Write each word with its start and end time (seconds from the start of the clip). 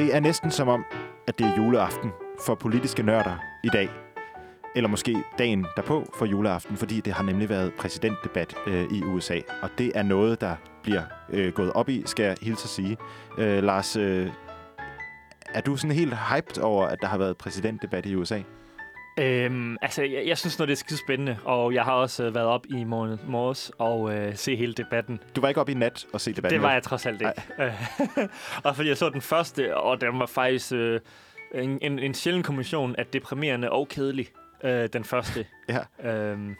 Det 0.00 0.14
er 0.14 0.20
næsten 0.20 0.50
som 0.50 0.68
om, 0.68 0.84
at 1.26 1.38
det 1.38 1.46
er 1.46 1.56
juleaften 1.56 2.10
for 2.46 2.54
politiske 2.54 3.02
nørder 3.02 3.36
i 3.64 3.68
dag. 3.68 3.90
Eller 4.76 4.88
måske 4.88 5.16
dagen 5.38 5.66
derpå 5.76 6.04
for 6.14 6.26
juleaften, 6.26 6.76
fordi 6.76 7.00
det 7.00 7.12
har 7.12 7.22
nemlig 7.22 7.48
været 7.48 7.72
præsidentdebat 7.74 8.54
øh, 8.66 8.92
i 8.92 9.02
USA. 9.04 9.40
Og 9.62 9.70
det 9.78 9.92
er 9.94 10.02
noget, 10.02 10.40
der 10.40 10.56
bliver 10.82 11.02
øh, 11.30 11.52
gået 11.52 11.72
op 11.72 11.88
i, 11.88 12.02
skal 12.06 12.24
jeg 12.24 12.36
hilse 12.42 12.64
at 12.64 12.68
sige. 12.68 12.96
Øh, 13.38 13.62
Lars, 13.62 13.96
øh, 13.96 14.30
er 15.54 15.60
du 15.60 15.76
sådan 15.76 15.96
helt 15.96 16.14
hyped 16.16 16.62
over, 16.62 16.86
at 16.86 16.98
der 17.00 17.06
har 17.06 17.18
været 17.18 17.36
præsidentdebat 17.36 18.06
i 18.06 18.14
USA? 18.14 18.42
Øhm, 19.20 19.76
altså, 19.82 20.02
jeg, 20.02 20.26
jeg 20.26 20.38
synes, 20.38 20.56
det 20.56 20.70
er 20.70 20.74
skide 20.74 20.98
spændende, 20.98 21.36
og 21.44 21.74
jeg 21.74 21.84
har 21.84 21.92
også 21.92 22.24
øh, 22.24 22.34
været 22.34 22.46
op 22.46 22.66
i 22.66 22.84
morgen, 22.84 23.20
morges 23.26 23.72
og 23.78 24.14
øh, 24.14 24.36
se 24.36 24.56
hele 24.56 24.72
debatten. 24.72 25.20
Du 25.36 25.40
var 25.40 25.48
ikke 25.48 25.60
op 25.60 25.68
i 25.68 25.74
nat 25.74 26.06
og 26.12 26.20
se 26.20 26.32
debatten? 26.32 26.56
Det 26.56 26.62
var 26.62 26.72
jeg 26.72 26.82
trods 26.82 27.06
alt 27.06 27.20
ikke. 27.22 27.42
og 28.64 28.76
fordi 28.76 28.88
jeg 28.88 28.96
så 28.96 29.08
den 29.08 29.20
første, 29.20 29.76
og 29.76 30.00
den 30.00 30.18
var 30.18 30.26
faktisk 30.26 30.72
øh, 30.72 31.00
en, 31.54 31.78
en, 31.82 31.98
en 31.98 32.14
sjælden 32.14 32.42
kommission 32.42 32.96
af 32.96 33.06
deprimerende 33.06 33.70
og 33.70 33.88
kedelig, 33.88 34.28
øh, 34.64 34.88
den 34.92 35.04
første. 35.04 35.46
ja. 35.68 36.10
Øhm, 36.10 36.56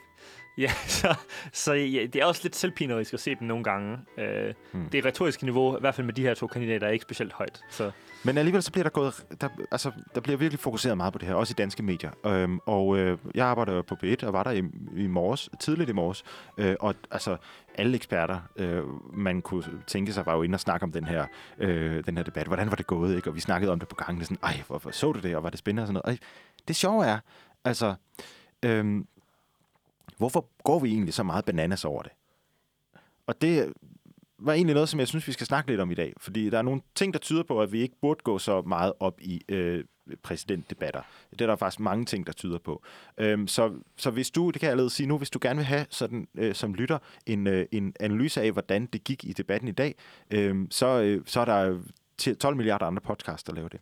ja, 0.59 0.71
så, 1.01 1.15
så 1.53 1.73
ja, 1.73 2.07
det 2.07 2.17
er 2.17 2.25
også 2.25 2.41
lidt 2.45 2.57
selvpinerisk 2.57 3.15
at 3.15 3.21
se 3.21 3.35
dem 3.35 3.49
nogle 3.49 3.65
gange. 3.65 3.99
Øh, 4.19 4.55
hmm. 4.73 4.89
Det 4.89 5.05
retoriske 5.05 5.45
niveau, 5.45 5.77
i 5.77 5.81
hvert 5.81 5.95
fald 5.95 6.07
med 6.07 6.15
de 6.15 6.23
her 6.23 6.35
to 6.35 6.47
kandidater, 6.47 6.87
er 6.87 6.91
ikke 6.91 7.03
specielt 7.03 7.33
højt. 7.33 7.61
Så. 7.71 7.91
Men 8.25 8.39
alligevel 8.39 8.63
så 8.63 8.73
bliver 8.73 8.83
der 8.83 8.91
gået, 8.91 9.25
der, 9.41 9.49
altså, 9.71 9.91
der 10.15 10.21
bliver 10.21 10.37
virkelig 10.37 10.61
fokuseret 10.61 10.97
meget 10.97 11.13
på 11.13 11.19
det 11.19 11.29
her, 11.29 11.35
også 11.35 11.53
i 11.53 11.59
danske 11.59 11.83
medier. 11.83 12.11
Øhm, 12.27 12.59
og 12.67 12.99
øh, 12.99 13.19
jeg 13.35 13.47
arbejder 13.47 13.83
på 13.83 13.97
B1 14.05 14.27
og 14.27 14.33
var 14.33 14.43
der 14.43 14.51
i, 14.51 14.63
i 14.97 15.07
morges, 15.07 15.51
tidligt 15.61 15.91
i 15.91 15.93
morges, 15.93 16.25
øh, 16.59 16.77
og 16.81 16.95
altså 17.11 17.37
alle 17.75 17.97
eksperter, 17.97 18.41
øh, 18.57 18.83
man 19.15 19.43
kunne 19.43 19.65
tænke 19.87 20.13
sig, 20.13 20.27
var 20.27 20.35
jo 20.37 20.43
inde 20.43 20.57
og 20.57 20.61
snakke 20.61 20.85
om 20.85 20.93
den 20.93 21.05
her, 21.05 21.27
øh, 21.59 22.05
den 22.07 22.17
her 22.17 22.25
debat. 22.25 22.47
Hvordan 22.47 22.71
var 22.71 22.77
det 22.77 22.87
gået, 22.87 23.17
ikke? 23.17 23.31
Og 23.31 23.35
vi 23.35 23.41
snakkede 23.41 23.73
om 23.73 23.79
det 23.79 23.89
på 23.89 23.95
gangen, 23.95 24.25
sådan, 24.25 24.39
ej, 24.43 24.63
hvorfor 24.67 24.91
så 24.91 25.13
du 25.13 25.21
det, 25.21 25.37
og 25.37 25.43
var 25.43 25.51
det 25.51 25.59
spændende 25.59 25.83
og 25.83 25.87
sådan 25.87 26.01
noget. 26.05 26.21
Og 26.21 26.27
det 26.69 26.77
sjove 26.77 27.07
er, 27.07 27.19
altså, 27.65 27.95
øh, 28.65 29.01
hvorfor 30.17 30.49
går 30.65 30.79
vi 30.79 30.89
egentlig 30.89 31.15
så 31.15 31.23
meget 31.23 31.45
bananas 31.45 31.85
over 31.85 32.03
det? 32.03 32.13
Og 33.27 33.43
det 33.43 33.73
var 34.39 34.53
egentlig 34.53 34.75
noget, 34.75 34.89
som 34.89 35.01
jeg 35.01 35.09
synes, 35.09 35.27
vi 35.27 35.33
skal 35.33 35.47
snakke 35.47 35.71
lidt 35.71 35.81
om 35.81 35.91
i 35.91 35.95
dag. 35.95 36.13
Fordi 36.17 36.51
der 36.51 36.59
er 36.59 36.63
nogle 36.63 36.81
ting, 36.95 37.13
der 37.13 37.19
tyder 37.19 37.43
på, 37.43 37.63
at 37.63 37.73
vi 37.73 37.81
ikke 37.81 37.95
burde 38.01 38.21
gå 38.25 38.39
så 38.39 38.63
meget 38.63 38.93
op 39.01 39.21
i 39.21 39.43
øh, 39.49 39.85
præsidentdebatter. 40.23 41.03
Det 41.31 41.41
er 41.41 41.47
der 41.47 41.57
faktisk 41.57 41.81
mange 41.81 42.05
ting, 42.05 42.27
der 42.27 42.33
tyder 42.33 42.59
på. 42.59 42.83
Øhm, 43.19 43.49
så, 43.49 43.73
så 43.97 44.11
hvis 44.11 44.31
du, 44.31 44.51
det 44.51 44.61
kan 44.61 44.67
jeg 44.67 44.71
allerede 44.71 44.91
sige 44.91 45.07
nu, 45.07 45.19
hvis 45.19 45.31
du 45.31 45.39
gerne 45.43 45.57
vil 45.57 45.67
have 45.67 45.87
sådan, 45.91 46.29
øh, 46.35 46.55
som 46.55 46.75
lytter 46.75 46.99
en, 47.27 47.47
øh, 47.47 47.67
en 47.73 47.95
analyse 48.01 48.43
af, 48.43 48.53
hvordan 48.53 48.87
det 48.87 49.05
gik 49.05 49.25
i 49.25 49.33
debatten 49.33 49.69
i 49.69 49.73
dag, 49.73 49.95
øh, 50.31 50.67
så, 50.71 50.87
øh, 51.01 51.23
så 51.27 51.41
er 51.41 51.45
der 51.45 51.79
12 52.41 52.57
milliarder 52.57 52.87
andre 52.87 53.01
podcasts, 53.01 53.45
der 53.45 53.55
laver 53.55 53.69
det. 53.69 53.81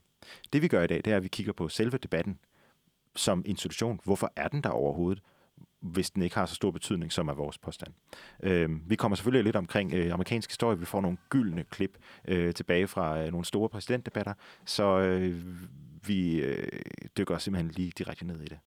Det 0.52 0.62
vi 0.62 0.68
gør 0.68 0.82
i 0.82 0.86
dag, 0.86 1.00
det 1.04 1.12
er, 1.12 1.16
at 1.16 1.22
vi 1.22 1.28
kigger 1.28 1.52
på 1.52 1.68
selve 1.68 1.98
debatten 1.98 2.38
som 3.16 3.42
institution. 3.46 4.00
Hvorfor 4.04 4.32
er 4.36 4.48
den 4.48 4.62
der 4.62 4.70
overhovedet? 4.70 5.22
Hvis 5.80 6.10
den 6.10 6.22
ikke 6.22 6.36
har 6.36 6.46
så 6.46 6.54
stor 6.54 6.70
betydning, 6.70 7.12
som 7.12 7.28
er 7.28 7.34
vores 7.34 7.58
påstand. 7.58 7.92
Øh, 8.42 8.90
vi 8.90 8.96
kommer 8.96 9.16
selvfølgelig 9.16 9.44
lidt 9.44 9.56
omkring 9.56 9.94
øh, 9.94 10.12
amerikansk 10.12 10.50
historie. 10.50 10.78
Vi 10.78 10.84
får 10.84 11.00
nogle 11.00 11.18
gyldne 11.30 11.64
klip 11.64 11.98
øh, 12.28 12.54
tilbage 12.54 12.86
fra 12.86 13.22
øh, 13.22 13.30
nogle 13.30 13.44
store 13.44 13.68
præsidentdebatter, 13.68 14.34
så 14.64 14.98
øh, 14.98 15.44
vi 16.06 16.40
øh, 16.40 16.68
dykker 17.18 17.38
simpelthen 17.38 17.70
lige 17.70 17.92
direkte 17.98 18.26
ned 18.26 18.40
i 18.40 18.46
det. 18.46 18.58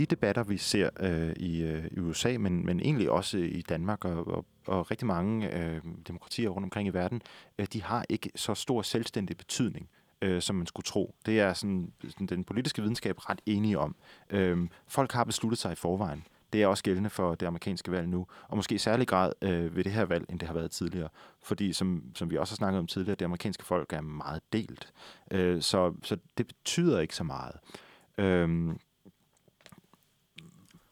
De 0.00 0.06
debatter, 0.06 0.42
vi 0.42 0.56
ser 0.56 0.90
øh, 1.00 1.32
i, 1.36 1.62
øh, 1.62 1.84
i 1.90 2.00
USA, 2.00 2.38
men, 2.38 2.66
men 2.66 2.80
egentlig 2.80 3.10
også 3.10 3.38
i 3.38 3.62
Danmark 3.68 4.04
og, 4.04 4.28
og, 4.28 4.46
og 4.66 4.90
rigtig 4.90 5.06
mange 5.06 5.56
øh, 5.56 5.80
demokratier 6.08 6.48
rundt 6.48 6.64
omkring 6.64 6.88
i 6.88 6.90
verden, 6.90 7.22
øh, 7.58 7.66
de 7.72 7.82
har 7.82 8.04
ikke 8.08 8.30
så 8.36 8.54
stor 8.54 8.82
selvstændig 8.82 9.36
betydning, 9.36 9.88
øh, 10.22 10.42
som 10.42 10.56
man 10.56 10.66
skulle 10.66 10.84
tro. 10.84 11.14
Det 11.26 11.40
er 11.40 11.52
sådan, 11.52 11.92
sådan 12.08 12.26
den 12.26 12.44
politiske 12.44 12.82
videnskab 12.82 13.30
ret 13.30 13.40
enige 13.46 13.78
om. 13.78 13.96
Øh, 14.30 14.68
folk 14.88 15.12
har 15.12 15.24
besluttet 15.24 15.58
sig 15.58 15.72
i 15.72 15.74
forvejen. 15.74 16.26
Det 16.52 16.62
er 16.62 16.66
også 16.66 16.84
gældende 16.84 17.10
for 17.10 17.34
det 17.34 17.46
amerikanske 17.46 17.90
valg 17.90 18.08
nu, 18.08 18.26
og 18.48 18.56
måske 18.56 18.74
i 18.74 18.78
særlig 18.78 19.08
grad 19.08 19.32
øh, 19.42 19.76
ved 19.76 19.84
det 19.84 19.92
her 19.92 20.04
valg, 20.04 20.24
end 20.28 20.38
det 20.38 20.48
har 20.48 20.54
været 20.54 20.70
tidligere. 20.70 21.08
Fordi, 21.42 21.72
som, 21.72 22.02
som 22.14 22.30
vi 22.30 22.36
også 22.36 22.52
har 22.52 22.56
snakket 22.56 22.78
om 22.78 22.86
tidligere, 22.86 23.16
det 23.16 23.24
amerikanske 23.24 23.64
folk 23.64 23.92
er 23.92 24.00
meget 24.00 24.42
delt. 24.52 24.92
Øh, 25.30 25.62
så, 25.62 25.94
så 26.02 26.16
det 26.38 26.46
betyder 26.46 27.00
ikke 27.00 27.16
så 27.16 27.24
meget. 27.24 27.56
Øh, 28.18 28.74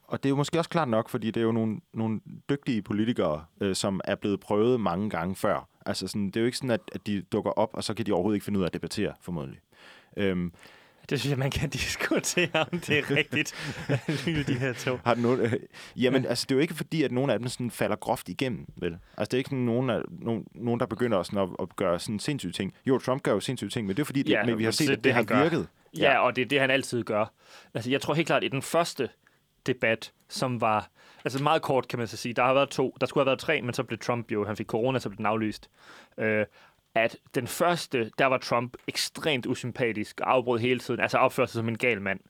og 0.08 0.22
det 0.22 0.28
er 0.28 0.30
jo 0.30 0.36
måske 0.36 0.58
også 0.58 0.70
klart 0.70 0.88
nok, 0.88 1.08
fordi 1.08 1.30
det 1.30 1.40
er 1.40 1.44
jo 1.44 1.52
nogle, 1.52 1.80
nogle 1.94 2.20
dygtige 2.50 2.82
politikere, 2.82 3.44
øh, 3.60 3.74
som 3.74 4.00
er 4.04 4.14
blevet 4.14 4.40
prøvet 4.40 4.80
mange 4.80 5.10
gange 5.10 5.36
før. 5.36 5.68
Altså 5.86 6.08
sådan, 6.08 6.26
det 6.26 6.36
er 6.36 6.40
jo 6.40 6.46
ikke 6.46 6.58
sådan, 6.58 6.70
at, 6.70 6.80
at 6.92 7.06
de 7.06 7.22
dukker 7.22 7.50
op, 7.50 7.70
og 7.72 7.84
så 7.84 7.94
kan 7.94 8.06
de 8.06 8.12
overhovedet 8.12 8.36
ikke 8.36 8.44
finde 8.44 8.58
ud 8.58 8.64
af 8.64 8.66
at 8.66 8.74
debattere, 8.74 9.12
formodentlig. 9.20 9.60
Øhm, 10.16 10.52
det 11.10 11.20
synes 11.20 11.30
jeg, 11.30 11.38
man 11.38 11.50
kan 11.50 11.70
diskutere, 11.78 12.48
om 12.72 12.80
det 12.80 12.98
er 12.98 13.10
rigtigt, 13.10 13.54
de 14.46 14.58
her 14.58 14.72
to. 14.72 14.98
Har 15.04 15.14
du 15.14 15.20
noget? 15.20 15.40
Øh, 15.40 15.52
jamen, 15.96 16.26
altså, 16.26 16.46
det 16.48 16.54
er 16.54 16.56
jo 16.56 16.60
ikke 16.60 16.74
fordi, 16.74 17.02
at 17.02 17.12
nogen 17.12 17.30
af 17.30 17.38
dem 17.38 17.48
sådan 17.48 17.70
falder 17.70 17.96
groft 17.96 18.28
igennem, 18.28 18.66
vel? 18.76 18.98
Altså, 19.16 19.30
det 19.30 19.34
er 19.34 19.38
ikke 19.38 19.50
sådan 19.50 19.64
nogen, 19.64 19.90
af, 19.90 20.02
nogen, 20.10 20.44
nogen 20.54 20.80
der 20.80 20.86
begynder 20.86 21.22
sådan 21.22 21.38
at, 21.38 21.48
at 21.62 21.76
gøre 21.76 21.98
sådan 21.98 22.18
sindssyge 22.18 22.52
ting. 22.52 22.74
Jo, 22.86 22.98
Trump 22.98 23.22
gør 23.22 23.32
jo 23.32 23.40
sindssyge 23.40 23.70
ting, 23.70 23.86
men 23.86 23.96
det 23.96 24.02
er 24.02 24.04
fordi, 24.04 24.22
det, 24.22 24.30
ja, 24.30 24.44
men 24.44 24.58
vi 24.58 24.64
har 24.64 24.70
set, 24.70 24.90
at 24.90 24.96
det, 24.96 25.04
det 25.04 25.14
har 25.14 25.42
virket. 25.42 25.68
Ja. 25.96 26.10
ja, 26.10 26.18
og 26.18 26.36
det 26.36 26.42
er 26.42 26.46
det, 26.46 26.60
han 26.60 26.70
altid 26.70 27.02
gør. 27.02 27.32
Altså, 27.74 27.90
jeg 27.90 28.00
tror 28.00 28.14
helt 28.14 28.26
klart, 28.26 28.42
at 28.42 28.46
i 28.46 28.48
den 28.48 28.62
første 28.62 29.08
debat, 29.68 30.12
som 30.28 30.60
var... 30.60 30.88
Altså 31.24 31.42
meget 31.42 31.62
kort, 31.62 31.88
kan 31.88 31.98
man 31.98 32.08
så 32.08 32.16
sige. 32.16 32.34
Der 32.34 32.42
har 32.42 32.54
været 32.54 32.68
to. 32.68 32.96
Der 33.00 33.06
skulle 33.06 33.22
have 33.22 33.26
været 33.26 33.38
tre, 33.38 33.62
men 33.62 33.74
så 33.74 33.82
blev 33.82 33.98
Trump 33.98 34.32
jo... 34.32 34.44
Han 34.44 34.56
fik 34.56 34.66
corona, 34.66 34.98
så 34.98 35.08
blev 35.08 35.16
den 35.16 35.26
aflyst. 35.26 35.70
Øh, 36.18 36.46
at 36.94 37.16
den 37.34 37.46
første, 37.46 38.10
der 38.18 38.26
var 38.26 38.38
Trump 38.38 38.76
ekstremt 38.88 39.46
usympatisk 39.46 40.20
og 40.20 40.32
afbrød 40.32 40.58
hele 40.58 40.80
tiden. 40.80 41.00
Altså 41.00 41.18
opførte 41.18 41.52
sig 41.52 41.58
som 41.58 41.68
en 41.68 41.78
gal 41.78 42.02
mand. 42.02 42.20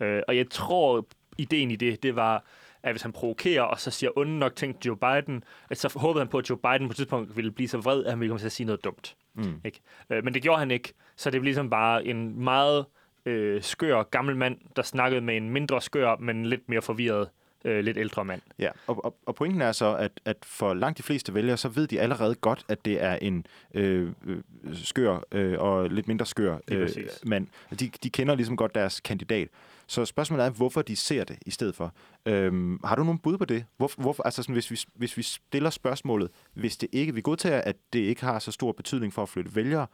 Øh, 0.00 0.22
og 0.28 0.36
jeg 0.36 0.50
tror, 0.50 1.06
ideen 1.38 1.70
i 1.70 1.76
det, 1.76 2.02
det 2.02 2.16
var, 2.16 2.44
at 2.82 2.92
hvis 2.92 3.02
han 3.02 3.12
provokerer, 3.12 3.62
og 3.62 3.80
så 3.80 3.90
siger 3.90 4.10
onde 4.16 4.38
nok 4.38 4.56
ting 4.56 4.80
til 4.80 4.88
Joe 4.88 4.96
Biden, 4.96 5.44
at 5.70 5.78
så 5.78 5.98
håbede 5.98 6.24
han 6.24 6.28
på, 6.28 6.38
at 6.38 6.50
Joe 6.50 6.58
Biden 6.58 6.88
på 6.88 6.90
et 6.90 6.96
tidspunkt 6.96 7.36
ville 7.36 7.50
blive 7.50 7.68
så 7.68 7.78
vred, 7.78 8.04
at 8.04 8.10
han 8.10 8.20
ville 8.20 8.30
komme 8.30 8.40
til 8.40 8.46
at 8.46 8.52
sige 8.52 8.66
noget 8.66 8.84
dumt. 8.84 9.16
Mm. 9.34 9.60
Ikke? 9.64 9.80
Øh, 10.10 10.24
men 10.24 10.34
det 10.34 10.42
gjorde 10.42 10.58
han 10.58 10.70
ikke, 10.70 10.92
så 11.16 11.30
det 11.30 11.40
blev 11.40 11.44
ligesom 11.44 11.70
bare 11.70 12.06
en 12.06 12.44
meget 12.44 12.86
øh, 13.28 13.62
skør 13.62 14.02
gammel 14.02 14.36
mand, 14.36 14.58
der 14.76 14.82
snakkede 14.82 15.20
med 15.20 15.36
en 15.36 15.50
mindre 15.50 15.80
skør, 15.82 16.16
men 16.16 16.46
lidt 16.46 16.68
mere 16.68 16.82
forvirret 16.82 17.28
øh, 17.64 17.84
lidt 17.84 17.96
ældre 17.96 18.24
mand. 18.24 18.40
Ja, 18.58 18.70
og, 18.86 19.04
og, 19.04 19.16
og 19.26 19.34
pointen 19.34 19.62
er 19.62 19.72
så, 19.72 19.96
at, 19.96 20.12
at 20.24 20.36
for 20.42 20.74
langt 20.74 20.98
de 20.98 21.02
fleste 21.02 21.34
vælgere, 21.34 21.56
så 21.56 21.68
ved 21.68 21.86
de 21.86 22.00
allerede 22.00 22.34
godt, 22.34 22.64
at 22.68 22.84
det 22.84 23.02
er 23.02 23.14
en 23.14 23.46
øh, 23.74 24.12
øh, 24.26 24.42
skør 24.74 25.18
øh, 25.32 25.58
og 25.58 25.90
lidt 25.90 26.08
mindre 26.08 26.26
skør 26.26 26.58
øh, 26.68 26.88
mand. 27.26 27.46
De, 27.80 27.90
de 28.02 28.10
kender 28.10 28.34
ligesom 28.34 28.56
godt 28.56 28.74
deres 28.74 29.00
kandidat. 29.00 29.48
Så 29.86 30.04
spørgsmålet 30.04 30.46
er, 30.46 30.50
hvorfor 30.50 30.82
de 30.82 30.96
ser 30.96 31.24
det 31.24 31.38
i 31.46 31.50
stedet 31.50 31.74
for. 31.74 31.92
Øhm, 32.26 32.80
har 32.84 32.96
du 32.96 33.04
nogen 33.04 33.18
bud 33.18 33.38
på 33.38 33.44
det? 33.44 33.64
Hvor, 33.76 33.90
hvorfor, 33.96 34.22
altså 34.22 34.42
sådan, 34.42 34.52
hvis, 34.52 34.70
vi, 34.70 34.78
hvis 34.94 35.16
vi 35.16 35.22
stiller 35.22 35.70
spørgsmålet, 35.70 36.30
hvis 36.54 36.76
det 36.76 36.88
ikke, 36.92 37.14
vi 37.14 37.20
godtager, 37.20 37.60
at 37.60 37.76
det 37.92 37.98
ikke 37.98 38.24
har 38.24 38.38
så 38.38 38.52
stor 38.52 38.72
betydning 38.72 39.12
for 39.12 39.22
at 39.22 39.28
flytte 39.28 39.54
vælgere, 39.54 39.86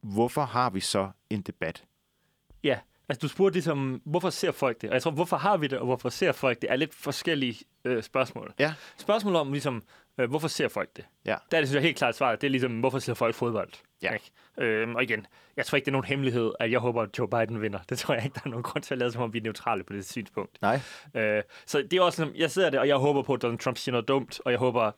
hvorfor 0.00 0.42
har 0.42 0.70
vi 0.70 0.80
så 0.80 1.10
en 1.30 1.40
debat? 1.40 1.84
Ja, 2.66 2.78
altså 3.08 3.20
du 3.20 3.28
spurgte 3.28 3.54
ligesom, 3.54 4.02
hvorfor 4.04 4.30
ser 4.30 4.52
folk 4.52 4.80
det? 4.80 4.90
Og 4.90 4.94
jeg 4.94 5.02
tror, 5.02 5.10
hvorfor 5.10 5.36
har 5.36 5.56
vi 5.56 5.66
det, 5.66 5.78
og 5.78 5.84
hvorfor 5.84 6.08
ser 6.08 6.32
folk 6.32 6.62
det, 6.62 6.70
er 6.70 6.76
lidt 6.76 6.94
forskellige 6.94 7.64
øh, 7.84 8.02
spørgsmål. 8.02 8.54
Ja. 8.58 8.74
Spørgsmål 8.96 9.36
om, 9.36 9.52
ligesom, 9.52 9.82
øh, 10.18 10.28
hvorfor 10.30 10.48
ser 10.48 10.68
folk 10.68 10.96
det? 10.96 11.04
Ja. 11.24 11.36
Der 11.50 11.56
er 11.56 11.60
det, 11.60 11.68
synes 11.68 11.74
jeg, 11.74 11.82
helt 11.82 11.96
klart 11.96 12.16
svaret. 12.16 12.40
Det 12.40 12.46
er 12.46 12.50
ligesom, 12.50 12.80
hvorfor 12.80 12.98
ser 12.98 13.14
folk 13.14 13.34
fodbold? 13.34 13.72
Ja. 14.02 14.12
Ikke? 14.12 14.30
Øhm, 14.58 14.94
og 14.94 15.02
igen, 15.02 15.26
jeg 15.56 15.66
tror 15.66 15.76
ikke, 15.76 15.84
det 15.84 15.90
er 15.90 15.92
nogen 15.92 16.04
hemmelighed, 16.04 16.52
at 16.60 16.70
jeg 16.70 16.78
håber, 16.78 17.02
at 17.02 17.18
Joe 17.18 17.28
Biden 17.28 17.62
vinder. 17.62 17.78
Det 17.88 17.98
tror 17.98 18.14
jeg 18.14 18.24
ikke, 18.24 18.34
der 18.34 18.40
er 18.44 18.48
nogen 18.48 18.62
grund 18.62 18.82
til 18.82 18.94
at 18.94 18.98
lade 18.98 19.12
som 19.12 19.22
om, 19.22 19.32
vi 19.32 19.38
er 19.38 19.42
neutrale 19.42 19.84
på 19.84 19.92
det 19.92 20.08
synspunkt. 20.08 20.62
Nej. 20.62 20.80
Øh, 21.14 21.42
så 21.66 21.82
det 21.90 21.92
er 21.92 22.02
også 22.02 22.16
sådan, 22.16 22.36
jeg 22.36 22.50
sidder 22.50 22.70
der, 22.70 22.80
og 22.80 22.88
jeg 22.88 22.96
håber 22.96 23.22
på, 23.22 23.34
at 23.34 23.42
Donald 23.42 23.58
Trump 23.58 23.76
siger 23.76 23.92
noget 23.92 24.08
dumt, 24.08 24.40
og 24.44 24.50
jeg 24.50 24.58
håber, 24.58 24.92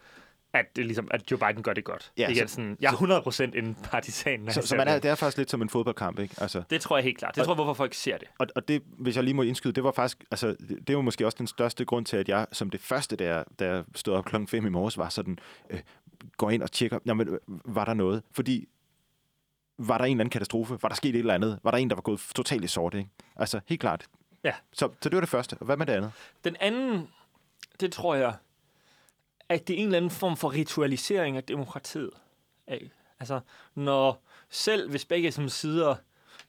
at, 0.52 0.76
det 0.76 0.86
ligesom, 0.86 1.08
at 1.10 1.30
Joe 1.30 1.38
Biden 1.38 1.62
gør 1.62 1.72
det 1.72 1.84
godt. 1.84 2.12
Ja, 2.18 2.28
Igen, 2.28 2.48
så, 2.48 2.54
sådan, 2.54 2.76
jeg 2.80 2.92
er 2.92 3.20
100% 3.52 3.58
en 3.58 3.74
partisan. 3.82 4.52
Så, 4.52 4.62
så 4.62 4.76
man 4.76 4.88
er, 4.88 4.98
det 4.98 5.10
er 5.10 5.14
faktisk 5.14 5.38
lidt 5.38 5.50
som 5.50 5.62
en 5.62 5.68
fodboldkamp, 5.68 6.18
ikke? 6.18 6.34
Altså, 6.38 6.62
det 6.70 6.80
tror 6.80 6.96
jeg 6.96 7.04
helt 7.04 7.18
klart. 7.18 7.34
Det 7.34 7.40
og, 7.40 7.46
tror 7.46 7.54
jeg, 7.54 7.56
hvorfor 7.56 7.74
folk 7.74 7.94
ser 7.94 8.18
det. 8.18 8.28
Og, 8.38 8.46
og 8.56 8.68
det, 8.68 8.82
hvis 8.86 9.16
jeg 9.16 9.24
lige 9.24 9.34
må 9.34 9.42
indskyde, 9.42 9.72
det 9.72 9.84
var 9.84 9.92
faktisk, 9.92 10.24
altså, 10.30 10.56
det, 10.86 10.96
var 10.96 11.02
måske 11.02 11.26
også 11.26 11.38
den 11.38 11.46
største 11.46 11.84
grund 11.84 12.06
til, 12.06 12.16
at 12.16 12.28
jeg 12.28 12.46
som 12.52 12.70
det 12.70 12.80
første, 12.80 13.16
der, 13.16 13.44
der 13.58 13.84
stod 13.94 14.14
op 14.14 14.24
klokken 14.24 14.48
5 14.48 14.66
i 14.66 14.68
morges, 14.68 14.98
var 14.98 15.08
sådan, 15.08 15.38
øh, 15.70 15.80
går 16.36 16.50
ind 16.50 16.62
og 16.62 16.72
tjekker, 16.72 16.98
jamen, 17.06 17.38
var 17.64 17.84
der 17.84 17.94
noget? 17.94 18.22
Fordi 18.32 18.68
var 19.78 19.98
der 19.98 20.04
en 20.04 20.10
eller 20.10 20.22
anden 20.22 20.30
katastrofe? 20.30 20.78
Var 20.82 20.88
der 20.88 20.96
sket 20.96 21.14
et 21.14 21.18
eller 21.18 21.34
andet? 21.34 21.58
Var 21.62 21.70
der 21.70 21.78
en, 21.78 21.90
der 21.90 21.96
var 21.96 22.02
gået 22.02 22.20
totalt 22.34 22.64
i 22.64 22.68
sort, 22.68 22.94
ikke? 22.94 23.10
Altså, 23.36 23.60
helt 23.66 23.80
klart. 23.80 24.06
Ja. 24.44 24.52
Så, 24.72 24.88
så 25.00 25.08
det 25.08 25.14
var 25.16 25.20
det 25.20 25.28
første. 25.28 25.56
Hvad 25.60 25.76
med 25.76 25.86
det 25.86 25.92
andet? 25.92 26.12
Den 26.44 26.56
anden, 26.60 27.08
det 27.80 27.92
tror 27.92 28.14
jeg, 28.14 28.34
at 29.48 29.68
det 29.68 29.74
er 29.74 29.78
en 29.78 29.84
eller 29.84 29.96
anden 29.96 30.10
form 30.10 30.36
for 30.36 30.52
ritualisering 30.52 31.36
af 31.36 31.44
demokratiet. 31.44 32.10
Altså, 33.20 33.40
når 33.74 34.22
selv 34.50 34.90
hvis 34.90 35.04
begge 35.04 35.32
som 35.32 35.48
sider 35.48 35.94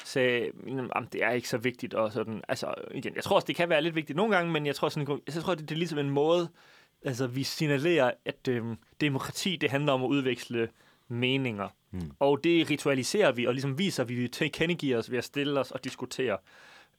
sagde, 0.04 0.52
at 0.96 1.04
det 1.14 1.24
er 1.24 1.32
ikke 1.32 1.50
så 1.50 1.58
vigtigt, 1.58 1.94
og 1.94 2.12
sådan, 2.12 2.42
altså 2.48 2.74
igen, 2.92 3.16
jeg 3.16 3.24
tror 3.24 3.36
også, 3.36 3.46
det 3.46 3.56
kan 3.56 3.70
være 3.70 3.82
lidt 3.82 3.96
vigtigt 3.96 4.18
nogle 4.18 4.36
gange, 4.36 4.52
men 4.52 4.66
jeg 4.66 4.76
tror, 4.76 4.90
sådan, 4.90 5.22
jeg 5.28 5.44
tror 5.44 5.56
det, 5.56 5.70
det 5.70 5.76
er 5.76 5.80
ligesom 5.80 6.00
en 6.00 6.10
måde, 6.10 6.50
altså 7.06 7.28
vi 7.28 7.44
signalerer, 7.44 8.12
at 8.26 8.48
øhm, 8.48 8.78
demokrati, 9.02 9.56
det 9.56 9.72
handler 9.72 9.94
om 9.94 10.04
at 10.04 10.08
udveksle 10.08 10.70
meninger. 11.08 11.68
Mm. 11.92 12.12
Og 12.20 12.44
det 12.44 12.70
ritualiserer 12.70 13.32
vi, 13.32 13.46
og 13.46 13.54
ligesom 13.54 13.78
viser, 13.78 14.04
at 14.04 14.10
vi 14.10 14.28
tilkendegiver 14.28 14.98
os 14.98 15.12
ved 15.12 15.18
at 15.18 15.24
stille 15.24 15.60
os 15.60 15.72
og 15.72 15.84
diskutere 15.84 16.38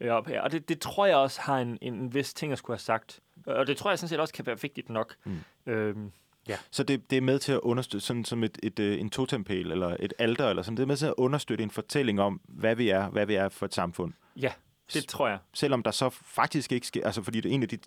op 0.08 0.26
her. 0.26 0.40
Og 0.40 0.52
det, 0.52 0.68
det 0.68 0.80
tror 0.80 1.06
jeg 1.06 1.16
også 1.16 1.40
har 1.40 1.58
en, 1.58 1.78
en 1.80 2.14
vis 2.14 2.34
ting 2.34 2.52
at 2.52 2.58
skulle 2.58 2.74
have 2.74 2.80
sagt. 2.80 3.20
Og 3.46 3.66
det 3.66 3.76
tror 3.76 3.90
jeg 3.90 3.98
sådan 3.98 4.08
set 4.08 4.20
også 4.20 4.34
kan 4.34 4.46
være 4.46 4.60
vigtigt 4.60 4.88
nok. 4.88 5.14
Mm. 5.24 5.40
Øhm, 5.66 6.12
Ja. 6.48 6.56
Så 6.70 6.82
det, 6.82 7.10
det 7.10 7.16
er 7.16 7.22
med 7.22 7.38
til 7.38 7.52
at 7.52 7.60
understøtte, 7.60 8.06
sådan 8.06 8.24
som 8.24 8.44
et, 8.44 8.58
et, 8.62 8.78
et, 8.78 9.00
en 9.00 9.10
totempæl 9.10 9.72
eller 9.72 9.96
et 10.00 10.12
alter, 10.18 10.48
eller 10.48 10.62
sådan, 10.62 10.76
det 10.76 10.82
er 10.82 10.86
med 10.86 10.96
til 10.96 11.06
at 11.06 11.14
understøtte 11.16 11.64
en 11.64 11.70
fortælling 11.70 12.20
om, 12.20 12.40
hvad 12.48 12.76
vi 12.76 12.88
er, 12.88 13.08
hvad 13.08 13.26
vi 13.26 13.34
er 13.34 13.48
for 13.48 13.66
et 13.66 13.74
samfund. 13.74 14.12
Ja, 14.36 14.52
det 14.94 15.08
tror 15.08 15.28
jeg. 15.28 15.38
Selvom 15.54 15.82
der 15.82 15.90
så 15.90 16.10
faktisk 16.10 16.72
ikke 16.72 16.86
sker, 16.86 17.06
altså 17.06 17.22
fordi 17.22 17.40
det, 17.40 17.52
en, 17.52 17.62
af 17.62 17.68
de, 17.68 17.78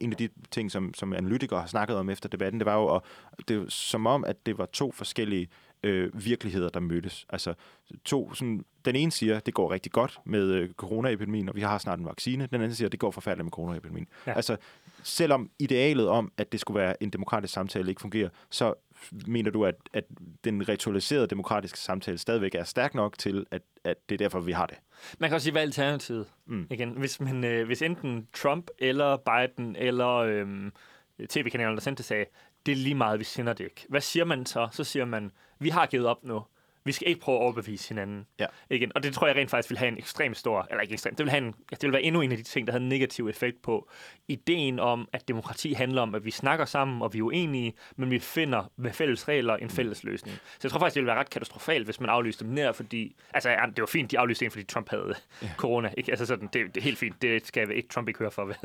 en 0.00 0.10
af 0.10 0.16
de 0.16 0.28
ting, 0.50 0.70
som, 0.70 0.94
som 0.94 1.12
analytikere 1.12 1.60
har 1.60 1.66
snakket 1.66 1.96
om 1.96 2.10
efter 2.10 2.28
debatten, 2.28 2.60
det 2.60 2.66
var 2.66 2.74
jo, 2.76 2.96
at, 2.96 3.02
det 3.48 3.60
var 3.60 3.66
som 3.68 4.06
om, 4.06 4.24
at 4.24 4.46
det 4.46 4.58
var 4.58 4.66
to 4.66 4.92
forskellige 4.92 5.48
øh, 5.82 6.24
virkeligheder, 6.24 6.68
der 6.68 6.80
mødtes. 6.80 7.26
Altså 7.28 7.54
to, 8.04 8.34
sådan, 8.34 8.64
den 8.84 8.96
ene 8.96 9.12
siger, 9.12 9.40
det 9.40 9.54
går 9.54 9.70
rigtig 9.70 9.92
godt 9.92 10.20
med 10.24 10.48
øh, 10.48 10.70
coronaepidemien, 10.70 11.48
og 11.48 11.56
vi 11.56 11.60
har 11.60 11.78
snart 11.78 11.98
en 11.98 12.04
vaccine. 12.04 12.46
Den 12.46 12.60
anden 12.60 12.74
siger, 12.74 12.88
det 12.88 13.00
går 13.00 13.10
forfærdeligt 13.10 13.44
med 13.44 13.52
coronaepidemien. 13.52 14.08
Ja. 14.26 14.32
Altså, 14.32 14.56
selvom 15.02 15.50
idealet 15.58 16.08
om, 16.08 16.32
at 16.36 16.52
det 16.52 16.60
skulle 16.60 16.80
være 16.80 17.02
en 17.02 17.10
demokratisk 17.10 17.54
samtale, 17.54 17.88
ikke 17.88 18.00
fungerer, 18.00 18.28
så 18.50 18.74
mener 19.26 19.50
du, 19.50 19.64
at, 19.64 19.74
at 19.92 20.04
den 20.44 20.68
ritualiserede 20.68 21.26
demokratiske 21.26 21.78
samtale 21.78 22.18
stadigvæk 22.18 22.54
er 22.54 22.64
stærk 22.64 22.94
nok 22.94 23.18
til, 23.18 23.46
at, 23.50 23.62
at 23.84 23.96
det 24.08 24.14
er 24.14 24.18
derfor, 24.18 24.40
vi 24.40 24.52
har 24.52 24.66
det? 24.66 24.76
Man 25.18 25.30
kan 25.30 25.34
også 25.34 25.44
sige, 25.44 25.52
hvad 25.52 25.62
alternativet 25.62 26.26
mm. 26.46 26.66
igen. 26.70 26.90
Hvis, 26.90 27.20
man, 27.20 27.44
øh, 27.44 27.66
hvis 27.66 27.82
enten 27.82 28.28
Trump 28.32 28.70
eller 28.78 29.16
Biden 29.16 29.76
eller 29.76 30.08
øh, 30.08 30.70
tv-kanalerne, 31.28 31.76
der 31.76 31.82
sendte 31.82 32.02
sagde, 32.02 32.24
det 32.66 32.72
er 32.72 32.76
lige 32.76 32.94
meget, 32.94 33.18
vi 33.18 33.24
sender 33.24 33.52
det 33.52 33.64
ikke. 33.64 33.86
Hvad 33.88 34.00
siger 34.00 34.24
man 34.24 34.46
så? 34.46 34.68
Så 34.72 34.84
siger 34.84 35.04
man, 35.04 35.32
vi 35.58 35.68
har 35.68 35.86
givet 35.86 36.06
op 36.06 36.24
nu. 36.24 36.42
Vi 36.84 36.92
skal 36.92 37.08
ikke 37.08 37.20
prøve 37.20 37.38
at 37.38 37.42
overbevise 37.42 37.88
hinanden. 37.88 38.26
Ja. 38.40 38.46
Igen. 38.70 38.92
Og 38.94 39.02
det 39.02 39.14
tror 39.14 39.26
jeg 39.26 39.36
rent 39.36 39.50
faktisk 39.50 39.70
vil 39.70 39.78
have 39.78 39.88
en 39.88 39.98
ekstremt 39.98 40.36
stor, 40.36 40.66
eller 40.70 40.82
ikke 40.82 40.92
ekstremt, 40.92 41.18
det 41.18 41.24
vil, 41.24 41.30
have 41.30 41.44
en, 41.44 41.54
det 41.70 41.82
vil 41.82 41.92
være 41.92 42.02
endnu 42.02 42.20
en 42.20 42.32
af 42.32 42.38
de 42.38 42.42
ting, 42.42 42.66
der 42.66 42.72
har 42.72 42.80
en 42.80 42.88
negativ 42.88 43.28
effekt 43.28 43.62
på 43.62 43.90
ideen 44.28 44.78
om, 44.78 45.08
at 45.12 45.28
demokrati 45.28 45.72
handler 45.72 46.02
om, 46.02 46.14
at 46.14 46.24
vi 46.24 46.30
snakker 46.30 46.64
sammen, 46.64 47.02
og 47.02 47.14
vi 47.14 47.18
er 47.18 47.22
uenige, 47.22 47.74
men 47.96 48.10
vi 48.10 48.18
finder 48.18 48.70
med 48.76 48.92
fælles 48.92 49.28
regler 49.28 49.56
en 49.56 49.70
fælles 49.70 50.04
løsning. 50.04 50.36
Så 50.36 50.58
jeg 50.62 50.70
tror 50.70 50.78
faktisk, 50.78 50.94
det 50.94 51.00
ville 51.00 51.10
være 51.10 51.20
ret 51.20 51.30
katastrofalt, 51.30 51.84
hvis 51.84 52.00
man 52.00 52.10
aflyste 52.10 52.44
dem 52.44 52.52
nær, 52.52 52.72
fordi, 52.72 53.16
altså 53.34 53.56
det 53.76 53.80
var 53.80 53.86
fint, 53.86 54.10
de 54.10 54.18
aflyste 54.18 54.44
en, 54.44 54.50
fordi 54.50 54.64
Trump 54.64 54.88
havde 54.90 55.14
ja. 55.42 55.48
corona. 55.56 55.92
Ikke? 55.96 56.10
Altså 56.10 56.26
sådan, 56.26 56.48
det, 56.52 56.74
det, 56.74 56.76
er 56.76 56.84
helt 56.84 56.98
fint, 56.98 57.22
det 57.22 57.46
skal 57.46 57.70
ikke 57.70 57.88
Trump 57.88 58.08
ikke 58.08 58.18
høre 58.18 58.30
for, 58.30 58.44
vel? 58.44 58.56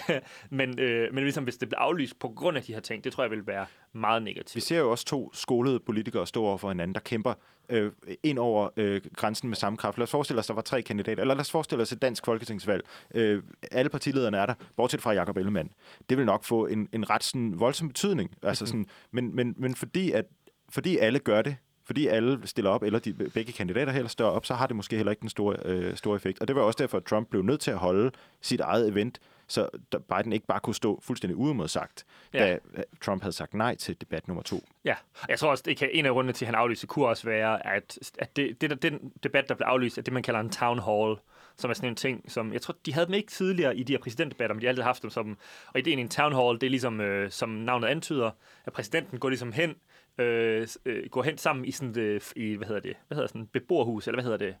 men, 0.58 0.78
øh, 0.78 1.14
men 1.14 1.24
ligesom 1.24 1.44
hvis 1.44 1.56
det 1.56 1.68
bliver 1.68 1.80
aflyst 1.80 2.18
på 2.18 2.28
grund 2.28 2.56
af 2.56 2.62
de 2.62 2.72
her 2.72 2.80
ting, 2.80 3.04
det 3.04 3.12
tror 3.12 3.24
jeg 3.24 3.30
vil 3.30 3.46
være 3.46 3.66
meget 3.92 4.22
negativt. 4.22 4.54
Vi 4.54 4.60
ser 4.60 4.78
jo 4.78 4.90
også 4.90 5.04
to 5.04 5.30
skolede 5.34 5.80
politikere 5.80 6.26
stå 6.26 6.44
over 6.44 6.58
for 6.58 6.68
hinanden, 6.68 6.94
der 6.94 7.00
kæmper 7.00 7.34
øh, 7.68 7.92
ind 8.22 8.38
over 8.38 8.68
øh, 8.76 9.00
grænsen 9.16 9.48
med 9.48 9.56
samme 9.56 9.76
kraft. 9.76 9.98
Lad 9.98 10.02
os 10.02 10.10
forestille 10.10 10.40
os, 10.40 10.46
der 10.46 10.54
var 10.54 10.62
tre 10.62 10.82
kandidater, 10.82 11.20
eller 11.22 11.34
lad 11.34 11.40
os 11.40 11.50
forestille 11.50 11.82
os 11.82 11.92
et 11.92 12.02
dansk 12.02 12.24
folketingsvalg. 12.24 12.84
Øh, 13.14 13.42
alle 13.70 13.88
partilederne 13.88 14.36
er 14.36 14.46
der, 14.46 14.54
bortset 14.76 15.02
fra 15.02 15.12
Jakob 15.12 15.36
Ellemann. 15.36 15.70
Det 16.10 16.18
vil 16.18 16.26
nok 16.26 16.44
få 16.44 16.66
en, 16.66 16.88
en 16.92 17.10
ret 17.10 17.24
sådan, 17.24 17.60
voldsom 17.60 17.88
betydning. 17.88 18.30
Altså 18.42 18.66
sådan, 18.66 18.86
men, 19.10 19.36
men, 19.36 19.54
men 19.58 19.74
fordi, 19.74 20.12
at, 20.12 20.24
fordi 20.68 20.98
alle 20.98 21.18
gør 21.18 21.42
det, 21.42 21.56
fordi 21.84 22.06
alle 22.06 22.40
stiller 22.44 22.70
op, 22.70 22.82
eller 22.82 22.98
de 22.98 23.12
begge 23.12 23.52
kandidater 23.52 23.92
heller 23.92 24.08
større 24.08 24.32
op, 24.32 24.46
så 24.46 24.54
har 24.54 24.66
det 24.66 24.76
måske 24.76 24.96
heller 24.96 25.10
ikke 25.10 25.20
den 25.20 25.28
store, 25.28 25.56
øh, 25.64 25.96
store 25.96 26.16
effekt. 26.16 26.40
Og 26.40 26.48
det 26.48 26.56
var 26.56 26.62
også 26.62 26.76
derfor, 26.76 26.98
at 26.98 27.04
Trump 27.04 27.28
blev 27.28 27.42
nødt 27.42 27.60
til 27.60 27.70
at 27.70 27.78
holde 27.78 28.10
sit 28.40 28.60
eget 28.60 28.88
event, 28.88 29.18
så 29.50 29.68
Biden 29.90 30.32
ikke 30.32 30.46
bare 30.46 30.60
kunne 30.60 30.74
stå 30.74 31.00
fuldstændig 31.02 31.36
uimodsagt, 31.36 32.06
ja. 32.34 32.38
da 32.38 32.58
øh, 32.74 32.82
Trump 33.02 33.22
havde 33.22 33.32
sagt 33.32 33.54
nej 33.54 33.74
til 33.74 34.00
debat 34.00 34.28
nummer 34.28 34.42
to. 34.42 34.64
Ja, 34.84 34.94
jeg 35.28 35.38
tror 35.38 35.50
også, 35.50 35.62
det 35.66 35.76
kan, 35.76 35.88
en 35.92 36.06
af 36.06 36.12
grundene 36.12 36.32
til, 36.32 36.44
at 36.44 36.46
han 36.46 36.54
aflyste, 36.54 36.86
kunne 36.86 37.06
også 37.06 37.24
være, 37.24 37.66
at, 37.66 37.98
at 38.18 38.36
det, 38.36 38.60
det, 38.60 38.82
den 38.82 39.12
debat, 39.22 39.48
der 39.48 39.54
blev 39.54 39.66
aflyst, 39.66 39.98
er 39.98 40.02
det, 40.02 40.12
man 40.12 40.22
kalder 40.22 40.40
en 40.40 40.50
town 40.50 40.78
hall, 40.78 41.16
som 41.56 41.70
er 41.70 41.74
sådan 41.74 41.88
en 41.88 41.96
ting, 41.96 42.30
som 42.30 42.52
jeg 42.52 42.62
tror, 42.62 42.76
de 42.86 42.92
havde 42.92 43.06
dem 43.06 43.14
ikke 43.14 43.30
tidligere 43.30 43.76
i 43.76 43.82
de 43.82 43.92
her 43.92 43.98
præsidentdebatter, 43.98 44.54
men 44.54 44.60
de 44.60 44.66
har 44.66 44.68
altid 44.68 44.82
haft 44.82 45.02
dem 45.02 45.10
som, 45.10 45.38
og 45.66 45.78
ideen 45.78 45.98
i 45.98 46.02
en 46.02 46.08
town 46.08 46.32
hall, 46.32 46.60
det 46.60 46.66
er 46.66 46.70
ligesom, 46.70 47.00
øh, 47.00 47.30
som 47.30 47.48
navnet 47.48 47.88
antyder, 47.88 48.30
at 48.64 48.72
præsidenten 48.72 49.18
går 49.18 49.28
ligesom 49.28 49.52
hen, 49.52 49.74
øh, 50.18 50.68
øh, 50.84 51.08
går 51.10 51.22
hen 51.22 51.38
sammen 51.38 51.64
i 51.64 51.70
sådan, 51.70 51.98
øh, 51.98 52.20
i, 52.36 52.54
hvad 52.54 52.66
hedder 52.66 52.80
det, 52.80 52.96
hvad 53.08 53.16
hedder 53.16 53.28
sådan, 53.28 53.46
beboerhus, 53.46 54.06
eller 54.06 54.16
hvad 54.16 54.24
hedder 54.24 54.46
det, 54.46 54.56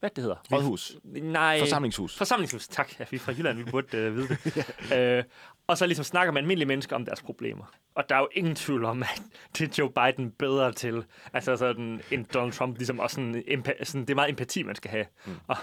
hvad 0.00 0.10
det 0.10 0.24
hedder? 0.24 0.36
Rådhus. 0.52 0.96
Nej. 1.04 1.58
Forsamlingshus. 1.58 2.16
Forsamlingshus, 2.16 2.68
tak. 2.68 2.98
Ja, 2.98 3.04
vi 3.10 3.14
er 3.14 3.20
fra 3.20 3.32
Jylland, 3.32 3.58
vi 3.58 3.64
burde 3.64 4.08
uh, 4.08 4.16
vide 4.16 4.28
det. 4.28 4.56
ja. 4.90 5.18
uh, 5.18 5.24
og 5.66 5.78
så 5.78 5.86
ligesom 5.86 6.04
snakker 6.04 6.32
med 6.32 6.42
almindelige 6.42 6.68
mennesker 6.68 6.96
om 6.96 7.04
deres 7.04 7.22
problemer. 7.22 7.64
Og 7.98 8.08
der 8.08 8.14
er 8.14 8.18
jo 8.18 8.28
ingen 8.32 8.54
tvivl 8.54 8.84
om, 8.84 9.02
at 9.02 9.22
det 9.58 9.68
er 9.68 9.74
Joe 9.78 9.90
Biden 9.90 10.30
bedre 10.30 10.72
til, 10.72 11.04
altså 11.32 11.56
sådan, 11.56 12.00
end 12.10 12.26
Donald 12.26 12.52
Trump, 12.52 12.76
ligesom 12.76 12.98
også 12.98 13.14
sådan, 13.14 13.34
empa- 13.34 13.84
sådan, 13.84 14.00
det 14.00 14.10
er 14.10 14.14
meget 14.14 14.30
empati, 14.30 14.62
man 14.62 14.74
skal 14.74 14.90
have. 14.90 15.06
Mm. 15.26 15.32
Og, 15.46 15.56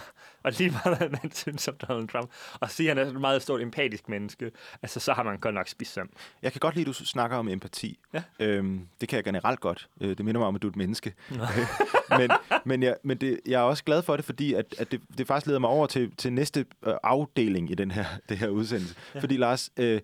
og 0.44 0.52
lige 0.52 0.70
meget, 0.70 0.98
hvad 0.98 1.10
man 1.10 1.32
synes 1.32 1.68
om 1.68 1.76
Donald 1.88 2.08
Trump, 2.08 2.30
og 2.60 2.72
siger, 2.72 2.92
at 2.92 2.98
han 2.98 3.08
er 3.08 3.12
et 3.12 3.22
meget 3.22 3.42
stort 3.42 3.62
empatisk 3.62 4.10
menneske, 4.10 4.52
altså 4.82 5.00
så 5.00 5.14
har 5.14 5.24
man 5.24 5.38
godt 5.38 5.56
nok 5.56 5.68
spist 5.68 5.94
søm. 5.94 6.10
Jeg 6.42 6.52
kan 6.52 6.60
godt 6.60 6.76
lide, 6.76 6.90
at 6.90 7.00
du 7.00 7.06
snakker 7.06 7.38
om 7.38 7.48
empati. 7.48 8.00
Ja. 8.14 8.24
Øhm, 8.40 8.88
det 9.02 9.10
kan 9.10 9.16
jeg 9.18 9.24
generelt 9.24 9.60
godt. 9.60 9.90
Øh, 10.02 10.10
det 10.18 10.26
minder 10.26 10.40
mig 10.40 10.48
om, 10.48 10.56
at 10.56 10.62
du 10.62 10.68
er 10.68 10.72
et 10.72 10.78
menneske. 10.78 11.14
men 12.20 12.32
men, 12.66 12.84
jeg, 12.84 12.96
men 13.04 13.18
det, 13.18 13.40
jeg 13.46 13.60
er 13.60 13.64
også 13.64 13.84
glad 13.84 14.02
for 14.02 14.16
det, 14.16 14.26
fordi 14.26 14.54
at, 14.54 14.76
at 14.78 14.92
det, 14.92 15.02
det 15.18 15.28
faktisk 15.28 15.48
leder 15.48 15.60
mig 15.60 15.70
over 15.70 15.88
til, 15.88 16.16
til 16.16 16.34
næste 16.34 16.66
øh, 16.86 16.94
afdeling 17.04 17.72
i 17.72 17.74
den 17.74 17.92
her, 17.92 18.06
det 18.30 18.38
her 18.38 18.48
udsendelse. 18.48 18.96
Ja. 19.16 19.20
Fordi 19.20 19.38
Lars, 19.38 19.70
øh, 19.78 20.02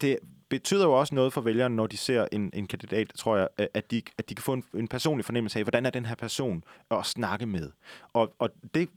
det 0.00 0.18
betyder 0.50 0.84
jo 0.84 0.92
også 0.92 1.14
noget 1.14 1.32
for 1.32 1.40
vælgerne, 1.40 1.76
når 1.76 1.86
de 1.86 1.96
ser 1.96 2.26
en, 2.32 2.50
en 2.52 2.66
kandidat, 2.66 3.12
tror 3.16 3.36
jeg, 3.36 3.48
at 3.74 3.90
de, 3.90 4.02
at 4.18 4.28
de 4.28 4.34
kan 4.34 4.42
få 4.42 4.52
en, 4.52 4.64
en 4.74 4.88
personlig 4.88 5.24
fornemmelse 5.24 5.58
af, 5.58 5.64
hvordan 5.64 5.86
er 5.86 5.90
den 5.90 6.06
her 6.06 6.14
person 6.14 6.64
at 6.90 7.06
snakke 7.06 7.46
med. 7.46 7.70
Og, 8.12 8.34
og 8.38 8.50
det, 8.74 8.88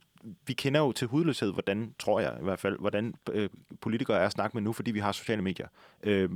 vi 0.46 0.52
kender 0.52 0.80
jo 0.80 0.92
til 0.92 1.08
hudløshed, 1.08 1.52
hvordan, 1.52 1.94
tror 1.98 2.20
jeg 2.20 2.36
i 2.40 2.44
hvert 2.44 2.58
fald, 2.58 2.78
hvordan 2.78 3.14
øh, 3.32 3.48
politikere 3.80 4.18
er 4.18 4.26
at 4.26 4.32
snakke 4.32 4.56
med 4.56 4.62
nu, 4.62 4.72
fordi 4.72 4.90
vi 4.90 4.98
har 4.98 5.12
sociale 5.12 5.42
medier, 5.42 5.68
øh, 6.02 6.30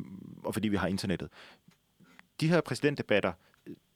og 0.44 0.54
fordi 0.54 0.68
vi 0.68 0.76
har 0.76 0.88
internettet. 0.88 1.28
De 2.40 2.48
her 2.48 2.60
præsidentdebatter, 2.60 3.32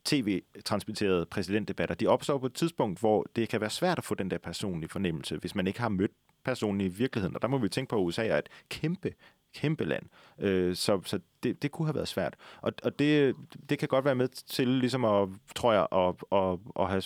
tv-transmitterede 0.05 1.27
præsidentdebatter, 1.27 1.95
de 1.95 2.07
opstår 2.07 2.39
på 2.39 2.47
et 2.47 2.55
tidspunkt, 2.55 3.01
hvor 3.01 3.27
det 3.37 3.49
kan 3.49 3.61
være 3.61 3.71
svært 3.71 3.99
at 3.99 4.05
få 4.05 4.15
den 4.15 4.31
der 4.31 4.39
personlige 4.39 4.91
fornemmelse, 4.91 5.37
hvis 5.37 5.55
man 5.55 5.67
ikke 5.67 5.81
har 5.81 5.89
mødt 5.89 6.11
personen 6.45 6.81
i 6.81 6.89
virkeligheden. 6.89 7.37
Og 7.37 7.43
der 7.43 7.49
må 7.49 7.59
vi 7.59 7.69
tænke 7.69 7.91
på, 7.91 7.97
at 7.97 8.01
USA 8.01 8.27
er 8.27 8.39
et 8.39 8.49
kæmpe 8.69 9.15
kæmpe 9.55 9.85
land. 9.85 10.07
Øh, 10.39 10.77
så 10.77 11.01
så 11.05 11.21
det, 11.43 11.63
det 11.63 11.71
kunne 11.71 11.87
have 11.87 11.95
været 11.95 12.09
svært. 12.09 12.37
Og, 12.61 12.73
og 12.83 12.99
det, 12.99 13.37
det 13.69 13.79
kan 13.79 13.89
godt 13.89 14.05
være 14.05 14.15
med 14.15 14.29
til, 14.29 14.69
ligesom 14.69 15.05
at, 15.05 15.29
tror 15.55 15.73
jeg, 15.73 15.87
at, 15.93 16.15
at, 16.33 16.59
at 16.81 16.89
have, 16.89 17.03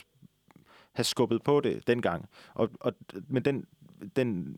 have 0.92 1.04
skubbet 1.04 1.42
på 1.42 1.60
det 1.60 1.86
dengang. 1.86 2.28
Og, 2.54 2.70
og, 2.80 2.92
men 3.28 3.44
den, 3.44 3.66
den, 4.16 4.56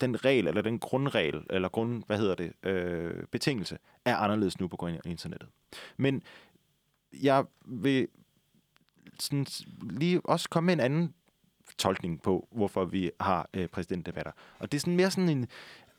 den 0.00 0.24
regel, 0.24 0.46
eller 0.46 0.62
den 0.62 0.78
grundregel, 0.78 1.46
eller 1.50 1.68
grund, 1.68 2.02
hvad 2.06 2.18
hedder 2.18 2.34
det, 2.34 2.52
øh, 2.62 3.24
betingelse, 3.30 3.78
er 4.04 4.16
anderledes 4.16 4.60
nu 4.60 4.68
på 4.68 4.76
grund 4.76 4.94
af 4.94 5.00
internettet. 5.04 5.48
Men 5.96 6.22
jeg 7.22 7.44
vil 7.66 8.08
sådan 9.18 9.46
lige 9.90 10.20
også 10.24 10.48
komme 10.48 10.66
med 10.66 10.74
en 10.74 10.80
anden 10.80 11.14
tolkning 11.78 12.22
på, 12.22 12.48
hvorfor 12.52 12.84
vi 12.84 13.10
har 13.20 13.48
øh, 13.54 13.68
præsidentdebatter. 13.68 14.32
Og 14.58 14.72
det 14.72 14.78
er 14.78 14.80
sådan 14.80 14.96
mere 14.96 15.10
sådan 15.10 15.28
en, 15.28 15.48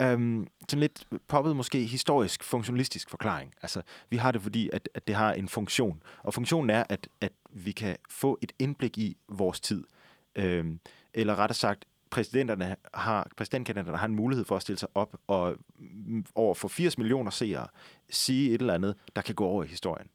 øhm, 0.01 0.47
sådan 0.69 0.79
lidt 0.79 1.07
poppet 1.27 1.55
måske 1.55 1.85
historisk, 1.85 2.43
funktionalistisk 2.43 3.09
forklaring. 3.09 3.53
Altså, 3.61 3.81
vi 4.09 4.17
har 4.17 4.31
det, 4.31 4.41
fordi 4.41 4.69
at, 4.73 4.89
at 4.93 5.07
det 5.07 5.15
har 5.15 5.33
en 5.33 5.49
funktion. 5.49 6.03
Og 6.23 6.33
funktionen 6.33 6.69
er, 6.69 6.83
at, 6.89 7.07
at 7.21 7.31
vi 7.49 7.71
kan 7.71 7.95
få 8.09 8.37
et 8.41 8.51
indblik 8.59 8.97
i 8.97 9.17
vores 9.27 9.59
tid. 9.59 9.83
Øhm, 10.35 10.79
eller 11.13 11.35
rettere 11.35 11.55
sagt, 11.55 11.85
præsidenterne 12.09 12.75
har, 12.93 13.31
præsidentkandidaterne 13.37 13.97
har 13.97 14.07
en 14.07 14.15
mulighed 14.15 14.45
for 14.45 14.55
at 14.55 14.61
stille 14.61 14.79
sig 14.79 14.89
op 14.95 15.15
og 15.27 15.55
mm, 15.79 16.25
over 16.35 16.53
for 16.53 16.67
80 16.67 16.97
millioner 16.97 17.31
seere 17.31 17.67
sige 18.09 18.53
et 18.53 18.61
eller 18.61 18.73
andet, 18.73 18.95
der 19.15 19.21
kan 19.21 19.35
gå 19.35 19.45
over 19.45 19.63
i 19.63 19.67
historien. 19.67 20.07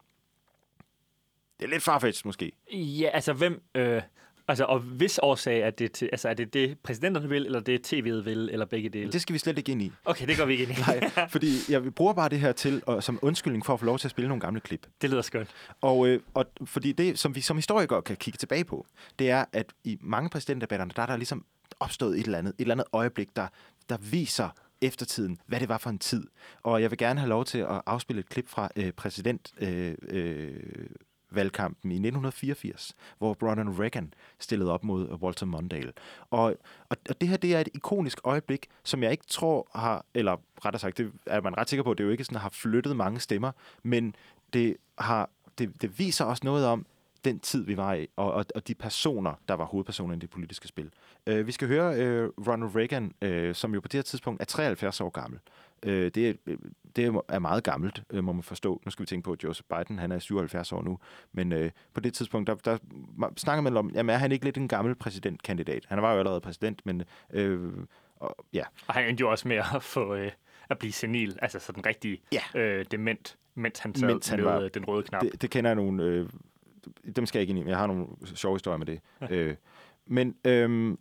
Det 1.59 1.65
er 1.65 1.69
lidt 1.69 1.83
farfetched 1.83 2.25
måske. 2.25 2.51
Ja, 2.73 3.09
altså 3.13 3.33
hvem... 3.33 3.61
Øh, 3.75 4.01
Altså, 4.47 4.63
og 4.63 4.79
hvis 4.79 5.19
årsag 5.23 5.59
er 5.59 5.69
det, 5.69 5.91
til, 5.91 6.09
altså, 6.11 6.29
er 6.29 6.33
det 6.33 6.53
det, 6.53 6.77
præsidenterne 6.83 7.29
vil, 7.29 7.45
eller 7.45 7.59
det 7.59 7.93
tv'et 7.93 8.25
vil, 8.25 8.49
eller 8.51 8.65
begge 8.65 8.89
dele? 8.89 9.11
Det 9.11 9.21
skal 9.21 9.33
vi 9.33 9.39
slet 9.39 9.57
ikke 9.57 9.71
ind 9.71 9.81
i. 9.81 9.91
Okay, 10.05 10.27
det 10.27 10.37
går 10.37 10.45
vi 10.45 10.51
ikke 10.53 10.63
ind 10.63 10.71
i. 10.71 10.81
Nej, 10.87 11.09
fordi 11.35 11.47
jeg 11.69 11.93
bruger 11.95 12.13
bare 12.13 12.29
det 12.29 12.39
her 12.39 12.51
til, 12.51 12.83
og, 12.85 13.03
som 13.03 13.19
undskyldning 13.21 13.65
for 13.65 13.73
at 13.73 13.79
få 13.79 13.85
lov 13.85 13.99
til 13.99 14.07
at 14.07 14.11
spille 14.11 14.27
nogle 14.27 14.41
gamle 14.41 14.59
klip. 14.59 14.87
Det 15.01 15.09
lyder 15.09 15.21
skønt. 15.21 15.49
Og, 15.81 16.07
øh, 16.07 16.19
og 16.33 16.45
fordi 16.65 16.91
det, 16.91 17.19
som 17.19 17.35
vi 17.35 17.41
som 17.41 17.57
historikere 17.57 18.01
kan 18.01 18.15
kigge 18.15 18.37
tilbage 18.37 18.63
på, 18.63 18.85
det 19.19 19.29
er, 19.29 19.45
at 19.53 19.73
i 19.83 19.97
mange 20.01 20.29
præsidentdebatterne, 20.29 20.91
der 20.95 21.01
er 21.01 21.05
der 21.05 21.17
ligesom 21.17 21.45
opstået 21.79 22.19
et 22.19 22.25
eller 22.25 22.37
andet, 22.37 22.53
et 22.53 22.61
eller 22.61 22.75
andet 22.75 22.87
øjeblik, 22.93 23.35
der, 23.35 23.47
der 23.89 23.97
viser 23.97 24.49
eftertiden, 24.81 25.37
hvad 25.45 25.59
det 25.59 25.69
var 25.69 25.77
for 25.77 25.89
en 25.89 25.99
tid. 25.99 26.27
Og 26.63 26.81
jeg 26.81 26.91
vil 26.91 26.97
gerne 26.97 27.19
have 27.19 27.29
lov 27.29 27.45
til 27.45 27.57
at 27.57 27.81
afspille 27.85 28.19
et 28.19 28.29
klip 28.29 28.47
fra 28.47 28.69
øh, 28.75 28.91
præsident 28.91 29.53
øh, 29.61 29.95
øh, 30.09 30.53
valgkampen 31.31 31.91
i 31.91 31.95
1984, 31.95 32.95
hvor 33.17 33.37
Ronald 33.41 33.79
Reagan 33.79 34.13
stillede 34.39 34.71
op 34.71 34.83
mod 34.83 35.09
Walter 35.21 35.45
Mondale. 35.45 35.93
Og, 36.29 36.43
og, 36.89 36.97
og 37.09 37.21
det 37.21 37.29
her, 37.29 37.37
det 37.37 37.55
er 37.55 37.59
et 37.59 37.69
ikonisk 37.73 38.19
øjeblik, 38.23 38.67
som 38.83 39.03
jeg 39.03 39.11
ikke 39.11 39.25
tror 39.27 39.67
har, 39.75 40.05
eller 40.13 40.37
rettere 40.65 40.79
sagt, 40.79 40.97
det 40.97 41.11
er 41.25 41.41
man 41.41 41.57
ret 41.57 41.69
sikker 41.69 41.83
på, 41.83 41.93
det 41.93 41.99
er 41.99 42.05
jo 42.05 42.11
ikke 42.11 42.23
sådan, 42.23 42.39
har 42.39 42.49
flyttet 42.49 42.95
mange 42.95 43.19
stemmer, 43.19 43.51
men 43.83 44.15
det 44.53 44.77
har 44.99 45.29
det, 45.57 45.81
det 45.81 45.99
viser 45.99 46.25
også 46.25 46.41
noget 46.45 46.65
om 46.65 46.85
den 47.25 47.39
tid, 47.39 47.65
vi 47.65 47.77
var 47.77 47.93
i, 47.93 48.07
og, 48.15 48.33
og, 48.33 48.45
og 48.55 48.67
de 48.67 48.75
personer, 48.75 49.33
der 49.47 49.53
var 49.53 49.65
hovedpersoner 49.65 50.15
i 50.15 50.19
det 50.19 50.29
politiske 50.29 50.67
spil. 50.67 50.91
Uh, 51.31 51.47
vi 51.47 51.51
skal 51.51 51.67
høre 51.67 51.89
uh, 51.89 52.47
Ronald 52.47 52.75
Reagan, 52.75 53.13
uh, 53.25 53.55
som 53.55 53.73
jo 53.73 53.79
på 53.79 53.87
det 53.87 53.97
her 53.97 54.03
tidspunkt 54.03 54.41
er 54.41 54.45
73 54.45 55.01
år 55.01 55.09
gammel. 55.09 55.39
Uh, 55.85 55.91
det, 55.91 56.17
er, 56.17 56.33
det 56.95 57.21
er 57.29 57.39
meget 57.39 57.63
gammelt, 57.63 58.03
uh, 58.13 58.23
må 58.23 58.33
man 58.33 58.43
forstå. 58.43 58.81
Nu 58.85 58.91
skal 58.91 59.03
vi 59.03 59.07
tænke 59.07 59.25
på, 59.25 59.31
at 59.31 59.43
Joseph 59.43 59.67
Biden 59.69 59.99
han 59.99 60.11
er 60.11 60.19
77 60.19 60.71
år 60.71 60.83
nu. 60.83 60.99
Men 61.31 61.53
uh, 61.53 61.69
på 61.93 61.99
det 61.99 62.13
tidspunkt, 62.13 62.47
der, 62.47 62.55
der 62.55 62.77
snakker 63.37 63.61
man 63.61 63.77
om, 63.77 63.91
jamen 63.93 64.13
er 64.13 64.17
han 64.17 64.31
ikke 64.31 64.45
lidt 64.45 64.57
en 64.57 64.67
gammel 64.67 64.95
præsidentkandidat? 64.95 65.85
Han 65.87 66.01
var 66.01 66.13
jo 66.13 66.19
allerede 66.19 66.41
præsident, 66.41 66.85
men 66.85 67.03
uh, 67.37 67.73
og, 68.15 68.45
ja. 68.53 68.63
Og 68.87 68.93
han 68.93 69.09
endte 69.09 69.21
jo 69.21 69.31
også 69.31 69.47
med 69.47 69.57
at 69.75 69.83
få... 69.83 70.15
Uh 70.15 70.27
at 70.69 70.77
blive 70.77 70.91
senil, 70.91 71.37
altså 71.41 71.59
sådan 71.59 71.85
rigtig 71.85 72.21
ja. 72.31 72.59
øh, 72.59 72.85
dement, 72.91 73.37
mens 73.55 73.79
han 73.79 73.95
sad 73.95 74.07
mens 74.07 74.27
han 74.27 74.39
med 74.39 74.45
var, 74.45 74.59
øh, 74.59 74.69
den 74.73 74.85
røde 74.85 75.03
knap. 75.03 75.21
Det, 75.21 75.41
det 75.41 75.49
kender 75.49 75.69
jeg 75.69 75.75
nogle... 75.75 76.03
Øh, 76.03 76.29
dem 77.15 77.25
skal 77.25 77.39
jeg 77.39 77.41
ikke 77.41 77.51
ind 77.51 77.59
i, 77.59 77.61
men 77.61 77.69
jeg 77.69 77.77
har 77.77 77.87
nogle 77.87 78.07
sjove 78.35 78.55
historier 78.55 78.77
med 78.77 78.85
det. 78.85 78.99
Ja. 79.21 79.35
Øh, 79.35 79.55
men, 80.05 80.35
øh, 80.45 80.97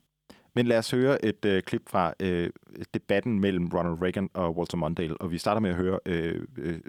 men 0.56 0.66
lad 0.66 0.78
os 0.78 0.90
høre 0.90 1.24
et 1.24 1.44
øh, 1.44 1.62
klip 1.62 1.82
fra 1.90 2.14
øh, 2.20 2.50
debatten 2.94 3.40
mellem 3.40 3.68
Ronald 3.74 4.02
Reagan 4.02 4.30
og 4.34 4.56
Walter 4.56 4.76
Mondale, 4.76 5.16
og 5.16 5.30
vi 5.30 5.38
starter 5.38 5.60
med 5.60 5.70
at 5.70 5.76
høre 5.76 5.98
øh, 6.06 6.40
øh, 6.58 6.80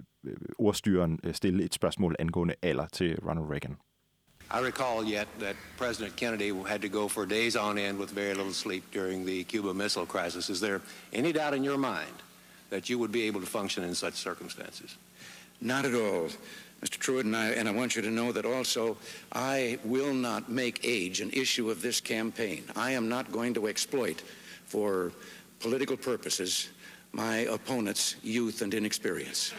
ordstyren 0.57 1.19
øh, 1.23 1.33
stille 1.33 1.63
et 1.63 1.73
spørgsmål 1.73 2.15
angående 2.19 2.55
alder 2.61 2.87
til 2.87 3.19
Ronald 3.25 3.45
Reagan. 3.51 3.77
I 4.51 4.59
recall 4.69 5.13
yet 5.13 5.27
that 5.39 5.55
President 5.77 6.15
Kennedy 6.15 6.67
had 6.67 6.79
to 6.79 6.99
go 6.99 7.07
for 7.07 7.25
days 7.25 7.55
on 7.55 7.77
end 7.77 7.99
with 7.99 8.15
very 8.15 8.33
little 8.33 8.53
sleep 8.53 8.83
during 8.93 9.27
the 9.27 9.43
Cuba 9.43 9.73
Missile 9.73 10.05
Crisis. 10.05 10.49
Is 10.49 10.59
there 10.59 10.79
any 11.13 11.31
doubt 11.33 11.53
in 11.53 11.65
your 11.65 11.77
mind 11.77 12.15
that 12.69 12.89
you 12.89 12.97
would 12.99 13.11
be 13.11 13.23
able 13.27 13.41
to 13.41 13.47
function 13.59 13.83
in 13.83 13.95
such 13.95 14.13
circumstances? 14.13 14.97
Not 15.59 15.85
at 15.85 15.93
all. 15.93 16.29
Mr. 16.81 16.97
Truitt, 16.99 17.25
and 17.25 17.35
I, 17.35 17.47
and 17.49 17.67
I 17.67 17.71
want 17.71 17.95
you 17.95 18.01
to 18.03 18.09
know 18.09 18.31
that 18.31 18.45
also 18.45 18.97
I 19.31 19.79
will 19.83 20.13
not 20.13 20.49
make 20.49 20.79
age 20.83 21.21
an 21.21 21.31
issue 21.33 21.71
of 21.71 21.81
this 21.81 21.99
campaign. 21.99 22.63
I 22.75 22.91
am 22.91 23.09
not 23.09 23.31
going 23.31 23.55
to 23.55 23.67
exploit 23.67 24.21
for 24.65 25.11
political 25.59 25.97
purposes 25.97 26.69
my 27.13 27.47
opponent's 27.49 28.15
youth 28.23 28.61
and 28.61 28.73
inexperience. 28.73 29.55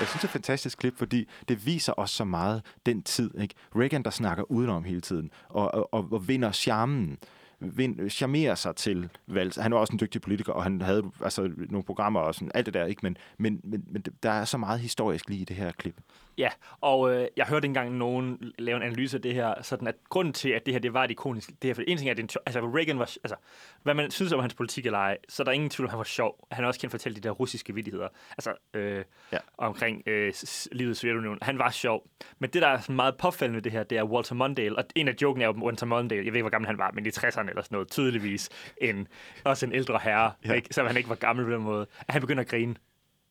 Jeg 0.00 0.08
synes, 0.08 0.20
det 0.20 0.24
er 0.24 0.28
et 0.28 0.32
fantastisk 0.32 0.78
klip, 0.78 0.98
fordi 0.98 1.28
det 1.48 1.66
viser 1.66 1.92
os 1.96 2.10
så 2.10 2.24
meget 2.24 2.62
den 2.86 3.02
tid. 3.02 3.30
Ikke? 3.40 3.54
Reagan, 3.76 4.02
der 4.02 4.10
snakker 4.10 4.50
udenom 4.50 4.84
hele 4.84 5.00
tiden, 5.00 5.30
og, 5.48 5.94
og, 5.94 6.12
og 6.12 6.28
vinder 6.28 6.52
charmen 6.52 7.18
vind, 7.60 8.10
charmerer 8.10 8.54
sig 8.54 8.76
til 8.76 9.08
valg. 9.26 9.52
Han 9.56 9.72
var 9.72 9.78
også 9.78 9.92
en 9.92 9.98
dygtig 10.00 10.20
politiker, 10.20 10.52
og 10.52 10.62
han 10.62 10.80
havde 10.80 11.02
altså, 11.24 11.50
nogle 11.56 11.84
programmer 11.84 12.20
og 12.20 12.34
sådan, 12.34 12.50
alt 12.54 12.66
det 12.66 12.74
der, 12.74 12.84
ikke? 12.84 13.00
Men, 13.02 13.16
men, 13.38 13.60
men, 13.64 13.84
men 13.90 14.04
der 14.22 14.30
er 14.30 14.44
så 14.44 14.58
meget 14.58 14.80
historisk 14.80 15.28
lige 15.28 15.40
i 15.40 15.44
det 15.44 15.56
her 15.56 15.72
klip. 15.72 16.00
Ja, 16.38 16.48
og 16.80 17.12
øh, 17.12 17.28
jeg 17.36 17.46
hørte 17.46 17.66
engang 17.66 17.96
nogen 17.96 18.52
lave 18.58 18.76
en 18.76 18.82
analyse 18.82 19.16
af 19.16 19.22
det 19.22 19.34
her, 19.34 19.62
sådan 19.62 19.88
at 19.88 19.94
grunden 20.08 20.34
til, 20.34 20.48
at 20.48 20.66
det 20.66 20.74
her 20.74 20.78
det 20.78 20.94
var 20.94 21.04
et 21.04 21.10
ikonisk, 21.10 21.50
det 21.50 21.68
her, 21.68 21.74
for 21.74 21.82
en 21.86 21.98
ting 21.98 22.08
er, 22.08 22.12
at 22.12 22.16
det, 22.16 22.36
altså 22.46 22.60
Reagan 22.60 22.98
var, 22.98 23.04
altså, 23.04 23.36
hvad 23.82 23.94
man 23.94 24.10
synes 24.10 24.32
om 24.32 24.40
hans 24.40 24.54
politik 24.54 24.86
eller 24.86 24.98
ej, 24.98 25.18
så 25.28 25.42
er 25.42 25.44
der 25.44 25.52
ingen 25.52 25.70
tvivl 25.70 25.86
om, 25.86 25.90
han 25.90 25.98
var 25.98 26.04
sjov. 26.04 26.46
Han 26.50 26.64
har 26.64 26.68
også 26.68 26.80
kendt 26.80 26.90
fortælle 26.90 27.16
de 27.16 27.20
der 27.20 27.30
russiske 27.30 27.74
vidigheder, 27.74 28.08
altså 28.30 28.54
øh, 28.74 29.04
ja. 29.32 29.38
omkring 29.58 30.02
øh, 30.06 30.32
livet 30.72 30.90
i 30.90 30.94
Sovjetunionen. 30.94 31.38
Han 31.42 31.58
var 31.58 31.70
sjov. 31.70 32.06
Men 32.38 32.50
det, 32.50 32.62
der 32.62 32.68
er 32.68 32.92
meget 32.92 33.16
påfaldende 33.16 33.56
ved 33.56 33.62
det 33.62 33.72
her, 33.72 33.82
det 33.82 33.98
er 33.98 34.04
Walter 34.04 34.34
Mondale, 34.34 34.76
og 34.76 34.84
en 34.94 35.08
af 35.08 35.14
joken 35.22 35.42
er 35.42 35.46
jo 35.46 35.52
Walter 35.52 35.86
Mondale, 35.86 36.24
jeg 36.24 36.32
ved 36.32 36.38
ikke, 36.38 36.42
hvor 36.42 36.50
gammel 36.50 36.66
han 36.66 36.78
var, 36.78 36.90
men 36.94 37.06
i 37.06 37.08
60'erne 37.08 37.48
eller 37.48 37.62
sådan 37.62 37.68
noget, 37.70 37.90
tydeligvis 37.90 38.48
en, 38.80 39.08
også 39.44 39.66
en 39.66 39.72
ældre 39.72 40.00
herre, 40.02 40.32
ja. 40.44 40.52
ikke? 40.52 40.74
så 40.74 40.84
han 40.84 40.96
ikke 40.96 41.08
var 41.08 41.14
gammel 41.14 41.44
på 41.44 41.52
den 41.52 41.62
måde, 41.62 41.86
at 42.00 42.12
han 42.12 42.20
begynder 42.20 42.42
at 42.42 42.48
grine. 42.48 42.74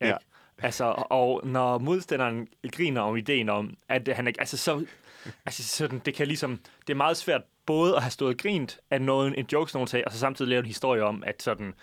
Ikke? 0.02 0.18
Altså, 0.64 0.96
og 0.98 1.42
når 1.48 1.78
modstanderen 1.78 2.48
griner 2.72 3.02
om 3.02 3.18
ideen 3.18 3.50
om, 3.50 3.78
at 3.90 4.08
han 4.08 4.28
ikke... 4.28 4.40
Altså, 4.40 4.58
så, 4.58 4.86
altså 5.46 5.64
sådan, 5.64 6.02
det 6.06 6.14
kan 6.14 6.28
ligesom... 6.28 6.60
Det 6.88 6.94
er 6.94 6.98
meget 6.98 7.18
svært 7.18 7.42
både 7.66 7.96
at 7.96 8.02
have 8.02 8.12
stået 8.12 8.34
og 8.34 8.38
grint 8.38 8.80
af 8.90 9.02
noget, 9.02 9.40
en 9.40 9.46
joke, 9.54 9.72
nogen 9.74 9.88
sagde, 9.88 10.06
og 10.06 10.12
så 10.12 10.20
samtidig 10.20 10.50
lave 10.50 10.60
en 10.60 10.66
historie 10.66 11.04
om, 11.04 11.24
at, 11.26 11.44
sådan, 11.44 11.74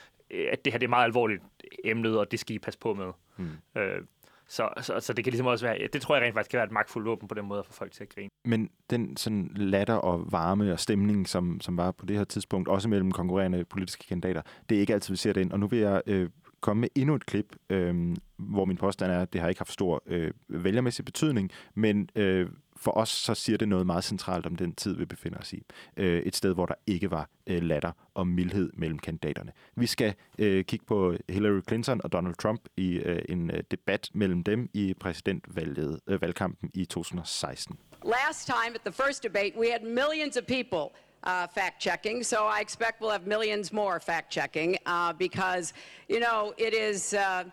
at 0.53 0.65
det 0.65 0.73
her 0.73 0.79
det 0.79 0.87
er 0.87 0.91
meget 0.91 1.05
alvorligt 1.05 1.43
emnet, 1.85 2.19
og 2.19 2.31
det 2.31 2.41
skal 2.41 2.57
I 2.57 2.59
passe 2.59 2.81
på 2.81 2.95
med. 2.95 3.07
Hmm. 3.37 3.81
Øh, 3.83 4.03
så, 4.49 4.69
så, 4.81 5.01
så 5.01 5.13
det 5.13 5.25
kan 5.25 5.31
ligesom 5.31 5.47
også 5.47 5.67
være, 5.67 5.89
det 5.93 6.03
tror 6.03 6.15
jeg 6.17 6.25
rent 6.25 6.35
faktisk 6.35 6.51
kan 6.51 6.59
være 6.59 6.67
et 6.67 6.73
magtfuldt 6.73 7.07
våben 7.07 7.29
på 7.29 7.35
den 7.35 7.45
måde 7.45 7.59
at 7.59 7.67
få 7.67 7.73
folk 7.73 7.93
til 7.93 8.03
at 8.03 8.15
grine. 8.15 8.29
Men 8.45 8.71
den 8.91 9.17
sådan 9.17 9.51
latter 9.55 9.95
og 9.95 10.33
varme 10.33 10.73
og 10.73 10.81
stemning, 10.81 11.29
som, 11.29 11.61
som 11.61 11.77
var 11.77 11.91
på 11.91 12.07
det 12.07 12.17
her 12.17 12.25
tidspunkt, 12.25 12.69
også 12.69 12.89
mellem 12.89 13.13
konkurrerende 13.13 13.65
politiske 13.65 14.05
kandidater, 14.09 14.43
det 14.69 14.77
er 14.77 14.81
ikke 14.81 14.95
altid, 14.95 15.13
vi 15.13 15.17
ser 15.17 15.33
det 15.33 15.41
ind. 15.41 15.53
Og 15.53 15.61
nu 15.61 15.67
vil 15.67 15.79
jeg 15.79 16.03
øh, 16.07 16.31
komme 16.63 16.81
med 16.81 16.89
endnu 16.95 17.15
et 17.15 17.27
klip, 17.27 17.57
øh, 17.71 18.17
hvor 18.37 18.65
min 18.65 18.77
påstand 18.77 19.13
er, 19.13 19.21
at 19.21 19.33
det 19.33 19.41
har 19.41 19.49
ikke 19.49 19.61
haft 19.61 19.73
stor 19.73 20.03
øh, 20.07 20.31
vælgermæssig 20.49 21.05
betydning, 21.05 21.51
men 21.75 22.09
øh, 22.17 22.49
for 22.77 22.91
os 22.91 23.09
så 23.09 23.35
siger 23.35 23.59
det 23.59 23.69
noget 23.69 23.87
meget 23.87 24.05
centralt 24.05 24.47
om 24.47 24.57
den 24.57 24.75
tid, 24.75 24.97
vi 24.97 25.05
befinder 25.05 25.39
os 25.39 25.53
i. 25.53 25.63
Øh, 25.97 26.23
et 26.23 26.37
sted, 26.37 26.55
hvor 26.55 26.67
der 26.67 26.75
ikke 26.87 27.11
var 27.11 27.29
øh, 27.47 27.63
latter 27.63 27.93
og 28.15 28.27
mildhed 28.27 28.71
mellem 28.75 28.99
kandidaterne. 28.99 29.53
Vi 29.77 29.87
skal 29.87 30.15
øh, 30.39 30.65
kigge 30.65 30.87
på 30.87 31.15
Hillary 31.29 31.61
Clinton 31.69 32.01
og 32.05 32.13
Donald 32.13 32.35
Trump 32.35 32.61
i 32.77 32.93
øh, 32.93 33.23
en 33.29 33.51
øh, 33.51 33.63
debat 33.71 34.11
mellem 34.15 34.45
dem 34.45 34.71
i 34.75 34.95
præsidentvalget 35.01 36.01
øh, 36.07 36.23
valgkampen 36.23 36.71
i 36.75 36.85
2016. 36.85 37.79
Last 38.05 38.47
time 38.47 38.75
at 38.75 38.81
the 38.85 38.93
first 38.93 39.23
debate, 39.23 39.53
we 39.59 39.71
had 39.71 39.81
millions 39.83 40.37
of 40.37 40.45
people 40.47 40.85
uh, 41.25 41.47
fact 41.47 41.81
checking. 41.81 42.23
So 42.23 42.47
I 42.47 42.61
expect 42.61 43.01
we'll 43.01 43.11
have 43.11 43.27
millions 43.27 43.73
more 43.73 44.01
fact 44.01 44.31
checking 44.31 44.79
uh, 44.87 45.13
because, 45.13 45.73
you 46.09 46.21
know, 46.21 46.53
it 46.57 46.75
is, 46.75 47.15
uh, 47.15 47.45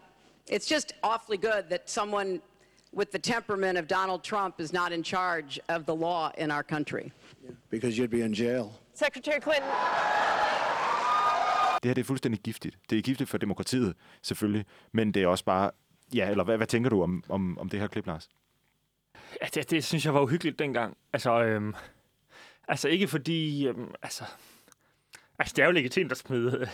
it's 0.48 0.68
just 0.68 0.94
awfully 1.04 1.38
good 1.38 1.70
that 1.70 1.90
someone 1.90 2.42
with 2.92 3.12
the 3.12 3.20
temperament 3.20 3.78
of 3.78 3.88
Donald 3.88 4.24
Trump 4.24 4.60
is 4.60 4.74
not 4.74 4.92
in 4.92 5.04
charge 5.04 5.60
of 5.70 5.86
the 5.86 5.96
law 5.96 6.32
in 6.38 6.52
our 6.52 6.64
country. 6.64 7.12
Yeah, 7.44 7.52
because 7.70 7.98
you'd 7.98 8.10
be 8.10 8.22
in 8.22 8.34
jail. 8.34 8.72
Secretary 8.94 9.40
Clinton. 9.40 9.70
Det 11.84 11.90
her 11.90 11.94
det 11.94 12.02
er 12.02 12.06
fuldstændig 12.06 12.40
giftigt. 12.42 12.78
Det 12.90 12.98
er 12.98 13.02
giftigt 13.02 13.30
for 13.30 13.38
demokratiet, 13.38 13.96
selvfølgelig. 14.22 14.66
Men 14.92 15.12
det 15.14 15.24
er 15.24 15.28
også 15.28 15.46
bare... 15.46 15.72
Ja, 16.14 16.30
eller 16.30 16.44
hvad, 16.44 16.58
hvad 16.58 16.68
tænker 16.68 16.90
du 16.90 17.04
om, 17.04 17.24
om, 17.30 17.58
om 17.60 17.70
det 17.70 17.80
her 17.80 17.88
klip, 17.88 18.08
Lars? 18.08 18.30
Ja, 19.42 19.48
det, 19.54 19.70
det 19.70 19.84
synes 19.84 20.06
jeg 20.06 20.14
var 20.14 20.22
uhyggeligt 20.22 20.60
dengang. 20.60 20.98
Altså, 21.14 21.44
øhm, 21.44 21.76
Altså 22.70 22.88
ikke 22.88 23.08
fordi... 23.08 23.68
Øhm, 23.68 23.94
altså, 24.02 24.24
altså, 25.40 25.54
det 25.56 25.62
er 25.62 25.66
jo 25.66 25.72
legitimt 25.72 26.12
at 26.12 26.18
smide 26.18 26.58
øh, 26.62 26.68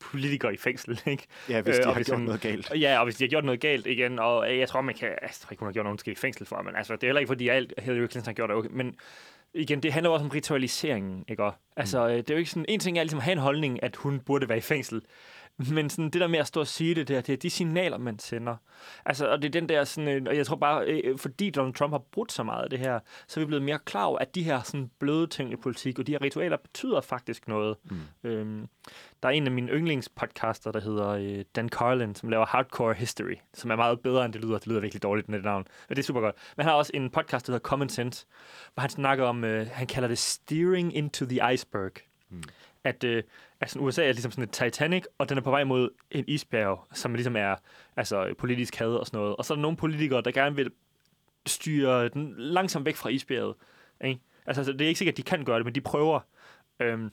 politikere 0.00 0.54
i 0.54 0.56
fængsel, 0.56 1.00
ikke? 1.06 1.26
Ja, 1.48 1.60
hvis 1.60 1.76
de 1.76 1.88
øh, 1.88 1.94
har 1.94 2.02
gjort 2.02 2.20
noget 2.20 2.40
galt. 2.40 2.72
Ja, 2.74 2.98
og 2.98 3.04
hvis 3.04 3.16
de 3.16 3.24
har 3.24 3.28
gjort 3.28 3.44
noget 3.44 3.60
galt 3.60 3.86
igen, 3.86 4.18
og 4.18 4.52
øh, 4.52 4.58
jeg 4.58 4.68
tror, 4.68 4.80
man 4.80 4.94
kan... 4.94 5.08
Altså, 5.08 5.22
jeg 5.22 5.46
tror 5.46 5.50
ikke, 5.50 5.60
hun 5.60 5.66
har 5.66 5.72
gjort 5.72 5.86
nogen 5.86 5.98
i 6.06 6.14
fængsel 6.14 6.46
for, 6.46 6.62
men 6.62 6.76
altså, 6.76 6.92
det 6.94 7.02
er 7.02 7.06
heller 7.06 7.20
ikke, 7.20 7.30
fordi 7.30 7.48
alt 7.48 7.72
Hillary 7.78 8.08
Clinton 8.08 8.26
har 8.26 8.32
gjort 8.32 8.48
det 8.48 8.56
okay. 8.56 8.68
Men 8.72 8.96
igen, 9.54 9.82
det 9.82 9.92
handler 9.92 10.10
også 10.10 10.24
om 10.24 10.30
ritualiseringen, 10.30 11.24
ikke? 11.28 11.50
Altså, 11.76 12.08
mm. 12.08 12.14
det 12.14 12.30
er 12.30 12.34
jo 12.34 12.38
ikke 12.38 12.50
sådan... 12.50 12.64
En 12.68 12.80
ting 12.80 12.98
er 12.98 13.02
ligesom 13.02 13.18
at 13.18 13.24
have 13.24 13.32
en 13.32 13.38
holdning, 13.38 13.82
at 13.82 13.96
hun 13.96 14.20
burde 14.20 14.48
være 14.48 14.58
i 14.58 14.60
fængsel. 14.60 15.02
Men 15.58 15.90
sådan, 15.90 16.10
det 16.10 16.20
der 16.20 16.26
med 16.26 16.38
at 16.38 16.46
stå 16.46 16.60
og 16.60 16.66
sige 16.66 16.94
det 16.94 17.08
der, 17.08 17.20
det 17.20 17.32
er 17.32 17.36
de 17.36 17.50
signaler, 17.50 17.98
man 17.98 18.18
sender. 18.18 18.56
Altså, 19.04 19.28
og 19.28 19.42
det 19.42 19.48
er 19.48 19.60
den 19.60 19.68
der 19.68 19.84
sådan, 19.84 20.26
og 20.26 20.36
jeg 20.36 20.46
tror 20.46 20.56
bare, 20.56 20.84
øh, 20.86 21.18
fordi 21.18 21.50
Donald 21.50 21.74
Trump 21.74 21.92
har 21.92 22.02
brudt 22.12 22.32
så 22.32 22.42
meget 22.42 22.64
af 22.64 22.70
det 22.70 22.78
her, 22.78 23.00
så 23.26 23.40
er 23.40 23.44
vi 23.44 23.46
blevet 23.46 23.62
mere 23.62 23.78
klar 23.78 24.04
over, 24.04 24.18
at 24.18 24.34
de 24.34 24.42
her 24.42 24.62
sådan 24.62 24.90
bløde 24.98 25.26
ting 25.26 25.52
i 25.52 25.56
politik, 25.56 25.98
og 25.98 26.06
de 26.06 26.12
her 26.12 26.22
ritualer 26.22 26.56
betyder 26.56 27.00
faktisk 27.00 27.48
noget. 27.48 27.76
Mm. 27.84 28.30
Øhm, 28.30 28.68
der 29.22 29.28
er 29.28 29.32
en 29.32 29.46
af 29.46 29.52
mine 29.52 29.72
yndlingspodcaster, 29.72 30.72
der 30.72 30.80
hedder 30.80 31.08
øh, 31.08 31.44
Dan 31.56 31.68
Carlin, 31.68 32.14
som 32.14 32.28
laver 32.28 32.46
Hardcore 32.46 32.94
History, 32.94 33.36
som 33.54 33.70
er 33.70 33.76
meget 33.76 34.00
bedre, 34.00 34.24
end 34.24 34.32
det 34.32 34.44
lyder. 34.44 34.58
Det 34.58 34.66
lyder 34.66 34.80
virkelig 34.80 35.02
dårligt 35.02 35.28
med 35.28 35.38
det 35.38 35.44
navn, 35.44 35.66
men 35.88 35.96
det 35.96 36.02
er 36.02 36.06
super 36.06 36.20
godt. 36.20 36.36
Men 36.56 36.64
han 36.64 36.70
har 36.70 36.78
også 36.78 36.92
en 36.94 37.10
podcast, 37.10 37.46
der 37.46 37.52
hedder 37.52 37.68
Common 37.68 37.88
Sense, 37.88 38.26
hvor 38.74 38.80
han 38.80 38.90
snakker 38.90 39.24
om, 39.24 39.44
øh, 39.44 39.66
han 39.72 39.86
kalder 39.86 40.08
det 40.08 40.18
Steering 40.18 40.96
into 40.96 41.26
the 41.26 41.52
Iceberg. 41.52 41.92
Mm 42.30 42.42
at 42.84 43.04
øh, 43.04 43.22
altså, 43.60 43.78
USA 43.78 44.08
er 44.08 44.12
ligesom 44.12 44.32
sådan 44.32 44.44
et 44.44 44.50
Titanic, 44.50 45.04
og 45.18 45.28
den 45.28 45.38
er 45.38 45.42
på 45.42 45.50
vej 45.50 45.64
mod 45.64 45.90
en 46.10 46.24
isbjerg, 46.28 46.86
som 46.92 47.14
ligesom 47.14 47.36
er 47.36 47.56
altså, 47.96 48.34
politisk 48.38 48.76
had 48.76 48.88
og 48.88 49.06
sådan 49.06 49.18
noget. 49.18 49.36
Og 49.36 49.44
så 49.44 49.52
er 49.52 49.56
der 49.56 49.62
nogle 49.62 49.76
politikere, 49.76 50.22
der 50.22 50.30
gerne 50.30 50.56
vil 50.56 50.70
styre 51.46 52.08
den 52.08 52.34
langsomt 52.36 52.86
væk 52.86 52.96
fra 52.96 53.08
isbjerget. 53.08 53.54
Ikke? 54.04 54.20
Altså, 54.46 54.60
altså, 54.60 54.72
det 54.72 54.80
er 54.80 54.88
ikke 54.88 54.98
sikkert, 54.98 55.12
at 55.12 55.16
de 55.16 55.22
kan 55.22 55.44
gøre 55.44 55.56
det, 55.56 55.64
men 55.64 55.74
de 55.74 55.80
prøver. 55.80 56.20
Øhm, 56.80 57.10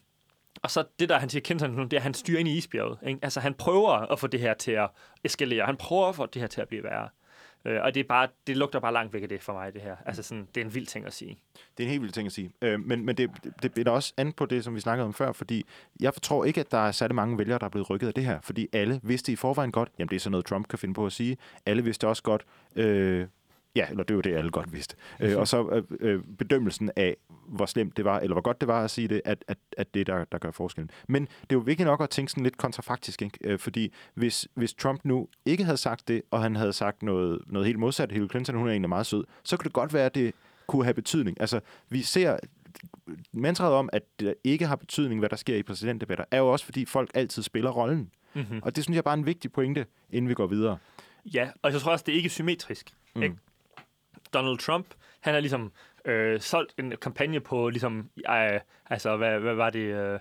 og 0.64 0.72
så 0.72 0.84
det, 1.00 1.10
der 1.10 1.20
han 1.20 1.30
siger 1.30 1.42
kendt 1.42 1.62
det 1.62 1.94
er, 1.94 1.98
at 1.98 2.04
han 2.04 2.14
styrer 2.14 2.40
ind 2.40 2.48
i 2.48 2.58
isbjerget. 2.58 2.98
Ikke? 3.08 3.20
Altså, 3.22 3.40
han 3.40 3.54
prøver 3.54 3.92
at 3.92 4.20
få 4.20 4.28
det 4.28 4.40
her 4.40 4.54
til 4.54 4.72
at 4.72 4.90
eskalere. 5.24 5.66
Han 5.66 5.78
prøver 5.78 6.10
at 6.10 6.16
få 6.16 6.26
det 6.26 6.42
her 6.42 6.48
til 6.48 6.62
at 6.62 6.68
blive 6.68 6.84
værre. 6.84 7.10
Øh, 7.66 7.82
og 7.84 7.94
det, 7.94 8.00
er 8.00 8.08
bare, 8.08 8.28
det 8.48 8.58
lugter 8.58 8.80
bare 8.80 8.94
langt 8.94 9.14
væk 9.14 9.24
af 9.24 9.30
det 9.30 9.42
for 9.42 9.54
mig, 9.54 9.74
det 9.74 9.82
her. 9.82 9.96
Altså 10.06 10.24
sådan, 10.24 10.48
det 10.56 10.62
er 10.62 10.66
en 10.66 10.74
vild 10.76 10.86
ting 10.86 11.06
at 11.06 11.14
sige. 11.14 11.38
Det 11.78 11.84
er 11.84 11.88
en 11.88 11.90
helt 11.90 12.02
vild 12.02 12.12
ting 12.12 12.26
at 12.26 12.32
sige. 12.32 12.52
Øh, 12.62 12.80
men 12.80 13.06
men 13.06 13.18
det, 13.18 13.30
det 13.62 13.88
er 13.88 13.92
også 13.92 14.14
an 14.18 14.34
på 14.34 14.46
det, 14.46 14.64
som 14.64 14.76
vi 14.76 14.80
snakkede 14.80 15.06
om 15.06 15.14
før, 15.14 15.32
fordi 15.32 15.66
jeg 16.00 16.14
tror 16.22 16.46
ikke, 16.46 16.60
at 16.60 16.72
der 16.72 16.78
er 16.78 16.92
særlig 16.92 17.16
mange 17.16 17.38
vælgere, 17.38 17.60
der 17.60 17.66
er 17.66 17.70
blevet 17.70 17.90
rykket 17.90 18.08
af 18.08 18.14
det 18.14 18.26
her, 18.26 18.40
fordi 18.42 18.68
alle 18.74 19.00
vidste 19.04 19.32
i 19.32 19.36
forvejen 19.36 19.72
godt, 19.72 19.90
jamen 20.00 20.10
det 20.10 20.16
er 20.16 20.20
sådan 20.20 20.32
noget, 20.32 20.46
Trump 20.46 20.68
kan 20.68 20.80
finde 20.80 20.94
på 20.94 21.06
at 21.06 21.12
sige. 21.12 21.38
Alle 21.66 21.84
vidste 21.84 22.08
også 22.08 22.24
godt, 22.24 22.46
øh, 22.76 23.28
ja, 23.76 23.88
eller 23.90 24.04
det 24.04 24.16
var 24.16 24.22
det, 24.22 24.36
alle 24.36 24.52
godt 24.52 24.74
vidste. 24.74 24.96
Øh, 25.20 25.38
og 25.38 25.48
så 25.48 25.70
øh, 25.70 25.84
øh, 26.00 26.24
bedømmelsen 26.38 26.92
af, 26.96 27.16
hvor 27.48 27.66
slemt 27.66 27.98
det 27.98 28.06
var, 28.06 28.20
eller 28.20 28.34
hvor 28.34 28.42
godt 28.42 28.62
det 28.62 28.68
var 28.68 28.84
at 28.84 28.92
sige 28.92 29.08
det, 29.08 29.22
at, 29.26 29.46
at, 29.48 29.58
at 29.78 29.94
det 29.94 30.00
er 30.00 30.16
der, 30.16 30.26
der 30.26 30.38
gør 30.38 30.52
forskellen. 30.52 30.92
Men 31.08 31.22
det 31.26 31.40
er 31.42 31.56
jo 31.56 31.60
vigtigt 31.60 31.88
nok 31.88 32.02
at 32.02 32.10
tænke 32.10 32.32
sådan 32.32 32.44
lidt 32.44 32.58
kontrafaktisk, 32.58 33.22
ikke? 33.22 33.38
Øh, 33.44 33.60
fordi 33.60 33.94
hvis, 34.14 34.48
hvis 34.54 34.74
Trump 34.74 35.02
nu 35.04 35.28
ikke 35.46 35.64
havde 35.64 35.78
sagt 35.78 36.08
det, 36.08 36.22
og 36.32 36.42
han 36.42 36.56
havde 36.56 36.74
sagt 36.74 37.04
noget, 37.04 37.42
noget 37.48 37.66
helt 37.66 37.80
modsat, 37.80 38.12
Hillary 38.12 38.30
Clinton, 38.30 38.56
hun 38.56 38.68
er 38.68 38.72
egentlig 38.72 38.90
meget 38.90 39.06
sød, 39.06 39.24
så 39.44 39.58
kunne 39.58 39.64
det 39.64 39.74
godt 39.74 39.94
være, 39.94 40.06
at 40.06 40.16
det 40.16 40.34
kunne 40.68 40.84
have 40.84 40.94
betydning. 40.94 41.42
Altså, 41.42 41.60
vi 41.90 42.02
ser 42.02 42.38
mantraet 43.32 43.74
om, 43.74 43.90
at 43.94 44.04
det 44.20 44.36
ikke 44.44 44.66
har 44.66 44.76
betydning, 44.76 45.20
hvad 45.20 45.30
der 45.30 45.36
sker 45.36 45.56
i 45.56 45.64
præsidentdebatter, 45.64 46.26
er 46.32 46.38
jo 46.38 46.48
også, 46.52 46.66
fordi 46.66 46.86
folk 46.86 47.12
altid 47.14 47.44
spiller 47.44 47.72
rollen. 47.72 48.12
Mm-hmm. 48.34 48.60
Og 48.64 48.76
det 48.76 48.84
synes 48.84 48.96
jeg 48.96 49.04
bare 49.04 49.14
er 49.14 49.18
en 49.18 49.26
vigtig 49.26 49.52
pointe, 49.52 49.86
inden 50.12 50.30
vi 50.30 50.34
går 50.34 50.48
videre. 50.48 50.78
Ja, 51.26 51.50
og 51.62 51.72
jeg 51.72 51.82
tror 51.82 51.92
også, 51.92 52.04
det 52.06 52.12
er 52.12 52.18
ikke 52.18 52.30
symmetrisk. 52.30 52.94
Mm. 53.16 53.24
Ikke? 53.24 53.36
Donald 54.36 54.58
Trump, 54.58 54.88
han 55.20 55.34
har 55.34 55.42
ligesom 55.42 55.72
øh, 56.06 56.42
solgt 56.42 56.74
en 56.80 56.94
kampagne 57.02 57.40
på, 57.40 57.70
ligesom, 57.70 58.10
øh, 58.30 58.60
altså, 58.90 59.18
hvad, 59.18 59.40
hvad 59.40 59.54
var 59.54 59.70
det... 59.70 59.80
Øh, 59.80 60.20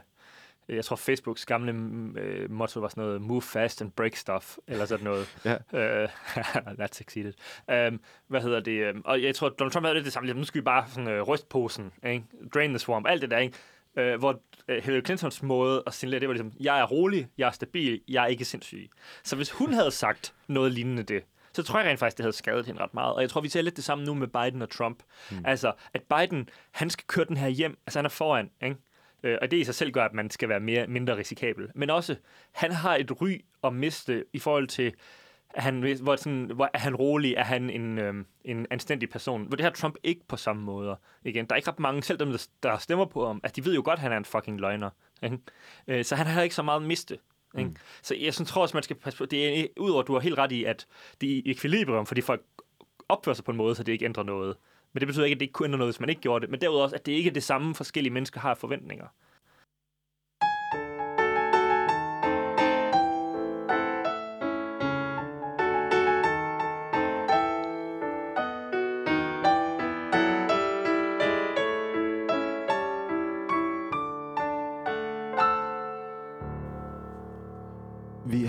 jeg 0.68 0.84
tror, 0.84 0.96
Facebooks 0.96 1.46
gamle 1.46 1.72
øh, 2.20 2.50
motto 2.50 2.80
var 2.80 2.88
sådan 2.88 3.04
noget, 3.04 3.22
move 3.22 3.42
fast 3.42 3.82
and 3.82 3.92
break 3.92 4.16
stuff, 4.16 4.56
eller 4.66 4.86
sådan 4.86 5.04
noget. 5.04 5.36
Ja. 5.44 5.56
Øh, 6.02 6.08
that's 6.80 6.92
succeeded. 6.92 7.32
Um, 7.68 8.00
hvad 8.26 8.40
hedder 8.40 8.60
det? 8.60 8.94
Um, 8.94 9.02
og 9.04 9.22
jeg 9.22 9.34
tror, 9.34 9.48
Donald 9.48 9.72
Trump 9.72 9.86
havde 9.86 9.94
lidt 9.94 10.04
det 10.04 10.12
samme. 10.12 10.26
Ligesom, 10.26 10.38
nu 10.38 10.44
skal 10.44 10.60
vi 10.60 10.64
bare 10.64 10.84
sådan, 10.88 11.08
øh, 11.08 11.22
ryste 11.22 11.46
posen, 11.46 11.92
ikke? 12.06 12.24
drain 12.54 12.70
the 12.70 12.78
swamp, 12.78 13.06
alt 13.06 13.22
det 13.22 13.30
der. 13.30 13.38
Ikke? 13.38 13.54
Øh, 13.96 14.18
hvor 14.18 14.40
øh, 14.68 14.82
Hillary 14.82 15.04
Clintons 15.04 15.42
måde 15.42 15.82
at 15.86 15.94
signalere, 15.94 16.20
det 16.20 16.28
var 16.28 16.34
ligesom, 16.34 16.52
jeg 16.60 16.80
er 16.80 16.84
rolig, 16.84 17.28
jeg 17.38 17.46
er 17.46 17.52
stabil, 17.52 18.00
jeg 18.08 18.22
er 18.22 18.26
ikke 18.26 18.44
sindssyg. 18.44 18.90
Så 19.22 19.36
hvis 19.36 19.50
hun 19.50 19.72
havde 19.72 19.90
sagt 19.90 20.34
noget 20.48 20.72
lignende 20.72 21.02
det, 21.02 21.22
så 21.54 21.62
tror 21.62 21.80
jeg 21.80 21.88
rent 21.88 21.98
faktisk, 21.98 22.16
det 22.16 22.24
havde 22.24 22.36
skadet 22.36 22.66
hende 22.66 22.80
ret 22.80 22.94
meget. 22.94 23.14
Og 23.14 23.20
jeg 23.20 23.30
tror, 23.30 23.40
vi 23.40 23.48
ser 23.48 23.62
lidt 23.62 23.76
det 23.76 23.84
samme 23.84 24.04
nu 24.04 24.14
med 24.14 24.26
Biden 24.26 24.62
og 24.62 24.70
Trump. 24.70 25.02
Mm. 25.30 25.36
Altså, 25.44 25.72
at 25.94 26.02
Biden, 26.02 26.48
han 26.70 26.90
skal 26.90 27.04
køre 27.06 27.24
den 27.24 27.36
her 27.36 27.48
hjem. 27.48 27.78
Altså, 27.86 27.98
han 27.98 28.04
er 28.04 28.10
foran, 28.10 28.50
ikke? 28.62 28.76
Øh, 29.22 29.38
og 29.42 29.50
det 29.50 29.56
i 29.56 29.64
sig 29.64 29.74
selv 29.74 29.90
gør, 29.90 30.04
at 30.04 30.12
man 30.12 30.30
skal 30.30 30.48
være 30.48 30.60
mere, 30.60 30.86
mindre 30.86 31.16
risikabel. 31.16 31.68
Men 31.74 31.90
også, 31.90 32.16
han 32.52 32.72
har 32.72 32.96
et 32.96 33.20
ry 33.20 33.40
at 33.64 33.72
miste 33.72 34.24
i 34.32 34.38
forhold 34.38 34.68
til, 34.68 34.92
at 35.54 35.62
han, 35.62 35.98
hvor, 36.02 36.16
sådan, 36.16 36.50
hvor 36.54 36.70
er 36.74 36.78
han 36.78 36.96
rolig, 36.96 37.34
er 37.34 37.44
han 37.44 37.70
en, 37.70 37.98
øhm, 37.98 38.26
en 38.44 38.66
anstændig 38.70 39.10
person. 39.10 39.46
Hvor 39.46 39.56
det 39.56 39.64
har 39.64 39.70
Trump 39.70 39.96
ikke 40.02 40.20
på 40.28 40.36
samme 40.36 40.62
måde. 40.62 40.96
Igen, 41.24 41.46
der 41.46 41.52
er 41.52 41.56
ikke 41.56 41.70
ret 41.70 41.78
mange, 41.78 42.02
selv 42.02 42.18
dem, 42.18 42.36
der, 42.62 42.78
stemmer 42.78 43.04
på 43.04 43.26
ham, 43.26 43.40
altså 43.42 43.56
de 43.56 43.64
ved 43.64 43.74
jo 43.74 43.82
godt, 43.84 43.96
at 43.96 44.00
han 44.00 44.12
er 44.12 44.16
en 44.16 44.24
fucking 44.24 44.60
løgner. 44.60 44.90
Ikke? 45.22 45.38
Øh, 45.86 46.04
så 46.04 46.16
han 46.16 46.26
har 46.26 46.42
ikke 46.42 46.54
så 46.54 46.62
meget 46.62 46.80
at 46.80 46.86
miste. 46.86 47.18
Mm. 47.54 47.58
Ikke? 47.58 47.70
Mm. 47.70 47.76
Så 48.02 48.14
jeg 48.14 48.34
synes, 48.34 48.50
tror 48.50 48.62
også, 48.62 48.76
man 48.76 48.82
skal 48.82 48.96
passe 48.96 49.18
på, 49.18 49.26
det 49.26 49.60
er, 49.60 49.66
udover 49.76 50.02
at 50.02 50.06
du 50.06 50.12
har 50.12 50.20
helt 50.20 50.38
ret 50.38 50.52
i, 50.52 50.64
at 50.64 50.86
det 51.20 51.38
er 51.38 51.42
ekvilibrium, 51.46 52.06
fordi 52.06 52.20
folk 52.20 52.42
opfører 53.08 53.34
sig 53.34 53.44
på 53.44 53.50
en 53.50 53.56
måde, 53.56 53.74
så 53.74 53.82
det 53.82 53.92
ikke 53.92 54.04
ændrer 54.04 54.22
noget. 54.22 54.56
Men 54.92 55.00
det 55.00 55.06
betyder 55.06 55.24
ikke, 55.24 55.34
at 55.34 55.40
det 55.40 55.44
ikke 55.44 55.52
kunne 55.52 55.66
ændre 55.66 55.78
noget, 55.78 55.94
hvis 55.94 56.00
man 56.00 56.08
ikke 56.08 56.20
gjorde 56.20 56.42
det. 56.42 56.50
Men 56.50 56.60
derudover 56.60 56.84
også, 56.84 56.96
at 56.96 57.06
det 57.06 57.12
ikke 57.12 57.28
er 57.28 57.34
det 57.34 57.42
samme 57.42 57.74
forskellige 57.74 58.12
mennesker 58.12 58.40
har 58.40 58.54
forventninger. 58.54 59.06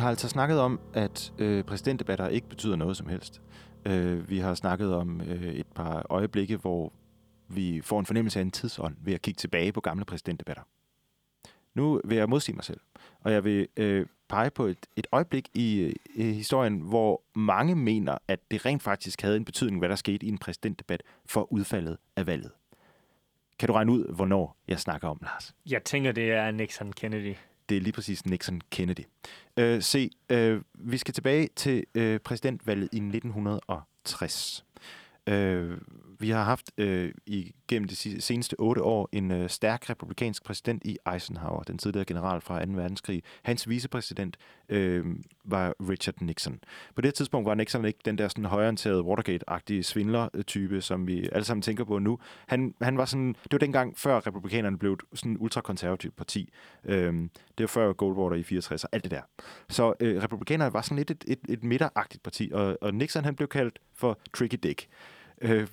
Har 0.06 0.10
altså 0.10 0.30
snakket 0.30 0.60
om, 0.60 0.80
at 0.94 1.34
øh, 1.38 1.64
præsidentdebatter 1.64 2.28
ikke 2.28 2.50
betyder 2.50 2.76
noget 2.76 2.98
som 2.98 3.08
helst. 3.08 3.42
Øh, 3.86 4.30
vi 4.30 4.40
har 4.40 4.54
snakket 4.54 4.96
om 4.96 5.22
øh, 5.22 5.44
et 5.44 5.68
par 5.68 6.06
øjeblikke, 6.10 6.58
hvor 6.58 6.94
vi 7.48 7.82
får 7.82 8.00
en 8.00 8.06
fornemmelse 8.06 8.40
af 8.40 8.44
en 8.44 8.52
tidsånd 8.52 8.96
ved 9.00 9.14
at 9.14 9.22
kigge 9.22 9.38
tilbage 9.38 9.72
på 9.72 9.82
gamle 9.82 10.06
præsidentdebatter. 10.06 10.64
Nu 11.74 12.02
vil 12.06 12.18
jeg 12.18 12.30
modsige 12.30 12.56
mig 12.56 12.64
selv, 12.64 12.80
og 13.20 13.32
jeg 13.32 13.44
vil 13.44 13.68
øh, 13.78 14.06
pege 14.30 14.50
på 14.50 14.66
et, 14.66 14.86
et 14.96 15.08
øjeblik 15.12 15.50
i, 15.54 15.80
øh, 15.80 15.94
i 16.16 16.34
historien, 16.34 16.80
hvor 16.80 17.22
mange 17.36 17.76
mener, 17.76 18.18
at 18.28 18.40
det 18.52 18.66
rent 18.66 18.84
faktisk 18.84 19.22
havde 19.22 19.38
en 19.38 19.46
betydning, 19.46 19.80
hvad 19.80 19.90
der 19.90 19.96
skete 19.96 20.26
i 20.26 20.30
en 20.30 20.38
præsidentdebat 20.38 21.04
for 21.26 21.54
udfaldet 21.54 21.98
af 22.16 22.28
valget. 22.28 22.52
Kan 23.60 23.68
du 23.68 23.74
regne 23.74 23.92
ud, 23.92 24.16
hvornår 24.16 24.58
jeg 24.68 24.80
snakker 24.80 25.08
om, 25.08 25.20
Lars? 25.22 25.56
Jeg 25.70 25.84
tænker, 25.84 26.12
det 26.12 26.32
er 26.32 26.52
Nixon 26.52 26.94
Kennedy. 26.94 27.36
Det 27.70 27.78
er 27.78 27.82
lige 27.82 27.94
præcis 27.94 28.22
Nixon-Kennedy. 28.22 29.04
Øh, 29.58 29.82
se, 29.82 30.10
øh, 30.30 30.62
vi 30.74 30.98
skal 30.98 31.14
tilbage 31.14 31.50
til 31.56 31.86
øh, 31.96 32.20
præsidentvalget 32.20 32.90
i 32.92 32.98
1960. 32.98 34.66
Øh, 35.28 35.78
vi 36.20 36.30
har 36.30 36.44
haft 36.44 36.72
øh, 36.78 37.12
igennem 37.26 37.88
de 37.88 38.22
seneste 38.22 38.56
otte 38.60 38.84
år 38.84 39.10
en 39.12 39.32
øh, 39.32 39.50
stærk 39.50 39.90
republikansk 39.90 40.44
præsident 40.44 40.82
i 40.86 40.98
Eisenhower, 41.14 41.64
den 41.64 41.78
tidligere 41.78 42.06
general 42.06 42.42
fra 42.42 42.66
2. 42.66 42.72
verdenskrig. 42.72 43.24
Hans 43.44 43.70
vicepræsident 43.70 44.38
øh, 44.70 45.06
var 45.44 45.74
Richard 45.90 46.16
Nixon. 46.22 46.60
På 46.96 47.02
det 47.02 47.14
tidspunkt 47.14 47.46
var 47.46 47.56
Nixon 47.56 47.86
ikke 47.86 48.00
den 48.06 48.18
der 48.18 48.28
sådan 48.28 48.46
højorienterede 48.46 49.04
Watergate-agtige 49.04 49.84
svindler-type, 49.84 50.82
som 50.82 51.08
vi 51.08 51.30
alle 51.32 51.46
sammen 51.46 51.62
tænker 51.62 51.84
på 51.84 52.00
nu. 52.00 52.20
Han, 52.48 52.74
han 52.82 52.98
var 52.98 53.06
sådan, 53.06 53.36
det 53.44 53.52
var 53.52 53.58
dengang 53.58 53.98
før 53.98 54.28
republikanerne 54.28 54.78
blev 54.78 54.98
sådan 55.14 55.32
en 55.32 55.38
ultrakonservativt 55.40 56.16
parti. 56.16 56.54
Øh, 56.84 57.14
det 57.58 57.60
var 57.60 57.68
før 57.68 57.94
Goldwater 57.94 58.36
i 58.36 58.44
64 58.44 58.84
og 58.84 58.90
alt 58.94 59.04
det 59.04 59.12
der. 59.12 59.22
Så 59.70 59.94
øh, 60.00 60.24
republikanerne 60.24 60.74
var 60.74 60.82
sådan 60.82 60.98
lidt 60.98 61.12
et, 61.12 61.24
et, 61.28 61.40
et 61.50 61.64
midteragtigt 61.64 62.24
parti, 62.24 62.52
og, 62.54 62.78
og 62.82 62.94
Nixon 62.94 63.24
han 63.24 63.36
blev 63.36 63.48
kaldt 63.48 63.80
for 63.94 64.20
Tricky 64.34 64.58
Dick 64.64 64.88
øh, 65.46 65.68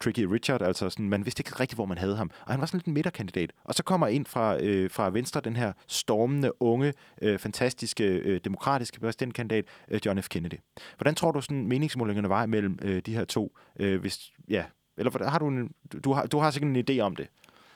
Tricky 0.00 0.20
Richard, 0.20 0.62
altså 0.62 0.90
sådan, 0.90 1.08
man 1.08 1.24
vidste 1.24 1.40
ikke 1.40 1.60
rigtigt, 1.60 1.76
hvor 1.76 1.86
man 1.86 1.98
havde 1.98 2.16
ham. 2.16 2.30
Og 2.46 2.52
han 2.52 2.60
var 2.60 2.66
sådan 2.66 2.78
lidt 2.78 2.86
en 2.86 2.94
midterkandidat. 2.94 3.52
Og 3.64 3.74
så 3.74 3.82
kommer 3.82 4.06
ind 4.06 4.26
fra, 4.26 4.62
øh, 4.62 4.90
fra 4.90 5.10
Venstre 5.10 5.40
den 5.40 5.56
her 5.56 5.72
stormende, 5.86 6.62
unge, 6.62 6.94
øh, 7.22 7.38
fantastiske, 7.38 8.04
øh, 8.04 8.40
demokratiske 8.44 9.00
præsidentkandidat, 9.00 9.64
øh, 9.88 10.00
John 10.06 10.22
F. 10.22 10.28
Kennedy. 10.28 10.58
Hvordan 10.96 11.14
tror 11.14 11.32
du, 11.32 11.40
sådan 11.40 11.66
meningsmålingerne 11.66 12.28
var 12.28 12.46
mellem 12.46 12.78
øh, 12.82 13.02
de 13.06 13.14
her 13.14 13.24
to? 13.24 13.56
Øh, 13.80 14.00
hvis, 14.00 14.32
ja, 14.48 14.64
eller 14.96 15.28
har 15.28 15.38
du, 15.38 15.48
en, 15.48 15.72
du, 16.04 16.12
har, 16.12 16.26
du 16.26 16.38
har 16.38 16.50
sikkert 16.50 16.76
en 16.76 16.84
idé 16.90 17.00
om 17.00 17.16
det? 17.16 17.28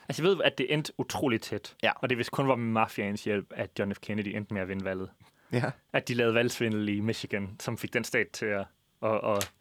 Altså, 0.08 0.22
jeg 0.22 0.30
ved, 0.30 0.44
at 0.44 0.58
det 0.58 0.74
endte 0.74 0.92
utroligt 0.98 1.42
tæt. 1.42 1.76
Ja. 1.82 1.90
Og 1.94 2.10
det 2.10 2.18
vist 2.18 2.30
kun 2.30 2.48
var 2.48 2.56
med 2.56 2.72
mafiaens 2.72 3.24
hjælp, 3.24 3.46
at 3.50 3.70
John 3.78 3.94
F. 3.94 3.98
Kennedy 4.00 4.36
endte 4.36 4.54
med 4.54 4.62
at 4.62 4.68
vinde 4.68 4.84
valget. 4.84 5.08
Ja. 5.52 5.70
At 5.92 6.08
de 6.08 6.14
lavede 6.14 6.34
valgsvindel 6.34 6.88
i 6.88 7.00
Michigan, 7.00 7.50
som 7.60 7.78
fik 7.78 7.94
den 7.94 8.04
stat 8.04 8.28
til 8.28 8.46
at, 8.46 8.66
at, 9.02 9.20
at 9.24 9.52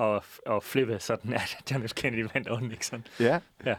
og, 0.00 0.24
og 0.46 0.62
flippe 0.62 0.98
sådan, 0.98 1.32
at 1.40 1.56
John 1.70 1.88
F. 1.88 1.92
Kennedy 1.94 2.26
vandt 2.34 2.48
over 2.48 2.60
Nixon. 2.60 3.06
Ja. 3.20 3.40
Ja. 3.66 3.74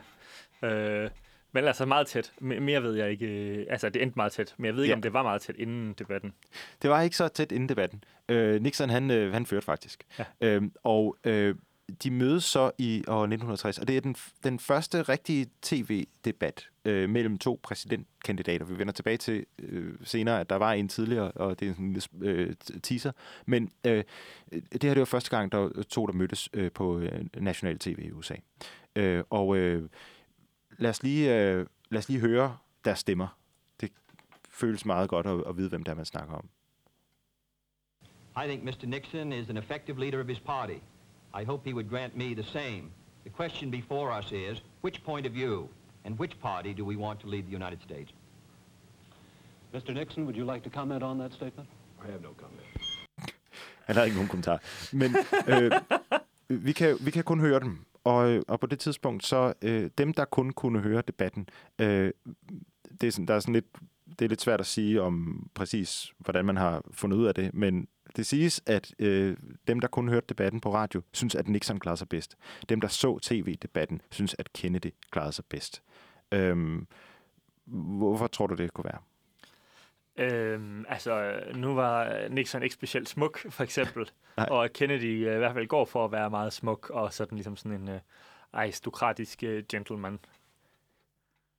Øh, 0.70 1.10
men 1.52 1.66
altså 1.68 1.86
meget 1.86 2.08
tæt. 2.08 2.34
M- 2.42 2.44
mere 2.60 2.84
ved 2.84 2.94
jeg 2.96 3.12
ikke. 3.12 3.26
Øh, 3.28 3.66
altså, 3.70 3.90
det 3.90 4.02
endte 4.02 4.16
meget 4.16 4.32
tæt. 4.32 4.56
Men 4.58 4.66
jeg 4.66 4.76
ved 4.76 4.84
ikke, 4.84 4.92
ja. 4.92 4.96
om 4.96 5.02
det 5.02 5.14
var 5.14 5.24
meget 5.24 5.42
tæt 5.42 5.56
inden 5.58 5.94
debatten. 5.94 6.34
Det 6.82 6.90
var 6.90 7.02
ikke 7.02 7.16
så 7.16 7.28
tæt 7.28 7.52
inden 7.52 7.70
debatten. 7.70 8.04
Øh, 8.30 8.62
Nixon, 8.62 8.90
han, 8.90 9.12
øh, 9.12 9.34
han 9.34 9.46
førte 9.46 9.66
faktisk. 9.66 10.04
Ja. 10.20 10.24
Øh, 10.42 10.62
og 10.84 11.18
øh, 11.24 11.56
de 12.04 12.12
mødes 12.12 12.44
så 12.44 12.72
i 12.78 13.04
år 13.08 13.24
1960, 13.24 13.78
og 13.78 13.88
det 13.88 13.98
er 13.98 14.02
den, 14.02 14.16
den 14.44 14.60
første 14.60 15.02
rigtige 15.02 15.48
tv-debat 15.62 16.70
øh, 16.86 17.10
mellem 17.10 17.38
to 17.38 17.60
præsidentkandidater. 17.64 18.66
Vi 18.66 18.78
vender 18.78 18.94
tilbage 18.94 19.18
til 19.18 19.46
øh, 19.60 19.94
senere, 20.04 20.40
at 20.40 20.50
der 20.50 20.56
var 20.56 20.74
en 20.74 20.88
tidligere, 20.88 21.32
og 21.32 21.60
det 21.60 21.68
er 21.68 21.74
en 21.76 22.02
øh, 22.22 22.56
teaser. 22.84 23.12
Men 23.46 23.72
øh, 23.84 24.04
det 24.52 24.84
her 24.84 24.94
det 24.94 25.00
var 25.00 25.06
første 25.06 25.30
gang, 25.30 25.52
der 25.52 25.84
to, 25.90 26.06
der 26.06 26.14
mødtes 26.14 26.50
øh, 26.54 26.72
på 26.72 27.00
øh, 27.00 27.26
national 27.38 27.80
tv 27.80 28.00
i 28.00 28.12
USA. 28.12 28.36
Øh, 28.96 29.24
og 29.30 29.58
øh, 29.58 29.90
lad, 30.78 30.90
os 30.90 31.04
lige, 31.04 31.36
øh, 31.40 31.66
lad 31.90 32.00
os 32.00 32.10
lige 32.10 32.20
høre 32.20 32.58
deres 32.86 33.00
stemmer. 33.00 33.38
Det 33.82 33.92
føles 34.50 34.86
meget 34.86 35.10
godt 35.10 35.28
at, 35.28 35.44
at 35.48 35.58
vide, 35.58 35.70
hvem 35.70 35.84
der 35.84 35.94
man 35.94 36.06
snakker 36.06 36.34
om. 36.34 36.50
I 38.36 38.48
think 38.48 38.64
Mr. 38.64 38.86
Nixon 38.86 39.34
is 39.34 39.50
an 39.50 39.58
effective 39.58 40.00
leader 40.00 40.22
of 40.22 40.28
his 40.28 40.40
party. 40.40 40.80
I 41.34 41.44
hope 41.44 41.66
he 41.66 41.74
would 41.74 41.90
grant 41.90 42.18
me 42.18 42.34
the 42.34 42.44
same. 42.44 42.92
The 43.24 43.30
question 43.30 43.72
before 43.72 44.12
us 44.20 44.32
is, 44.32 44.62
which 44.82 45.04
point 45.04 45.26
of 45.26 45.34
view 45.34 45.70
and 46.06 46.20
which 46.20 46.40
party 46.42 46.74
do 46.74 46.86
we 46.86 46.96
want 46.96 47.20
to 47.20 47.28
lead 47.28 47.46
the 47.46 47.52
United 47.52 47.82
States? 47.82 48.12
Mr. 49.74 49.94
Nixon, 49.94 50.26
would 50.26 50.36
you 50.36 50.46
like 50.54 50.64
to 50.64 50.70
comment 50.70 51.04
on 51.04 51.18
that 51.20 51.34
statement? 51.34 51.70
I 52.04 52.12
have 52.12 52.22
no 52.22 52.34
comment. 52.38 52.68
Han 53.86 53.96
har 53.96 54.04
ikke 54.04 54.16
nogen 54.16 54.30
kommentar. 54.30 54.60
Men 54.92 55.16
øh, 55.48 55.72
vi, 56.68 56.72
kan, 56.72 56.98
vi 57.02 57.12
kan 57.12 57.24
kun 57.24 57.40
høre 57.40 57.60
dem. 57.60 57.86
Og, 58.04 58.44
og 58.48 58.60
på 58.60 58.68
det 58.68 58.80
tidspunkt, 58.80 59.26
så 59.26 59.54
øh, 59.62 59.90
dem, 59.98 60.14
der 60.14 60.26
kun 60.26 60.52
kunne 60.52 60.80
høre 60.80 61.02
debatten, 61.08 61.48
øh, 61.80 62.12
det 63.02 63.08
er 63.08 63.12
sådan, 63.12 63.26
der 63.26 63.34
er 63.34 63.40
sådan 63.40 63.54
lidt, 63.54 63.66
det 64.20 64.26
er 64.26 64.30
lidt 64.30 64.42
svært 64.42 64.60
at 64.60 64.66
sige 64.66 65.02
om 65.02 65.46
præcis, 65.54 66.14
hvordan 66.18 66.46
man 66.46 66.58
har 66.58 66.82
fundet 66.92 67.18
ud 67.18 67.26
af 67.26 67.36
det, 67.36 67.54
men 67.54 67.88
det 68.16 68.26
siges, 68.26 68.64
at 68.66 68.94
øh, 69.00 69.38
dem, 69.68 69.80
der 69.80 69.88
kun 69.88 70.10
hørte 70.10 70.26
debatten 70.30 70.62
på 70.62 70.74
radio, 70.74 71.02
synes, 71.12 71.36
at 71.36 71.48
Nixon 71.48 71.80
klarede 71.80 71.98
sig 71.98 72.10
bedst. 72.10 72.38
Dem, 72.70 72.82
der 72.82 72.88
så 72.88 73.20
tv-debatten, 73.20 74.02
synes, 74.12 74.36
at 74.40 74.54
Kennedy 74.54 74.94
klarede 75.12 75.32
sig 75.32 75.46
bedst. 75.46 75.84
Øhm, 76.32 76.88
hvorfor 77.66 78.28
tror 78.28 78.48
du, 78.48 78.56
det 78.56 78.74
kunne 78.74 78.86
være? 78.86 79.02
Øhm, 80.18 80.86
altså, 80.90 81.40
nu 81.56 81.74
var 81.74 82.28
Nixon 82.30 82.64
ikke 82.64 82.76
specielt 82.76 83.10
smuk, 83.10 83.40
for 83.50 83.64
eksempel. 83.64 84.12
Og 84.52 84.70
Kennedy 84.74 85.28
øh, 85.28 85.36
i 85.36 85.38
hvert 85.38 85.54
fald 85.54 85.68
går 85.68 85.86
for 85.86 86.06
at 86.06 86.12
være 86.12 86.30
meget 86.30 86.54
smuk, 86.54 86.90
og 86.90 87.14
sådan 87.14 87.36
ligesom 87.36 87.56
sådan 87.56 87.82
en 87.82 87.90
øh, 87.90 88.00
aristokratisk 88.54 89.44
øh, 89.44 89.64
gentleman. 89.70 90.20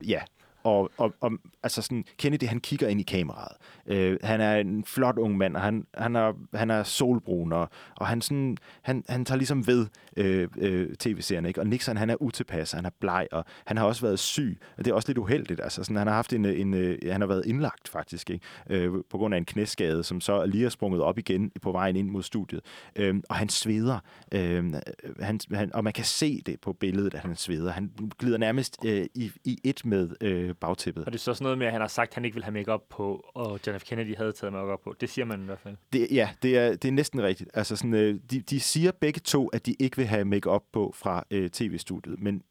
Ja, 0.07 0.23
og, 0.65 0.91
og, 0.97 1.15
og 1.21 1.33
altså 1.63 1.83
sådan, 1.83 2.05
Kennedy, 2.19 2.45
han 2.45 2.61
kigger 2.61 2.89
ind 2.89 3.01
i 3.01 3.03
kameraet. 3.03 3.57
Øh, 3.87 4.19
han 4.23 4.41
er 4.41 4.57
en 4.57 4.85
flot 4.85 5.19
ung 5.19 5.37
mand, 5.37 5.57
og 5.57 5.63
han, 5.63 5.87
han, 5.95 6.17
er, 6.17 6.33
han 6.55 6.71
er 6.71 6.83
solbrun, 6.83 7.53
og, 7.53 7.69
og 7.97 8.07
han, 8.07 8.21
sådan, 8.21 8.57
han, 8.83 9.05
han 9.09 9.25
tager 9.25 9.39
ligesom 9.39 9.67
ved 9.67 9.87
øh, 10.17 10.49
øh, 10.59 10.95
tv-serien, 10.95 11.47
ikke? 11.47 11.61
Og 11.61 11.67
Nixon, 11.67 11.97
han 11.97 12.11
er 12.11 12.23
utilpas, 12.23 12.73
han 12.73 12.85
er 12.85 12.91
bleg, 13.01 13.27
og 13.33 13.45
han 13.65 13.77
har 13.77 13.85
også 13.85 14.03
været 14.03 14.19
syg, 14.19 14.59
og 14.79 14.85
det 14.85 14.91
er 14.91 14.95
også 14.95 15.09
lidt 15.09 15.19
uheldigt. 15.19 15.61
Altså, 15.61 15.85
sådan, 15.85 15.97
han 15.97 16.07
har 16.07 16.15
haft 16.15 16.33
en, 16.33 16.45
en, 16.45 16.75
en 16.75 16.99
han 17.11 17.21
har 17.21 17.29
været 17.29 17.47
indlagt 17.47 17.89
faktisk, 17.89 18.31
ikke? 18.31 18.45
Øh, 18.71 18.93
på 19.11 19.19
grund 19.19 19.35
af 19.35 19.39
en 19.39 19.45
knæskade, 19.45 20.05
som 20.05 20.21
så 20.21 20.47
lige 20.47 20.65
er 20.65 20.69
sprunget 20.69 21.03
op 21.03 21.19
igen 21.19 21.51
på 21.63 21.73
vejen 21.73 21.97
ind 21.97 22.11
mod 22.11 22.23
studiet. 22.23 22.61
Øh, 22.97 23.15
og 23.29 23.37
han 23.37 23.49
sveder, 23.49 23.99
øh, 24.33 24.75
han, 25.21 25.41
han, 25.53 25.75
og 25.75 25.85
man 25.85 25.93
kan 25.93 26.05
se 26.05 26.43
det 26.47 26.61
på 26.61 26.73
billedet, 26.73 27.15
at 27.15 27.21
han 27.21 27.37
sveder. 27.37 27.73
Han 27.73 27.91
glider 28.19 28.39
nærmest 28.39 28.79
øh, 28.85 29.07
i, 29.15 29.31
i 29.45 29.59
et 29.65 29.85
med 29.85 30.11
øh, 30.21 30.52
bagtæppet. 30.55 31.05
Og 31.05 31.13
det 31.13 31.19
er 31.19 31.23
så 31.23 31.35
sådan 31.35 31.45
noget 31.45 31.59
med, 31.59 31.67
at 31.67 31.73
han 31.73 31.81
har 31.81 31.89
sagt, 31.89 32.09
at 32.09 32.15
han 32.15 32.25
ikke 32.25 32.35
vil 32.35 32.45
have 32.45 32.53
makeup 32.53 32.83
på, 32.91 33.31
og 33.35 33.61
John 33.67 33.81
F. 33.81 33.85
Kennedy 33.85 34.17
havde 34.17 34.33
taget 34.33 34.53
makeup 34.53 34.81
på. 34.85 34.95
Det 35.01 35.11
siger 35.11 35.25
man 35.25 35.43
i 35.43 35.45
hvert 35.45 35.61
fald. 35.61 35.77
Det, 35.93 36.09
ja, 36.11 36.31
det 36.43 36.59
er, 36.59 36.77
det 36.77 36.89
er 36.89 36.93
næsten 36.93 37.23
rigtigt. 37.23 37.51
Altså 37.55 37.77
sådan, 37.77 37.95
øh, 37.95 38.21
de, 38.31 38.41
de 38.41 38.61
siger 38.61 38.93
begge 38.93 39.21
to, 39.21 39.49
at 39.49 39.67
de 39.67 39.75
ikke 39.79 39.97
vil 39.97 40.07
have 40.07 40.25
make-up 40.25 40.63
på 40.73 40.95
fra 40.97 41.25
øh, 41.31 41.51
tv-studiet, 41.51 42.21
men 42.21 42.43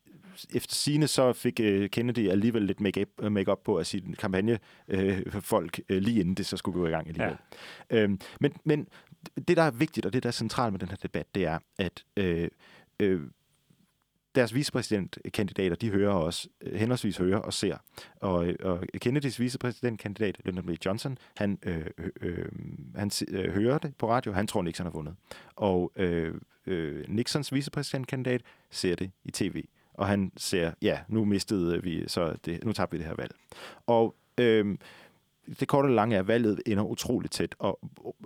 efter 0.54 0.76
sine 0.76 1.08
så 1.08 1.34
fik 1.34 1.60
øh, 1.60 1.90
Kennedy 1.90 2.30
alligevel 2.30 2.64
lidt 2.64 2.82
make-up, 2.82 3.08
øh, 3.22 3.32
make 3.32 3.56
på 3.66 3.80
af 3.80 3.86
sin 3.86 4.16
kampagnefolk, 4.20 5.80
øh, 5.90 5.96
øh, 5.96 6.02
lige 6.02 6.20
inden 6.20 6.36
det 6.36 6.46
så 6.46 6.58
skulle 6.58 6.80
gå 6.80 6.88
i 6.88 6.90
gang 6.90 7.08
alligevel. 7.08 7.38
Ja. 7.92 7.98
Øhm, 7.98 8.20
men, 8.40 8.54
men 8.64 8.88
det, 9.48 9.58
der 9.58 9.64
er 9.64 9.72
vigtigt, 9.72 10.06
og 10.06 10.14
det, 10.14 10.24
der 10.24 10.30
er 10.30 10.32
centralt 10.32 10.74
med 10.74 10.80
den 10.80 10.90
her 10.90 10.96
debat, 10.96 11.36
det 11.36 11.46
er, 11.46 11.60
at 11.78 12.04
øh, 12.18 12.48
øh, 13.00 13.22
deres 14.36 14.56
vicepræsidentkandidater, 14.56 15.76
de 15.76 15.90
hører 15.90 16.14
også, 16.14 16.48
øh, 16.62 16.80
henholdsvis 16.80 17.18
hører 17.18 17.38
og 17.38 17.54
ser. 17.54 17.78
Og, 18.16 18.48
øh, 18.48 18.56
og 18.64 18.84
Kennedys 19.02 19.40
vicepræsidentkandidat, 19.40 20.42
Lyndon 20.46 20.66
B. 20.66 20.70
Johnson, 20.86 21.18
han, 21.38 21.60
øh, 21.64 21.86
øh, 22.22 22.46
han 22.96 23.12
øh, 23.28 23.54
hører 23.54 23.78
det 23.78 23.96
på 23.96 24.10
radio, 24.10 24.32
han 24.32 24.48
tror, 24.48 24.62
Nixon 24.62 24.86
har 24.86 24.92
vundet. 24.92 25.16
Og 25.56 25.92
øh, 25.96 26.34
øh, 26.68 27.06
Nixons 27.08 27.54
vicepræsidentkandidat 27.54 28.42
ser 28.70 28.96
det 28.96 29.12
i 29.24 29.32
tv. 29.32 29.64
Og 29.94 30.08
han 30.08 30.32
ser, 30.38 30.72
ja, 30.82 31.00
nu 31.08 31.26
mistede 31.26 31.84
vi, 31.84 32.04
så 32.08 32.36
det, 32.46 32.64
nu 32.64 32.74
tabte 32.74 32.92
vi 32.92 32.98
det 32.98 33.08
her 33.08 33.16
valg. 33.16 33.32
Og 33.88 34.16
øh, 34.38 34.78
det 35.60 35.68
korte 35.68 35.88
og 35.88 35.92
lange 35.92 36.16
er, 36.16 36.20
at 36.20 36.28
valget 36.28 36.62
ender 36.66 36.84
utroligt 36.84 37.34
tæt. 37.34 37.56
Og, 37.60 37.80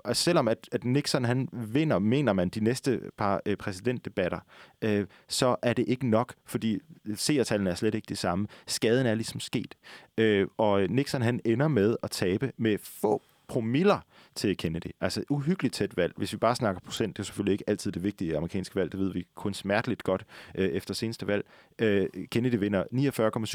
og 0.04 0.16
selvom 0.16 0.48
at, 0.48 0.70
at 0.72 0.84
Nixon 0.84 1.26
han 1.26 1.50
vinder, 1.52 2.00
mener 2.00 2.34
man, 2.34 2.50
de 2.50 2.60
næste 2.60 3.02
par 3.18 3.42
øh, 3.46 3.58
præsidentdebatter, 3.58 4.40
øh, 4.82 5.06
så 5.28 5.56
er 5.62 5.74
det 5.74 5.86
ikke 5.88 6.08
nok, 6.10 6.34
fordi 6.46 6.80
seertallene 7.16 7.70
er 7.70 7.76
slet 7.76 7.96
ikke 7.96 8.10
det 8.10 8.18
samme. 8.18 8.48
Skaden 8.68 9.06
er 9.06 9.16
ligesom 9.16 9.40
sket. 9.40 9.76
Øh, 10.18 10.48
og 10.58 10.82
Nixon 10.90 11.22
han 11.22 11.40
ender 11.46 11.68
med 11.68 11.96
at 12.04 12.12
tabe 12.12 12.52
med 12.58 12.78
få 12.82 13.22
promiller 13.48 14.00
til 14.36 14.58
Kennedy. 14.58 14.92
Altså 15.02 15.24
uhyggeligt 15.30 15.74
tæt 15.74 15.98
valg. 15.98 16.14
Hvis 16.18 16.34
vi 16.34 16.38
bare 16.38 16.56
snakker 16.56 16.82
procent, 16.82 17.18
det 17.18 17.24
er 17.24 17.26
selvfølgelig 17.26 17.52
ikke 17.52 17.64
altid 17.68 17.92
det 17.92 18.04
vigtige 18.04 18.38
amerikanske 18.38 18.76
valg. 18.76 18.92
Det 18.92 19.00
ved 19.00 19.14
vi 19.14 19.28
kun 19.36 19.54
smerteligt 19.54 20.04
godt 20.04 20.26
øh, 20.56 20.70
efter 20.70 20.94
seneste 20.94 21.28
valg. 21.28 21.46
Øh, 21.80 22.08
Kennedy 22.32 22.56
vinder 22.56 22.84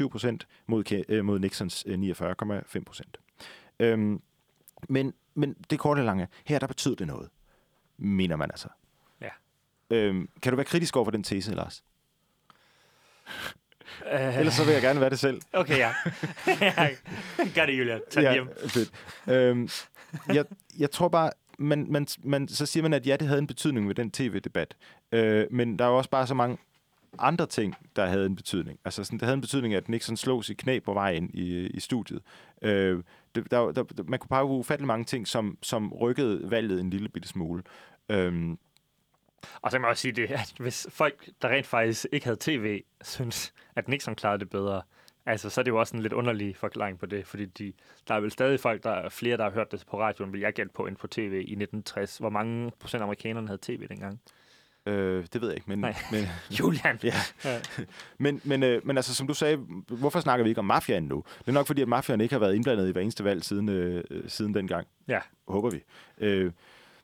49,7 0.03 0.07
procent 0.09 0.47
mod, 0.67 1.03
øh, 1.09 1.25
mod 1.25 1.39
Nixons 1.39 1.83
øh, 1.87 1.99
49,5 1.99 2.83
procent. 2.83 3.17
Øhm, 3.81 4.21
men, 4.89 5.13
men 5.35 5.55
det 5.69 5.79
korte 5.79 5.99
og 5.99 6.05
lange, 6.05 6.27
her 6.45 6.59
der 6.59 6.67
betyder 6.67 6.95
det 6.95 7.07
noget, 7.07 7.29
mener 7.97 8.35
man 8.35 8.51
altså. 8.51 8.67
Ja. 9.21 9.29
Øhm, 9.89 10.29
kan 10.41 10.51
du 10.51 10.55
være 10.55 10.65
kritisk 10.65 10.95
over 10.95 11.05
for 11.05 11.11
den 11.11 11.23
tese, 11.23 11.55
Lars? 11.55 11.83
Uh, 14.13 14.37
Ellers 14.39 14.53
så 14.53 14.65
vil 14.65 14.73
jeg 14.73 14.81
gerne 14.81 14.99
være 14.99 15.09
det 15.09 15.19
selv. 15.19 15.41
Okay, 15.53 15.77
ja. 15.77 15.93
Gør 17.55 17.65
det, 17.65 17.77
Julia. 17.77 17.99
Tag 18.11 18.21
ja, 18.23 18.33
hjem. 18.33 18.49
Fedt. 18.67 18.91
Øhm, 19.27 19.69
jeg, 20.27 20.45
jeg 20.79 20.91
tror 20.91 21.07
bare, 21.07 21.31
man, 21.57 21.85
man, 21.89 22.07
man, 22.23 22.47
så 22.47 22.65
siger 22.65 22.81
man, 22.81 22.93
at 22.93 23.07
ja, 23.07 23.15
det 23.15 23.27
havde 23.27 23.39
en 23.39 23.47
betydning 23.47 23.85
med 23.87 23.95
den 23.95 24.11
tv-debat. 24.11 24.75
Øh, 25.11 25.47
men 25.51 25.79
der 25.79 25.85
er 25.85 25.89
jo 25.89 25.97
også 25.97 26.09
bare 26.09 26.27
så 26.27 26.33
mange 26.33 26.57
andre 27.19 27.45
ting, 27.45 27.75
der 27.95 28.05
havde 28.05 28.25
en 28.25 28.35
betydning. 28.35 28.79
Altså, 28.85 29.03
sådan, 29.03 29.19
det 29.19 29.25
havde 29.25 29.33
en 29.33 29.41
betydning, 29.41 29.73
at 29.73 29.89
Nixon 29.89 30.17
slog 30.17 30.43
sit 30.43 30.57
knæ 30.57 30.79
på 30.79 30.93
vejen 30.93 31.31
i, 31.33 31.67
i 31.67 31.79
studiet. 31.79 32.21
Øh, 32.61 33.03
det, 33.35 33.51
der, 33.51 33.71
der, 33.71 34.03
man 34.03 34.19
kunne 34.19 34.29
pege 34.29 34.45
på 34.45 34.53
ufattelig 34.53 34.87
mange 34.87 35.05
ting, 35.05 35.27
som, 35.27 35.57
som 35.61 35.93
rykkede 35.93 36.51
valget 36.51 36.79
en 36.79 36.89
lille 36.89 37.09
bitte 37.09 37.27
smule. 37.27 37.63
Øhm. 38.09 38.57
Og 39.61 39.71
så 39.71 39.77
kan 39.77 39.81
man 39.81 39.89
også 39.89 40.01
sige 40.01 40.11
det, 40.11 40.31
at 40.31 40.53
hvis 40.59 40.87
folk, 40.89 41.29
der 41.41 41.49
rent 41.49 41.67
faktisk 41.67 42.05
ikke 42.11 42.25
havde 42.25 42.37
tv, 42.39 42.83
synes, 43.01 43.53
at 43.75 43.87
Nixon 43.87 44.15
klarede 44.15 44.39
det 44.39 44.49
bedre, 44.49 44.81
altså, 45.25 45.49
så 45.49 45.61
er 45.61 45.63
det 45.63 45.71
jo 45.71 45.79
også 45.79 45.95
en 45.95 46.01
lidt 46.03 46.13
underlig 46.13 46.55
forklaring 46.55 46.99
på 46.99 47.05
det, 47.05 47.27
fordi 47.27 47.45
de, 47.45 47.73
der 48.07 48.15
er 48.15 48.19
vel 48.19 48.31
stadig 48.31 48.59
folk, 48.59 48.83
der 48.83 48.91
er 48.91 49.09
flere, 49.09 49.37
der 49.37 49.43
har 49.43 49.51
hørt 49.51 49.71
det 49.71 49.85
på 49.89 49.99
radioen, 49.99 50.33
vil 50.33 50.41
jeg 50.41 50.53
gætte 50.53 50.71
på, 50.75 50.87
end 50.87 50.95
på 50.95 51.07
tv 51.07 51.33
i 51.33 51.37
1960. 51.37 52.17
Hvor 52.17 52.29
mange 52.29 52.71
procent 52.79 53.01
af 53.01 53.05
amerikanerne 53.05 53.47
havde 53.47 53.61
tv 53.61 53.87
dengang? 53.87 54.21
Øh, 54.85 55.25
det 55.33 55.41
ved 55.41 55.47
jeg 55.49 55.57
ikke, 55.57 55.69
men... 55.69 55.79
Nej. 55.79 55.95
men 56.11 56.23
Julian! 56.59 56.99
ja. 57.03 57.13
men, 58.17 58.41
men, 58.43 58.63
øh, 58.63 58.87
men 58.87 58.97
altså, 58.97 59.15
som 59.15 59.27
du 59.27 59.33
sagde, 59.33 59.57
hvorfor 59.87 60.19
snakker 60.19 60.43
vi 60.43 60.49
ikke 60.49 60.59
om 60.59 60.65
mafiaen 60.65 61.03
nu? 61.03 61.23
Det 61.39 61.47
er 61.47 61.51
nok 61.51 61.67
fordi, 61.67 61.81
at 61.81 61.87
mafiaen 61.87 62.21
ikke 62.21 62.35
har 62.35 62.39
været 62.39 62.55
indblandet 62.55 62.89
i 62.89 62.91
hver 62.91 63.01
eneste 63.01 63.23
valg 63.23 63.43
siden, 63.43 63.69
øh, 63.69 64.03
siden 64.27 64.53
dengang. 64.53 64.87
Ja. 65.07 65.19
Håber 65.47 65.69
vi. 65.69 65.83
Øh, 66.17 66.51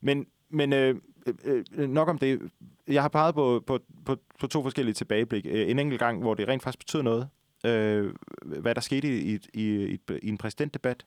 men 0.02 0.26
men 0.50 0.74
øh, 0.74 0.96
øh, 1.44 1.90
nok 1.90 2.10
om 2.10 2.18
det. 2.18 2.52
Jeg 2.88 3.02
har 3.02 3.10
peget 3.10 3.36
på, 3.36 3.63
på, 3.68 3.80
på, 4.06 4.18
på 4.40 4.48
to 4.48 4.62
forskellige 4.63 4.94
tilbageblik. 4.94 5.46
Øh, 5.50 5.70
en 5.70 5.80
enkelt 5.80 6.00
gang, 6.00 6.22
hvor 6.22 6.34
det 6.34 6.48
rent 6.48 6.63
faktisk 6.63 6.80
betyder 6.80 7.04
noget, 7.04 7.30
øh, 7.66 8.13
hvad 8.46 8.76
der 8.76 8.82
skete 8.82 9.08
i, 9.08 9.36
i, 9.36 9.40
i, 9.54 10.00
i 10.22 10.30
en 10.30 10.38
præsidentdebat, 10.38 11.06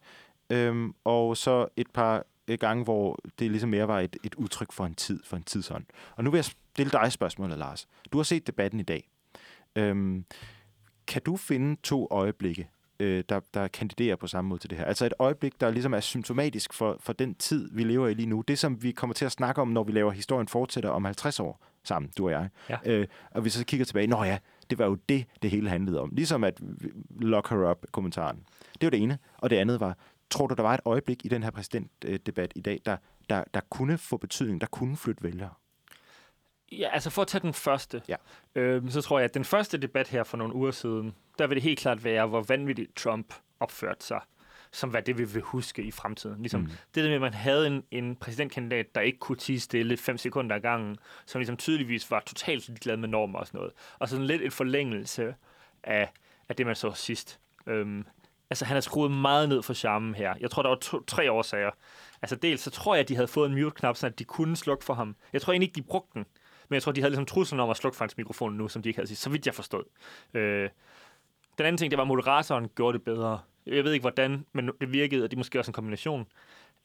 øh, 0.50 0.88
og 1.04 1.36
så 1.36 1.66
et 1.76 1.90
par 1.94 2.24
gange, 2.56 2.84
hvor 2.84 3.18
det 3.38 3.50
ligesom 3.50 3.70
mere 3.70 3.88
var 3.88 4.00
et, 4.00 4.16
et 4.24 4.34
udtryk 4.34 4.72
for 4.72 4.86
en 4.86 4.94
tid, 4.94 5.20
for 5.24 5.36
en 5.36 5.42
tidsånd. 5.42 5.84
Og 6.16 6.24
nu 6.24 6.30
vil 6.30 6.38
jeg 6.38 6.44
stille 6.44 6.90
dig 6.92 7.12
spørgsmålet, 7.12 7.58
Lars. 7.58 7.88
Du 8.12 8.18
har 8.18 8.22
set 8.22 8.46
debatten 8.46 8.80
i 8.80 8.82
dag. 8.82 9.08
Øhm, 9.76 10.24
kan 11.06 11.22
du 11.22 11.36
finde 11.36 11.76
to 11.82 12.08
øjeblikke, 12.10 12.68
øh, 13.00 13.24
der, 13.28 13.40
der 13.54 13.68
kandiderer 13.68 14.16
på 14.16 14.26
samme 14.26 14.48
måde 14.48 14.60
til 14.60 14.70
det 14.70 14.78
her? 14.78 14.84
Altså 14.84 15.06
et 15.06 15.14
øjeblik, 15.18 15.60
der 15.60 15.70
ligesom 15.70 15.94
er 15.94 16.00
symptomatisk 16.00 16.72
for, 16.72 16.96
for 17.00 17.12
den 17.12 17.34
tid, 17.34 17.70
vi 17.72 17.84
lever 17.84 18.08
i 18.08 18.14
lige 18.14 18.26
nu. 18.26 18.44
Det, 18.48 18.58
som 18.58 18.82
vi 18.82 18.92
kommer 18.92 19.14
til 19.14 19.24
at 19.24 19.32
snakke 19.32 19.60
om, 19.60 19.68
når 19.68 19.84
vi 19.84 19.92
laver 19.92 20.10
historien 20.10 20.48
fortsætter 20.48 20.90
om 20.90 21.04
50 21.04 21.40
år 21.40 21.66
sammen, 21.84 22.12
du 22.18 22.24
og 22.24 22.30
jeg. 22.30 22.48
Ja. 22.68 22.76
Øh, 22.84 23.06
og 23.30 23.44
vi 23.44 23.50
så 23.50 23.64
kigger 23.64 23.86
tilbage, 23.86 24.06
nå 24.06 24.24
ja, 24.24 24.38
det 24.70 24.78
var 24.78 24.86
jo 24.86 24.94
det, 24.94 25.26
det 25.42 25.50
hele 25.50 25.68
handlede 25.68 26.00
om. 26.00 26.10
Ligesom 26.12 26.44
at 26.44 26.60
lock 27.20 27.50
her 27.50 27.70
up-kommentaren. 27.70 28.44
Det 28.80 28.86
var 28.86 28.90
det 28.90 29.02
ene. 29.02 29.18
Og 29.38 29.50
det 29.50 29.56
andet 29.56 29.80
var, 29.80 29.98
tror 30.30 30.46
du, 30.46 30.54
der 30.54 30.62
var 30.62 30.74
et 30.74 30.80
øjeblik 30.84 31.24
i 31.24 31.28
den 31.28 31.42
her 31.42 31.50
præsidentdebat 31.50 32.52
i 32.56 32.60
dag, 32.60 32.80
der, 32.86 32.96
der, 33.30 33.44
der 33.54 33.60
kunne 33.70 33.98
få 33.98 34.16
betydning, 34.16 34.60
der 34.60 34.66
kunne 34.66 34.96
flytte 34.96 35.22
vælgere? 35.22 35.50
Ja, 36.72 36.88
altså 36.92 37.10
for 37.10 37.22
at 37.22 37.28
tage 37.28 37.42
den 37.42 37.54
første, 37.54 38.02
ja. 38.08 38.16
øh, 38.54 38.90
så 38.90 39.02
tror 39.02 39.18
jeg, 39.18 39.24
at 39.24 39.34
den 39.34 39.44
første 39.44 39.78
debat 39.78 40.08
her 40.08 40.24
for 40.24 40.36
nogle 40.36 40.54
uger 40.54 40.70
siden, 40.70 41.14
der 41.38 41.46
vil 41.46 41.54
det 41.54 41.62
helt 41.62 41.78
klart 41.78 42.04
være, 42.04 42.26
hvor 42.26 42.42
vanvittigt 42.42 42.96
Trump 42.96 43.34
opførte 43.60 44.06
sig, 44.06 44.20
som 44.72 44.90
hvad 44.90 45.02
det 45.02 45.18
vi 45.18 45.24
vil 45.24 45.42
huske 45.42 45.82
i 45.82 45.90
fremtiden. 45.90 46.38
Ligesom 46.38 46.60
mm. 46.60 46.66
det 46.66 47.04
der 47.04 47.08
med, 47.08 47.14
at 47.14 47.20
man 47.20 47.34
havde 47.34 47.66
en, 47.66 47.84
en 47.90 48.16
præsidentkandidat, 48.16 48.94
der 48.94 49.00
ikke 49.00 49.18
kunne 49.18 49.38
tige 49.38 49.60
stille 49.60 49.96
fem 49.96 50.18
sekunder 50.18 50.56
ad 50.56 50.60
gangen, 50.60 50.96
som 51.26 51.38
ligesom 51.38 51.56
tydeligvis 51.56 52.10
var 52.10 52.20
totalt 52.20 52.68
ligeglad 52.68 52.96
med 52.96 53.08
normer 53.08 53.38
og 53.38 53.46
sådan 53.46 53.58
noget. 53.58 53.72
Og 53.98 54.08
sådan 54.08 54.26
lidt 54.26 54.42
en 54.42 54.50
forlængelse 54.50 55.34
af, 55.84 56.12
af 56.48 56.56
det, 56.56 56.66
man 56.66 56.74
så 56.74 56.92
sidst. 56.92 57.40
Øhm, 57.66 58.06
altså, 58.50 58.64
han 58.64 58.74
har 58.76 58.80
skruet 58.80 59.10
meget 59.10 59.48
ned 59.48 59.62
for 59.62 59.74
charmen 59.74 60.14
her. 60.14 60.34
Jeg 60.40 60.50
tror, 60.50 60.62
der 60.62 60.68
var 60.68 60.76
to, 60.76 61.04
tre 61.04 61.32
årsager. 61.32 61.70
Altså, 62.22 62.36
dels 62.36 62.60
så 62.60 62.70
tror 62.70 62.94
jeg, 62.94 63.02
at 63.02 63.08
de 63.08 63.14
havde 63.14 63.28
fået 63.28 63.50
en 63.50 63.62
mute-knap, 63.62 63.96
så 63.96 64.08
de 64.08 64.24
kunne 64.24 64.56
slukke 64.56 64.84
for 64.84 64.94
ham. 64.94 65.16
Jeg 65.32 65.42
tror 65.42 65.52
egentlig 65.52 65.68
ikke, 65.68 65.76
de 65.76 65.82
brugte 65.82 66.10
den. 66.14 66.26
Men 66.68 66.74
jeg 66.74 66.82
tror, 66.82 66.92
de 66.92 67.00
havde 67.00 67.10
ligesom 67.10 67.26
truslen 67.26 67.60
om 67.60 67.70
at 67.70 67.76
slukke 67.76 67.96
for 67.96 68.04
hans 68.04 68.16
mikrofon 68.16 68.52
nu, 68.52 68.68
som 68.68 68.82
de 68.82 68.88
ikke 68.88 68.98
havde 68.98 69.08
sidst. 69.08 69.22
Så 69.22 69.30
vidt 69.30 69.46
jeg 69.46 69.54
forstod. 69.54 69.84
Øh, 70.34 70.68
den 71.58 71.66
anden 71.66 71.76
ting, 71.76 71.90
det 71.90 71.96
var, 71.96 72.04
at 72.04 72.08
moderatoren 72.08 72.68
gjorde 72.68 72.98
det 72.98 73.04
bedre. 73.04 73.40
Jeg 73.66 73.84
ved 73.84 73.92
ikke, 73.92 74.02
hvordan, 74.02 74.46
men 74.52 74.70
det 74.80 74.92
virkede, 74.92 75.24
og 75.24 75.30
det 75.30 75.36
er 75.36 75.38
måske 75.38 75.58
også 75.58 75.70
en 75.70 75.72
kombination. 75.72 76.26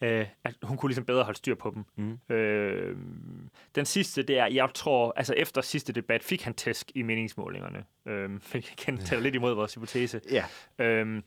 Øh, 0.01 0.27
at 0.43 0.55
hun 0.63 0.77
kunne 0.77 0.89
ligesom 0.89 1.05
bedre 1.05 1.23
holde 1.23 1.37
styr 1.37 1.55
på 1.55 1.71
dem. 1.75 1.85
Mm. 1.95 2.35
Øh, 2.35 2.97
den 3.75 3.85
sidste, 3.85 4.23
det 4.23 4.39
er, 4.39 4.45
jeg 4.45 4.69
tror, 4.73 5.13
altså 5.15 5.33
efter 5.33 5.61
sidste 5.61 5.93
debat 5.93 6.23
fik 6.23 6.43
han 6.43 6.53
tæsk 6.53 6.91
i 6.95 7.01
meningsmålingerne. 7.01 7.83
Øh, 8.05 8.29
jeg 8.53 8.63
kan 8.77 8.97
tale 8.97 9.23
lidt 9.23 9.35
imod 9.35 9.53
vores 9.53 9.73
hypotese. 9.73 10.21
Ja. 10.31 10.45
Øh, 10.79 11.21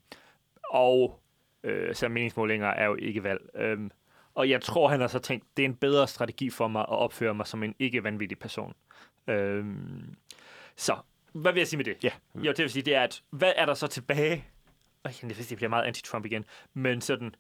og 0.71 1.21
øh, 1.63 1.95
så 1.95 2.09
meningsmålinger 2.09 2.67
er 2.69 2.87
jo 2.87 2.95
ikke 2.95 3.23
valg. 3.23 3.51
Øh, 3.55 3.91
Og 4.35 4.51
jeg 4.51 4.63
tror, 4.63 4.89
han 4.89 5.01
har 5.01 5.09
så 5.09 5.19
tænkt, 5.19 5.47
det 5.57 5.63
er 5.63 5.69
en 5.69 5.75
bedre 5.75 6.09
strategi 6.09 6.51
for 6.51 6.69
mig 6.69 6.81
at 6.81 6.89
opføre 6.89 7.35
mig 7.35 7.47
som 7.47 7.63
en 7.63 7.75
ikke 7.79 8.05
vanvittig 8.05 8.39
person. 8.39 8.75
Øhm, 9.27 10.17
så, 10.77 10.97
hvad 11.33 11.53
vil 11.53 11.61
jeg 11.61 11.69
sige 11.69 11.77
med 11.77 11.85
det? 11.85 12.05
Ja. 12.05 12.11
Jo, 12.35 12.51
det 12.51 12.59
vil 12.59 12.71
sige, 12.71 12.83
det 12.83 12.95
er, 12.95 13.03
at 13.03 13.23
hvad 13.31 13.53
er 13.57 13.67
der 13.67 13.75
så 13.75 13.87
tilbage? 13.87 14.45
Og 15.03 15.11
jeg 15.23 15.37
det 15.37 15.57
bliver 15.57 15.69
meget 15.69 15.97
anti-Trump 15.97 16.25
igen. 16.25 16.45
Men 16.75 17.01
sådan, 17.01 17.35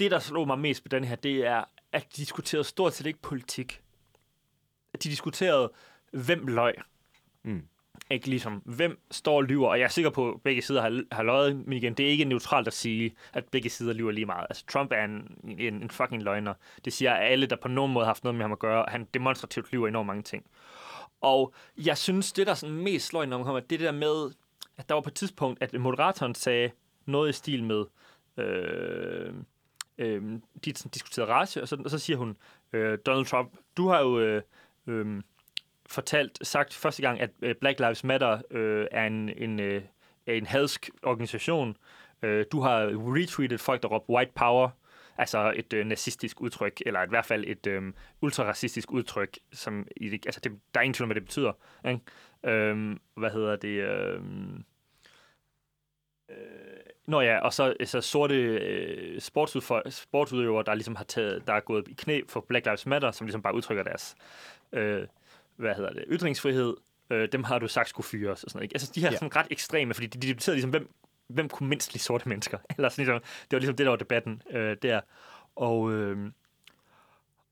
det, 0.00 0.10
der 0.10 0.18
slog 0.18 0.46
mig 0.46 0.58
mest 0.58 0.82
på 0.82 0.88
den 0.88 1.04
her, 1.04 1.16
det 1.16 1.46
er, 1.46 1.64
at 1.92 2.02
de 2.02 2.20
diskuterede 2.20 2.64
stort 2.64 2.94
set 2.94 3.06
ikke 3.06 3.22
politik. 3.22 3.82
De 4.92 4.98
diskuterede, 4.98 5.72
hvem 6.12 6.46
løg. 6.46 6.74
Mm. 7.42 7.68
Ikke 8.10 8.28
ligesom, 8.28 8.62
hvem 8.64 8.98
står 9.10 9.36
og 9.36 9.44
lyver, 9.44 9.68
og 9.68 9.78
jeg 9.78 9.84
er 9.84 9.88
sikker 9.88 10.10
på, 10.10 10.32
at 10.32 10.42
begge 10.42 10.62
sider 10.62 10.82
har, 10.82 11.02
har 11.12 11.22
løjet, 11.22 11.56
men 11.56 11.72
igen, 11.72 11.94
det 11.94 12.06
er 12.06 12.10
ikke 12.10 12.24
neutralt 12.24 12.66
at 12.66 12.72
sige, 12.72 13.14
at 13.32 13.44
begge 13.44 13.70
sider 13.70 13.92
lyver 13.92 14.12
lige 14.12 14.26
meget. 14.26 14.46
Altså, 14.50 14.64
Trump 14.66 14.92
er 14.92 15.04
en, 15.04 15.38
en, 15.58 15.82
en 15.82 15.90
fucking 15.90 16.22
løgner. 16.22 16.54
Det 16.84 16.92
siger 16.92 17.14
alle, 17.14 17.46
der 17.46 17.56
på 17.56 17.68
nogen 17.68 17.92
måde 17.92 18.04
har 18.04 18.08
haft 18.08 18.24
noget 18.24 18.34
med 18.34 18.44
ham 18.44 18.52
at 18.52 18.58
gøre, 18.58 18.84
han 18.88 19.08
demonstrativt 19.14 19.72
lyver 19.72 19.88
enormt 19.88 20.06
mange 20.06 20.22
ting. 20.22 20.46
Og 21.20 21.54
jeg 21.76 21.98
synes, 21.98 22.32
det 22.32 22.46
der 22.46 22.54
sådan 22.54 22.76
mest 22.76 23.06
slår 23.06 23.22
om 23.22 23.28
man 23.28 23.44
kommer, 23.44 23.60
det 23.60 23.80
der 23.80 23.92
med, 23.92 24.30
at 24.76 24.88
der 24.88 24.94
var 24.94 25.02
på 25.02 25.10
et 25.10 25.14
tidspunkt, 25.14 25.62
at 25.62 25.80
moderatoren 25.80 26.34
sagde 26.34 26.70
noget 27.06 27.30
i 27.30 27.32
stil 27.32 27.64
med, 27.64 27.84
øh, 28.36 29.34
øh, 29.98 30.22
de 30.64 30.72
diskuterede 30.72 31.32
race, 31.32 31.62
og 31.62 31.68
så, 31.68 31.76
og 31.84 31.90
så 31.90 31.98
siger 31.98 32.16
hun, 32.16 32.36
øh, 32.72 32.98
Donald 33.06 33.26
Trump, 33.26 33.52
du 33.76 33.88
har 33.88 34.00
jo 34.00 34.18
øh, 34.18 34.42
øh, 34.86 35.22
fortalt, 35.88 36.38
sagt 36.46 36.74
første 36.74 37.02
gang, 37.02 37.20
at 37.20 37.30
øh, 37.42 37.54
Black 37.54 37.80
Lives 37.80 38.04
Matter 38.04 38.42
øh, 38.50 38.86
er 38.90 39.06
en, 39.06 39.28
en, 39.28 39.60
øh, 39.60 39.82
en 40.26 40.46
hadsk 40.46 40.90
organisation. 41.02 41.76
Øh, 42.22 42.46
du 42.52 42.60
har 42.60 42.90
retweetet 42.92 43.60
folk, 43.60 43.82
der 43.82 43.88
råber 43.88 44.14
white 44.14 44.32
power, 44.34 44.70
altså 45.18 45.52
et 45.56 45.72
øh, 45.72 45.86
nazistisk 45.86 46.40
udtryk, 46.40 46.82
eller 46.86 47.02
i 47.02 47.08
hvert 47.08 47.26
fald 47.26 47.44
et 47.46 47.66
øh, 47.66 47.82
ultraracistisk 48.20 48.92
udtryk, 48.92 49.38
som 49.52 49.86
i 49.96 50.08
det, 50.08 50.26
altså 50.26 50.40
det, 50.44 50.52
der 50.74 50.80
er 50.80 50.84
ingen 50.84 50.94
tvivl 50.94 51.04
om, 51.04 51.08
hvad 51.08 51.14
det 51.14 51.24
betyder. 51.24 51.52
Ikke? 51.88 52.00
Øh, 52.44 52.96
hvad 53.16 53.30
hedder 53.30 53.56
det? 53.56 53.68
Øh, 53.68 54.20
øh, 56.30 56.36
Nå 57.06 57.20
ja, 57.20 57.38
og 57.38 57.52
så 57.52 57.74
så 57.84 58.00
sorte 58.00 58.34
øh, 58.34 59.20
sportsudøvere, 59.90 60.64
der 60.66 60.74
ligesom 60.74 60.96
har 60.96 61.04
taget, 61.04 61.46
der 61.46 61.52
er 61.52 61.60
gået 61.60 61.88
i 61.88 61.94
knæ 61.98 62.20
for 62.28 62.40
Black 62.40 62.66
Lives 62.66 62.86
Matter, 62.86 63.10
som 63.10 63.26
ligesom 63.26 63.42
bare 63.42 63.54
udtrykker 63.54 63.84
deres 63.84 64.16
øh, 64.72 65.06
hvad 65.56 65.74
hedder 65.74 65.92
det, 65.92 66.04
ytringsfrihed, 66.08 66.74
øh, 67.10 67.28
dem 67.32 67.44
har 67.44 67.58
du 67.58 67.68
sagt 67.68 67.88
skulle 67.88 68.06
fyres 68.06 68.44
og 68.44 68.50
sådan 68.50 68.58
noget. 68.58 68.64
Ikke? 68.64 68.74
Altså 68.74 68.92
de 68.94 69.00
her 69.00 69.10
ja. 69.10 69.16
sådan 69.16 69.36
ret 69.36 69.46
ekstreme, 69.50 69.94
fordi 69.94 70.06
de, 70.06 70.18
de 70.18 70.28
debatterede 70.28 70.56
ligesom, 70.56 70.70
hvem, 70.70 70.90
hvem 71.28 71.48
kunne 71.48 71.68
mindst 71.68 71.92
lide 71.92 72.02
sorte 72.02 72.28
mennesker? 72.28 72.58
Eller 72.76 72.88
sådan, 72.88 73.04
ligesom, 73.04 73.20
det 73.20 73.52
var 73.52 73.58
ligesom 73.58 73.76
det, 73.76 73.84
der 73.84 73.90
var 73.90 73.96
debatten 73.96 74.42
øh, 74.50 74.76
der. 74.82 75.00
Og, 75.56 75.92
øh, 75.92 76.16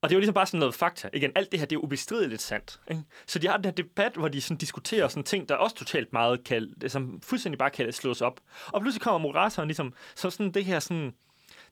og 0.03 0.09
det 0.09 0.17
var 0.17 0.21
ligesom 0.21 0.35
bare 0.35 0.47
sådan 0.47 0.59
noget 0.59 0.75
fakta. 0.75 1.11
Igen, 1.13 1.33
alt 1.35 1.53
det 1.53 1.61
her, 1.61 1.67
det 1.67 1.77
er 1.77 1.81
ubestrideligt 1.81 2.43
sandt. 2.43 2.81
Ikke? 2.91 3.03
Så 3.27 3.39
de 3.39 3.49
har 3.49 3.57
den 3.57 3.65
her 3.65 3.73
debat, 3.73 4.15
hvor 4.15 4.29
de 4.29 4.41
sådan 4.41 4.57
diskuterer 4.57 5.09
sådan 5.09 5.25
ting, 5.25 5.49
der 5.49 5.55
også 5.55 5.77
totalt 5.77 6.13
meget 6.13 6.45
kan, 6.45 6.75
som 6.89 7.21
fuldstændig 7.21 7.59
bare 7.59 7.71
kan 7.71 7.93
slås 7.93 8.21
op. 8.21 8.41
Og 8.67 8.81
pludselig 8.81 9.03
kommer 9.03 9.19
moderatoren 9.19 9.69
ligesom, 9.69 9.95
så 10.15 10.31
sådan 10.31 10.53
det 10.53 10.65
her 10.65 10.81
sådan, 10.81 11.15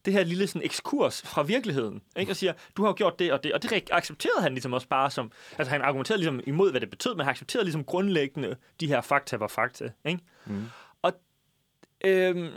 det 0.04 0.12
her 0.12 0.24
lille 0.24 0.46
sådan 0.46 0.62
ekskurs 0.62 1.22
fra 1.22 1.42
virkeligheden, 1.42 2.02
ikke? 2.16 2.32
og 2.32 2.36
siger, 2.36 2.52
du 2.76 2.84
har 2.84 2.92
gjort 2.92 3.18
det 3.18 3.32
og 3.32 3.44
det, 3.44 3.52
og 3.52 3.62
det 3.62 3.90
accepterede 3.90 4.42
han 4.42 4.52
ligesom 4.52 4.72
også 4.72 4.88
bare 4.88 5.10
som, 5.10 5.32
altså 5.58 5.70
han 5.70 5.82
argumenterede 5.82 6.18
ligesom 6.18 6.40
imod, 6.46 6.70
hvad 6.70 6.80
det 6.80 6.90
betød, 6.90 7.14
men 7.14 7.26
han 7.26 7.30
accepterede 7.30 7.64
ligesom 7.64 7.84
grundlæggende, 7.84 8.56
de 8.80 8.86
her 8.86 9.00
fakta 9.00 9.36
var 9.36 9.48
fakta, 9.48 9.90
ikke? 10.04 10.20
Mm. 10.46 10.64
Og, 11.02 11.12
øhm, 12.04 12.48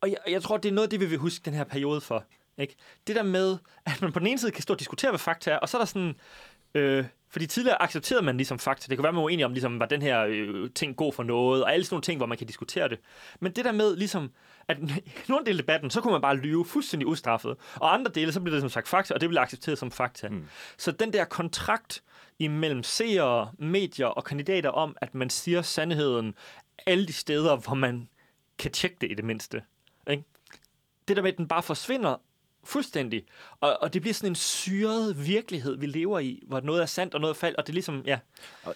og 0.00 0.10
jeg, 0.10 0.18
jeg 0.28 0.42
tror, 0.42 0.56
det 0.56 0.68
er 0.68 0.72
noget 0.72 0.90
det, 0.90 1.00
vi 1.00 1.06
vil 1.06 1.18
huske 1.18 1.44
den 1.44 1.54
her 1.54 1.64
periode 1.64 2.00
for, 2.00 2.24
ikke? 2.58 2.76
Det 3.06 3.16
der 3.16 3.22
med, 3.22 3.58
at 3.86 4.02
man 4.02 4.12
på 4.12 4.18
den 4.18 4.26
ene 4.26 4.38
side 4.38 4.52
kan 4.52 4.62
stå 4.62 4.74
og 4.74 4.80
diskutere, 4.80 5.10
hvad 5.10 5.18
fakta 5.18 5.50
er, 5.50 5.58
og 5.58 5.68
så 5.68 5.76
er 5.76 5.80
der 5.80 5.86
sådan, 5.86 6.14
øh, 6.74 7.04
fordi 7.32 7.46
tidligere 7.46 7.82
accepterede 7.82 8.24
man 8.24 8.36
ligesom 8.36 8.58
fakta. 8.58 8.86
Det 8.88 8.98
kan 8.98 9.02
være, 9.02 9.12
man 9.12 9.22
var 9.22 9.28
enige 9.28 9.46
om, 9.46 9.52
ligesom, 9.52 9.80
var 9.80 9.86
den 9.86 10.02
her 10.02 10.24
øh, 10.28 10.70
ting 10.74 10.96
god 10.96 11.12
for 11.12 11.22
noget, 11.22 11.64
og 11.64 11.72
alle 11.72 11.84
sådan 11.84 11.94
nogle 11.94 12.02
ting, 12.02 12.16
hvor 12.16 12.26
man 12.26 12.38
kan 12.38 12.46
diskutere 12.46 12.88
det. 12.88 12.98
Men 13.40 13.52
det 13.52 13.64
der 13.64 13.72
med, 13.72 13.96
ligesom, 13.96 14.30
at 14.68 14.78
nogle 15.28 15.46
dele 15.46 15.58
af 15.58 15.62
debatten, 15.62 15.90
så 15.90 16.00
kunne 16.00 16.12
man 16.12 16.20
bare 16.20 16.36
lyve 16.36 16.64
fuldstændig 16.64 17.06
ustraffet. 17.06 17.56
Og 17.74 17.94
andre 17.94 18.10
dele, 18.14 18.32
så 18.32 18.40
bliver 18.40 18.54
det 18.54 18.62
som 18.62 18.70
sagt 18.70 18.88
fakta, 18.88 19.14
og 19.14 19.20
det 19.20 19.28
bliver 19.28 19.42
accepteret 19.42 19.78
som 19.78 19.90
fakta. 19.90 20.28
Mm. 20.28 20.44
Så 20.76 20.92
den 20.92 21.12
der 21.12 21.24
kontrakt 21.24 22.02
imellem 22.38 22.82
seere, 22.82 23.52
medier 23.58 24.06
og 24.06 24.24
kandidater 24.24 24.70
om, 24.70 24.96
at 25.00 25.14
man 25.14 25.30
siger 25.30 25.62
sandheden 25.62 26.34
alle 26.86 27.06
de 27.06 27.12
steder, 27.12 27.56
hvor 27.56 27.74
man 27.74 28.08
kan 28.58 28.72
tjekke 28.72 28.96
det 29.00 29.10
i 29.10 29.14
det 29.14 29.24
mindste. 29.24 29.62
Ikke? 30.10 30.22
Det 31.08 31.16
der 31.16 31.22
med, 31.22 31.32
at 31.32 31.38
den 31.38 31.48
bare 31.48 31.62
forsvinder, 31.62 32.16
Fuldstændig. 32.64 33.24
Og, 33.60 33.82
og 33.82 33.94
det 33.94 34.02
bliver 34.02 34.14
sådan 34.14 34.32
en 34.32 34.34
syret 34.34 35.26
virkelighed, 35.26 35.76
vi 35.76 35.86
lever 35.86 36.18
i, 36.18 36.42
hvor 36.46 36.60
noget 36.60 36.82
er 36.82 36.86
sandt 36.86 37.14
og 37.14 37.20
noget 37.20 37.34
er 37.34 37.38
falsk, 37.38 37.58
og 37.58 37.66
det 37.66 37.72
er 37.72 37.74
ligesom, 37.74 38.02
ja. 38.06 38.18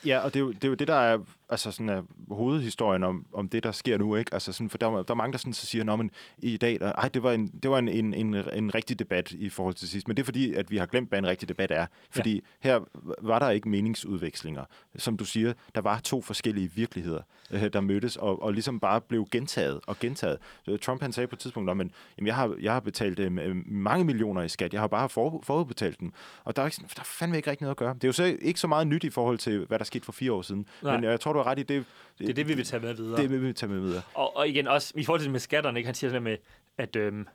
Ja, 0.06 0.18
og 0.18 0.34
det 0.34 0.40
er 0.40 0.44
jo 0.44 0.52
det, 0.52 0.64
er 0.64 0.68
jo 0.68 0.74
det 0.74 0.88
der 0.88 0.94
er 0.94 1.18
altså 1.48 1.70
sådan 1.70 1.88
er 1.88 2.02
hovedhistorien 2.28 3.02
om, 3.02 3.26
om 3.32 3.48
det, 3.48 3.62
der 3.64 3.72
sker 3.72 3.98
nu, 3.98 4.16
ikke? 4.16 4.34
Altså 4.34 4.52
sådan, 4.52 4.70
for 4.70 4.78
der, 4.78 4.90
der 4.90 5.10
er 5.10 5.14
mange, 5.14 5.32
der 5.32 5.38
sådan, 5.38 5.52
så 5.52 5.66
siger, 5.66 5.96
men 5.96 6.10
i 6.38 6.56
dag, 6.56 6.80
der, 6.80 6.92
ej, 6.92 7.08
det 7.08 7.22
var, 7.22 7.32
en, 7.32 7.46
det 7.46 7.70
var 7.70 7.78
en, 7.78 7.88
en, 7.88 8.14
en, 8.14 8.34
en 8.34 8.74
rigtig 8.74 8.98
debat 8.98 9.32
i 9.32 9.48
forhold 9.48 9.74
til 9.74 9.88
sidst. 9.88 10.08
Men 10.08 10.16
det 10.16 10.22
er 10.22 10.24
fordi, 10.24 10.54
at 10.54 10.70
vi 10.70 10.76
har 10.76 10.86
glemt, 10.86 11.08
hvad 11.08 11.18
en 11.18 11.26
rigtig 11.26 11.48
debat 11.48 11.70
er. 11.70 11.86
Fordi 12.10 12.34
ja. 12.34 12.40
her 12.60 12.80
var 13.22 13.38
der 13.38 13.50
ikke 13.50 13.68
meningsudvekslinger. 13.68 14.64
Som 14.96 15.16
du 15.16 15.24
siger, 15.24 15.52
der 15.74 15.80
var 15.80 15.98
to 15.98 16.22
forskellige 16.22 16.70
virkeligheder, 16.74 17.22
øh, 17.50 17.72
der 17.72 17.80
mødtes, 17.80 18.16
og, 18.16 18.42
og 18.42 18.52
ligesom 18.52 18.80
bare 18.80 19.00
blev 19.00 19.26
gentaget 19.30 19.80
og 19.86 19.98
gentaget. 19.98 20.38
Trump 20.82 21.02
han 21.02 21.12
sagde 21.12 21.26
på 21.26 21.34
et 21.34 21.38
tidspunkt, 21.38 21.76
men 21.76 21.92
jamen, 22.18 22.26
jeg, 22.26 22.34
har, 22.34 22.56
jeg 22.60 22.72
har 22.72 22.80
betalt 22.80 23.18
øh, 23.18 23.56
mange 23.66 24.04
millioner 24.04 24.42
i 24.42 24.48
skat, 24.48 24.72
jeg 24.72 24.80
har 24.80 24.88
bare 24.88 25.08
for, 25.08 25.40
forudbetalt 25.42 26.00
dem. 26.00 26.12
Og 26.44 26.56
der 26.56 26.62
er, 26.62 26.66
ikke, 26.66 26.76
der 26.76 27.00
er 27.00 27.04
fandme 27.04 27.36
ikke 27.36 27.50
rigtig 27.50 27.64
noget 27.64 27.74
at 27.74 27.78
gøre. 27.78 27.94
Det 27.94 28.04
er 28.04 28.08
jo 28.08 28.12
så 28.12 28.36
ikke 28.42 28.60
så 28.60 28.66
meget 28.66 28.86
nyt 28.86 29.04
i 29.04 29.10
forhold 29.10 29.38
til, 29.38 29.66
hvad 29.66 29.78
der 29.78 29.84
skete 29.84 30.04
for 30.04 30.12
fire 30.12 30.32
år 30.32 30.42
siden. 30.42 30.66
Nej. 30.82 30.94
Men 30.94 31.04
jeg 31.04 31.20
tror, 31.20 31.35
du 31.36 31.42
har 31.42 31.50
ret 31.50 31.58
i 31.58 31.62
det. 31.62 31.84
Det 32.18 32.28
er 32.28 32.34
det, 32.34 32.48
vi 32.48 32.54
vil 32.54 32.64
tage 32.64 32.80
med 32.80 32.94
videre. 32.94 33.22
Det 33.22 33.30
vil 33.30 33.42
vi 33.42 33.52
tage 33.52 33.72
med 33.72 33.80
videre. 33.80 34.02
Og, 34.14 34.36
og 34.36 34.48
igen, 34.48 34.68
også 34.68 34.92
i 34.96 35.04
forhold 35.04 35.20
til 35.20 35.30
med 35.30 35.40
skatterne, 35.40 35.78
ikke? 35.78 35.86
han 35.86 35.94
siger 35.94 36.10
sådan 36.10 36.22
med, 36.22 36.36
at 36.78 36.96
øhm, 36.96 37.26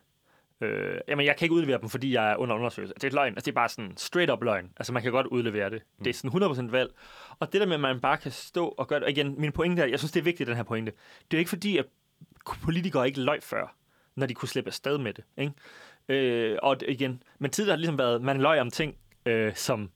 øh, 0.60 1.00
jamen, 1.08 1.26
jeg 1.26 1.36
kan 1.36 1.44
ikke 1.44 1.54
udlevere 1.54 1.80
dem, 1.80 1.88
fordi 1.88 2.14
jeg 2.14 2.32
er 2.32 2.36
under 2.36 2.54
undersøgelse. 2.54 2.94
Det 2.94 3.04
er 3.04 3.10
løgn. 3.10 3.34
Altså, 3.34 3.44
det 3.44 3.52
er 3.52 3.54
bare 3.54 3.68
sådan 3.68 3.96
straight 3.96 4.30
up 4.32 4.42
løgn. 4.44 4.70
Altså, 4.76 4.92
man 4.92 5.02
kan 5.02 5.12
godt 5.12 5.26
udlevere 5.26 5.70
det. 5.70 5.82
Mm. 5.98 6.04
Det 6.04 6.10
er 6.10 6.14
sådan 6.14 6.68
100% 6.68 6.70
valg. 6.70 6.90
Og 7.38 7.52
det 7.52 7.60
der 7.60 7.66
med, 7.66 7.74
at 7.74 7.80
man 7.80 8.00
bare 8.00 8.16
kan 8.16 8.30
stå 8.30 8.68
og 8.68 8.88
gøre 8.88 8.98
det, 8.98 9.04
og 9.04 9.10
igen, 9.10 9.34
min 9.40 9.52
pointe 9.52 9.82
er, 9.82 9.86
jeg 9.86 9.98
synes, 9.98 10.12
det 10.12 10.20
er 10.20 10.24
vigtigt, 10.24 10.46
den 10.46 10.56
her 10.56 10.62
pointe. 10.62 10.92
Det 11.30 11.36
er 11.36 11.38
ikke 11.38 11.48
fordi, 11.48 11.78
at 11.78 11.86
politikere 12.62 13.06
ikke 13.06 13.20
løg 13.20 13.42
før, 13.42 13.76
når 14.16 14.26
de 14.26 14.34
kunne 14.34 14.48
slippe 14.48 14.68
afsted 14.68 14.98
med 14.98 15.14
det. 15.14 15.24
Ikke? 15.38 15.52
Øh, 16.08 16.58
og 16.62 16.76
igen, 16.88 17.22
men 17.38 17.50
tidligere 17.50 17.72
har 17.72 17.76
det 17.76 17.80
ligesom 17.80 17.98
været, 17.98 18.22
man 18.22 18.40
løg 18.40 18.60
om 18.60 18.70
ting, 18.70 18.96
øh, 19.26 19.54
som 19.54 19.90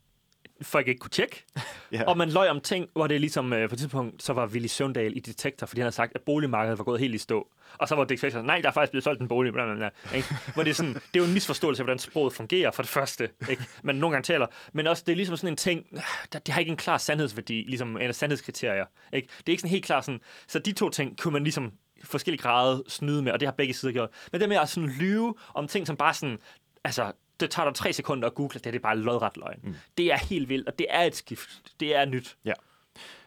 folk 0.62 0.88
ikke 0.88 0.98
kunne 0.98 1.10
tjekke. 1.10 1.44
yeah. 1.94 2.04
Og 2.06 2.16
man 2.16 2.30
løg 2.30 2.50
om 2.50 2.60
ting, 2.60 2.88
hvor 2.92 3.06
det 3.06 3.20
ligesom 3.20 3.52
øh, 3.52 3.68
på 3.68 3.74
et 3.74 3.78
tidspunkt, 3.78 4.22
så 4.22 4.32
var 4.32 4.46
Willy 4.46 4.66
Søndal 4.66 5.16
i 5.16 5.20
Detektor, 5.20 5.66
fordi 5.66 5.80
han 5.80 5.84
havde 5.84 5.94
sagt, 5.94 6.12
at 6.14 6.20
boligmarkedet 6.20 6.78
var 6.78 6.84
gået 6.84 7.00
helt 7.00 7.14
i 7.14 7.18
stå. 7.18 7.48
Og 7.78 7.88
så 7.88 7.94
var 7.94 8.04
Dick 8.04 8.20
Tracy 8.20 8.36
nej, 8.36 8.60
der 8.60 8.68
er 8.68 8.72
faktisk 8.72 8.90
blevet 8.90 9.04
solgt 9.04 9.20
en 9.20 9.28
bolig. 9.28 9.52
Bla, 9.52 9.64
bla, 9.64 9.74
bla, 9.74 9.90
ikke? 10.14 10.28
hvor 10.54 10.62
det, 10.62 10.70
er 10.70 10.74
sådan, 10.74 10.94
det 10.94 11.00
er 11.14 11.18
jo 11.20 11.24
en 11.24 11.32
misforståelse 11.32 11.80
af, 11.80 11.84
hvordan 11.86 11.98
sproget 11.98 12.32
fungerer 12.32 12.70
for 12.70 12.82
det 12.82 12.90
første. 12.90 13.28
Ikke? 13.50 13.64
Men 13.82 13.96
nogle 13.96 14.14
gange 14.14 14.24
taler. 14.24 14.46
Men 14.72 14.86
også, 14.86 15.02
det 15.06 15.12
er 15.12 15.16
ligesom 15.16 15.36
sådan 15.36 15.52
en 15.52 15.56
ting, 15.56 15.86
der, 16.32 16.38
det 16.38 16.54
har 16.54 16.60
ikke 16.60 16.70
en 16.70 16.76
klar 16.76 16.98
sandhedsværdi, 16.98 17.64
ligesom 17.68 17.96
af 17.96 18.14
sandhedskriterier. 18.14 18.84
Ikke? 19.12 19.28
Det 19.38 19.48
er 19.48 19.50
ikke 19.50 19.60
sådan 19.60 19.70
helt 19.70 19.84
klart 19.84 20.04
sådan, 20.04 20.20
så 20.46 20.58
de 20.58 20.72
to 20.72 20.90
ting 20.90 21.18
kunne 21.18 21.32
man 21.32 21.42
ligesom 21.42 21.72
forskellige 22.04 22.42
grader 22.42 22.82
snyde 22.88 23.22
med, 23.22 23.32
og 23.32 23.40
det 23.40 23.46
har 23.46 23.52
begge 23.52 23.74
sider 23.74 23.92
gjort. 23.92 24.10
Men 24.32 24.40
det 24.40 24.48
med 24.48 24.56
at 24.56 24.68
sådan 24.68 24.88
lyve 24.88 25.34
om 25.54 25.68
ting, 25.68 25.86
som 25.86 25.96
bare 25.96 26.14
sådan, 26.14 26.38
altså, 26.84 27.12
det 27.40 27.50
tager 27.50 27.66
dig 27.68 27.74
tre 27.74 27.92
sekunder 27.92 28.28
at 28.28 28.34
google, 28.34 28.54
det 28.54 28.66
er 28.66 28.70
det 28.70 28.82
bare 28.82 28.98
lodret 28.98 29.36
løgn. 29.36 29.60
Mm. 29.62 29.74
Det 29.98 30.12
er 30.12 30.16
helt 30.16 30.48
vildt, 30.48 30.68
og 30.68 30.78
det 30.78 30.86
er 30.90 31.02
et 31.02 31.16
skift. 31.16 31.62
Det 31.80 31.96
er 31.96 32.04
nyt. 32.04 32.36
Ja. 32.44 32.52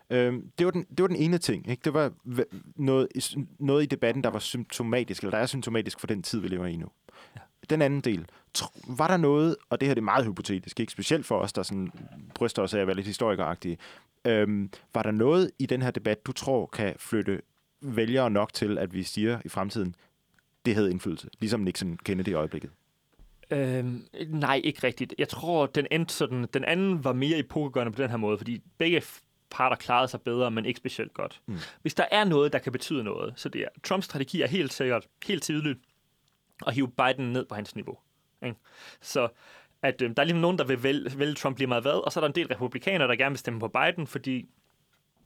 Øhm, 0.10 0.52
det, 0.58 0.66
var 0.66 0.72
den, 0.72 0.84
det 0.90 1.02
var 1.02 1.08
den 1.08 1.16
ene 1.16 1.38
ting. 1.38 1.70
Ikke? 1.70 1.82
Det 1.84 1.94
var 1.94 2.12
noget, 2.76 3.08
noget 3.60 3.84
i 3.84 3.86
debatten, 3.86 4.24
der 4.24 4.30
var 4.30 4.40
symptomatisk, 4.40 5.22
eller 5.22 5.32
der 5.32 5.38
er 5.38 5.46
symptomatisk 5.46 6.00
for 6.00 6.08
den 6.08 6.24
tid, 6.24 6.40
vi 6.40 6.48
lever 6.48 6.66
i 6.66 6.76
nu. 6.76 6.88
Ja. 7.36 7.42
Den 7.70 7.82
anden 7.82 8.02
del. 8.02 8.26
Var 8.88 9.08
der 9.08 9.18
noget, 9.18 9.56
og 9.70 9.82
det 9.82 9.88
her 9.88 9.94
det 9.94 10.02
er 10.02 10.06
meget 10.06 10.26
hypotetisk, 10.26 10.80
ikke 10.80 10.92
specielt 10.92 11.26
for 11.26 11.40
os, 11.40 11.54
der 11.54 11.64
sådan 11.64 11.92
bryster 12.34 12.62
os 12.62 12.74
af 12.74 12.80
at 12.80 12.88
være 12.88 12.96
lidt 12.96 13.08
historikeragtige, 13.08 13.78
øhm, 14.26 14.72
var 14.94 15.04
der 15.04 15.12
noget 15.12 15.52
i 15.60 15.66
den 15.66 15.82
her 15.82 15.92
debat, 15.92 16.26
du 16.26 16.32
tror 16.32 16.66
kan 16.66 16.96
flytte 16.98 17.42
vælgere 17.82 18.30
nok 18.30 18.54
til, 18.54 18.78
at 18.78 18.94
vi 18.94 19.04
siger 19.04 19.40
i 19.46 19.50
fremtiden, 19.50 19.96
det 20.66 20.76
havde 20.76 20.92
indflydelse, 20.92 21.30
ligesom 21.40 21.60
Nixon 21.60 21.98
kendte 22.04 22.24
det 22.24 22.32
i 22.32 22.34
øjeblikket? 22.34 22.72
Øhm, 23.52 24.08
nej, 24.28 24.62
ikke 24.64 24.84
rigtigt. 24.84 25.16
Jeg 25.18 25.30
tror, 25.30 25.66
den, 25.66 25.88
endte 25.92 26.14
sådan, 26.14 26.48
den 26.54 26.64
anden 26.64 27.04
var 27.04 27.14
mere 27.14 27.38
epokegørende 27.38 27.92
på 27.92 28.02
den 28.02 28.10
her 28.10 28.18
måde, 28.18 28.38
fordi 28.38 28.62
begge 28.78 29.02
parter 29.52 29.76
klarede 29.76 30.08
sig 30.08 30.22
bedre, 30.22 30.52
men 30.52 30.66
ikke 30.66 30.78
specielt 30.78 31.14
godt. 31.14 31.42
Mm. 31.46 31.58
Hvis 31.82 31.94
der 31.94 32.06
er 32.12 32.24
noget, 32.24 32.54
der 32.54 32.60
kan 32.60 32.72
betyde 32.72 33.04
noget, 33.04 33.34
så 33.36 33.50
det 33.50 33.62
er, 33.62 33.68
Trumps 33.84 34.06
strategi 34.06 34.42
er 34.42 34.48
helt 34.48 34.74
sikkert, 34.74 35.08
helt 35.26 35.44
tydeligt, 35.44 35.80
at 36.68 36.74
hive 36.74 36.92
Biden 36.92 37.34
ned 37.34 37.46
på 37.46 37.56
hans 37.56 37.76
niveau. 37.76 37.98
Ikke? 38.46 38.58
Så 39.02 39.28
at 39.82 40.02
øh, 40.02 40.10
der 40.10 40.22
er 40.22 40.26
ligesom 40.26 40.42
nogen, 40.42 40.58
der 40.58 40.64
vil 40.64 40.84
vælge, 40.84 41.20
vælge 41.20 41.34
Trump 41.34 41.58
lige 41.58 41.68
meget 41.68 41.84
hvad, 41.84 42.06
og 42.06 42.12
så 42.12 42.20
er 42.20 42.22
der 42.22 42.28
en 42.28 42.36
del 42.36 42.48
republikanere, 42.48 43.08
der 43.08 43.16
gerne 43.16 43.32
vil 43.32 43.40
stemme 43.40 43.60
på 43.60 43.68
Biden, 43.68 44.08
fordi 44.08 44.50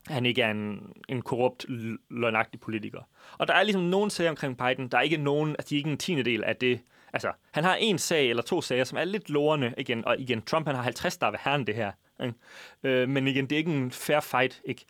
han 0.07 0.25
ikke 0.25 0.41
er 0.41 0.51
en, 0.51 0.93
en 1.09 1.21
korrupt, 1.21 1.65
løgnagtig 2.09 2.59
politiker. 2.59 3.01
Og 3.37 3.47
der 3.47 3.53
er 3.53 3.63
ligesom 3.63 3.81
nogen 3.81 4.09
sager 4.09 4.29
omkring 4.29 4.57
Biden, 4.57 4.87
der 4.87 4.97
er 4.97 5.01
ikke 5.01 5.17
nogen, 5.17 5.49
altså 5.49 5.69
de 5.69 5.75
er 5.75 5.77
ikke 5.77 5.89
en 5.89 5.97
tiende 5.97 6.23
del 6.23 6.43
af 6.43 6.55
det. 6.55 6.79
Altså, 7.13 7.31
han 7.51 7.63
har 7.63 7.75
en 7.75 7.97
sag 7.97 8.29
eller 8.29 8.43
to 8.43 8.61
sager, 8.61 8.83
som 8.83 8.97
er 8.97 9.03
lidt 9.03 9.29
lorende 9.29 9.73
igen, 9.77 10.05
og 10.05 10.19
igen, 10.19 10.41
Trump 10.41 10.67
han 10.67 10.75
har 10.75 10.81
50 10.83 11.17
der 11.17 11.31
ved 11.31 11.39
herren 11.41 11.67
det 11.67 11.75
her. 11.75 11.91
Ikke? 12.23 12.35
Øh, 12.83 13.09
men 13.09 13.27
igen, 13.27 13.45
det 13.45 13.55
er 13.55 13.57
ikke 13.57 13.71
en 13.71 13.91
fair 13.91 14.19
fight. 14.19 14.61
Ikke? 14.65 14.85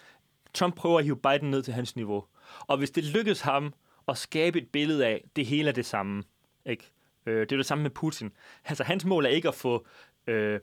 Trump 0.54 0.76
prøver 0.76 1.00
at 1.00 1.04
hive 1.04 1.18
Biden 1.18 1.52
ned 1.52 1.64
til 1.64 1.74
hans 1.74 1.96
niveau. 1.96 2.26
Og 2.60 2.78
hvis 2.78 2.92
det 2.92 3.04
lykkes 3.04 3.42
ham 3.42 3.74
at 4.08 4.18
skabe 4.18 4.62
et 4.62 4.70
billede 4.70 5.06
af, 5.06 5.24
det 5.36 5.46
hele 5.46 5.70
er 5.70 5.74
det 5.74 5.86
samme, 5.86 6.24
ikke? 6.66 6.92
Øh, 7.26 7.40
det 7.40 7.52
er 7.52 7.58
det 7.58 7.66
samme 7.66 7.82
med 7.82 7.92
Putin. 7.92 8.32
Altså, 8.66 8.84
hans 8.84 9.06
mål 9.06 9.26
er 9.26 9.30
ikke 9.30 9.48
at 9.48 9.56
få 9.56 9.88
øh, 10.28 10.60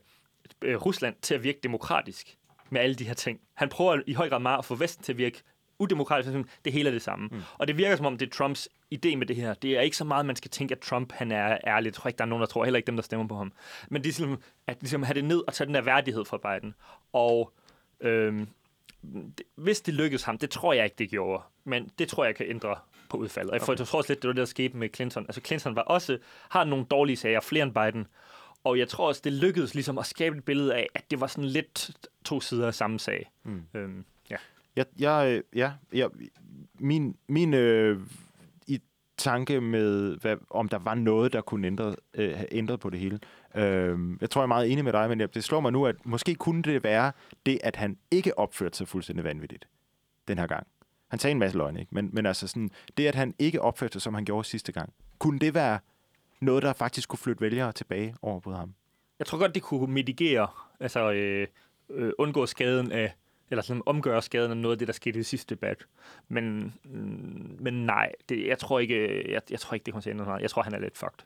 øh, 0.62 0.77
Rusland 0.77 1.14
til 1.23 1.35
at 1.35 1.42
virke 1.42 1.61
demokratisk 1.62 2.37
med 2.70 2.81
alle 2.81 2.94
de 2.94 3.05
her 3.05 3.14
ting. 3.14 3.40
Han 3.55 3.68
prøver 3.68 4.01
i 4.07 4.12
høj 4.12 4.29
grad 4.29 4.40
meget 4.40 4.59
at 4.59 4.64
få 4.64 4.75
Vesten 4.75 5.05
til 5.05 5.12
at 5.12 5.18
virke 5.18 5.42
udemokratisk. 5.81 6.37
Det 6.64 6.73
hele 6.73 6.88
er 6.88 6.93
det 6.93 7.03
samme. 7.03 7.29
Mm. 7.33 7.43
Og 7.59 7.69
det 7.69 7.77
virker 7.77 7.97
som 7.97 8.07
om, 8.07 8.19
det 8.19 8.27
er 8.27 8.31
Trumps 8.31 8.69
idé 8.95 9.16
med 9.16 9.27
det 9.27 9.37
her. 9.37 9.55
Det 9.55 9.77
er 9.77 9.81
ikke 9.81 9.97
så 9.97 10.05
meget, 10.05 10.27
man 10.27 10.37
skal 10.37 10.51
tænke, 10.51 10.73
at 10.73 10.81
Trump 10.81 11.12
han 11.12 11.33
er 11.33 11.59
ærlig. 11.66 11.87
Jeg 11.87 11.95
tror 11.95 12.09
ikke, 12.09 12.19
der 12.19 12.25
er 12.25 12.29
nogen, 12.29 12.40
der 12.40 12.47
tror. 12.47 12.64
Heller 12.64 12.79
ikke 12.79 12.87
dem, 12.87 12.97
der 12.97 13.03
stemmer 13.03 13.27
på 13.27 13.37
ham. 13.37 13.53
Men 13.88 14.03
det 14.03 14.09
er 14.09 14.11
ligesom, 14.11 14.43
at 14.66 14.77
ligesom 14.81 15.03
have 15.03 15.14
det 15.14 15.25
ned 15.25 15.43
og 15.47 15.55
tage 15.55 15.66
den 15.66 15.75
der 15.75 15.83
værdighed 15.83 16.25
fra 16.25 16.38
Biden. 16.38 16.75
Og 17.12 17.53
øhm, 18.01 18.49
det, 19.38 19.47
hvis 19.55 19.81
det 19.81 19.95
lykkes 19.95 20.23
ham, 20.23 20.38
det 20.38 20.51
tror 20.51 20.73
jeg 20.73 20.85
ikke, 20.85 20.97
det 20.99 21.11
gjorde. 21.11 21.43
Men 21.64 21.90
det 21.99 22.09
tror 22.09 22.25
jeg 22.25 22.35
kan 22.35 22.47
ændre 22.49 22.77
på 23.11 23.16
udfaldet. 23.16 23.55
Okay. 23.55 23.64
For 23.64 23.73
jeg 23.73 23.87
tror 23.87 23.99
også 23.99 24.12
lidt, 24.12 24.23
det 24.23 24.29
var 24.29 24.33
det, 24.33 24.40
der 24.40 24.45
skete 24.45 24.77
med 24.77 24.88
Clinton. 24.95 25.25
Altså 25.29 25.40
Clinton 25.47 25.77
var 25.77 25.83
også, 25.83 26.19
har 26.49 26.64
nogle 26.64 26.85
dårlige 26.85 27.16
sager, 27.16 27.40
flere 27.40 27.62
end 27.62 27.75
Biden. 27.75 28.07
Og 28.64 28.79
jeg 28.79 28.88
tror 28.88 29.09
også, 29.09 29.21
det 29.25 29.33
lykkedes 29.33 29.75
ligesom 29.75 29.99
at 29.99 30.07
skabe 30.07 30.37
et 30.37 30.45
billede 30.45 30.75
af, 30.75 30.88
at 30.95 31.11
det 31.11 31.21
var 31.21 31.27
sådan 31.27 31.45
lidt 31.45 31.90
to 32.25 32.40
sider 32.40 32.66
af 32.66 32.75
samme 32.75 32.99
sag. 32.99 33.31
Mm. 33.45 33.62
Øhm. 33.75 34.05
Jeg, 34.77 34.87
jeg, 34.99 35.43
ja, 35.55 35.73
jeg, 35.93 36.11
min, 36.79 37.17
min 37.29 37.55
øh, 37.55 38.01
i 38.67 38.81
tanke 39.17 39.61
med, 39.61 40.17
hvad, 40.17 40.37
om 40.51 40.69
der 40.69 40.79
var 40.79 40.95
noget, 40.95 41.33
der 41.33 41.41
kunne 41.41 41.67
ændre, 41.67 41.95
øh, 42.15 42.37
have 42.37 42.55
ændret 42.55 42.81
på 42.81 42.91
det 42.91 43.01
hele. 43.01 43.19
Øh, 43.55 43.99
jeg 44.21 44.31
tror, 44.31 44.41
jeg 44.41 44.45
er 44.45 44.47
meget 44.47 44.73
enig 44.73 44.85
med 44.85 44.93
dig, 44.93 45.09
men 45.09 45.21
det 45.21 45.45
slår 45.45 45.61
mig 45.61 45.73
nu, 45.73 45.87
at 45.87 46.07
måske 46.07 46.35
kunne 46.35 46.63
det 46.63 46.85
være 46.85 47.13
det, 47.47 47.59
at 47.63 47.77
han 47.77 47.97
ikke 48.11 48.39
opførte 48.39 48.77
sig 48.77 48.89
fuldstændig 48.89 49.25
vanvittigt 49.25 49.69
den 50.29 50.39
her 50.39 50.47
gang. 50.47 50.67
Han 51.09 51.19
sagde 51.19 51.33
en 51.33 51.39
masse 51.39 51.59
løgn, 51.59 51.77
ikke? 51.77 51.95
Men, 51.95 52.11
men 52.13 52.27
altså 52.27 52.49
sådan, 52.49 52.71
det, 52.97 53.07
at 53.07 53.15
han 53.15 53.35
ikke 53.39 53.63
opførte 53.63 53.93
sig, 53.93 54.03
som 54.03 54.15
han 54.15 54.25
gjorde 54.25 54.49
sidste 54.49 54.73
gang, 54.73 54.93
kunne 55.19 55.39
det 55.39 55.55
være 55.55 55.79
noget, 56.41 56.63
der 56.63 56.73
faktisk 56.73 57.09
kunne 57.09 57.19
flytte 57.19 57.41
vælgere 57.41 57.73
tilbage 57.73 58.15
over 58.23 58.41
på 58.41 58.53
ham? 58.53 58.75
Jeg 59.19 59.27
tror 59.27 59.39
godt, 59.39 59.55
det 59.55 59.63
kunne 59.63 59.93
mitigere, 59.93 60.49
altså 60.81 61.13
øh, 61.13 61.47
øh, 61.91 62.13
undgå 62.19 62.47
skaden 62.47 62.93
af, 62.93 63.15
eller 63.51 63.63
sådan 63.63 63.83
omgøre 63.87 64.23
skaden 64.23 64.51
af 64.51 64.57
noget 64.57 64.75
af 64.75 64.79
det, 64.79 64.89
der 64.89 64.95
skete 64.95 65.21
i 65.21 65.23
sidste 65.23 65.55
debat. 65.55 65.87
Men, 66.29 66.75
mm, 66.85 67.57
men 67.61 67.87
nej, 67.87 68.13
det, 68.29 68.47
jeg, 68.47 68.59
tror 68.59 68.79
ikke, 68.79 69.33
jeg, 69.33 69.43
jeg 69.51 69.61
tror 69.61 69.75
ikke, 69.75 69.85
det 69.85 69.93
kommer 69.93 70.03
til 70.03 70.11
at 70.11 70.15
ændre 70.15 70.27
noget. 70.27 70.43
Jeg 70.43 70.51
tror, 70.51 70.63
han 70.63 70.75
er 70.75 70.79
lidt 70.79 70.99
fucked. 70.99 71.25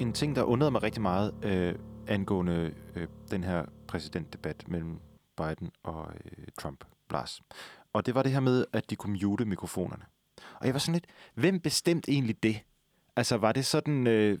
En, 0.00 0.12
ting, 0.12 0.36
der 0.36 0.42
undrede 0.42 0.70
mig 0.70 0.82
rigtig 0.82 1.02
meget 1.02 1.34
øh, 1.44 1.74
angående 2.06 2.74
øh, 2.96 3.08
den 3.30 3.44
her 3.44 3.64
præsidentdebat 3.86 4.68
mellem 4.68 4.98
Biden 5.36 5.70
og 5.82 6.12
øh, 6.24 6.46
Trump, 6.60 6.84
Blas. 7.08 7.40
Og 7.92 8.06
det 8.06 8.14
var 8.14 8.22
det 8.22 8.32
her 8.32 8.40
med, 8.40 8.64
at 8.72 8.90
de 8.90 8.96
kunne 8.96 9.18
mute 9.22 9.44
mikrofonerne. 9.44 10.04
Og 10.54 10.66
jeg 10.66 10.74
var 10.74 10.78
sådan 10.78 10.92
lidt, 10.92 11.06
hvem 11.34 11.60
bestemte 11.60 12.12
egentlig 12.12 12.42
det? 12.42 12.60
Altså, 13.16 13.36
var 13.36 13.52
det 13.52 13.66
sådan 13.66 14.06
øh, 14.06 14.38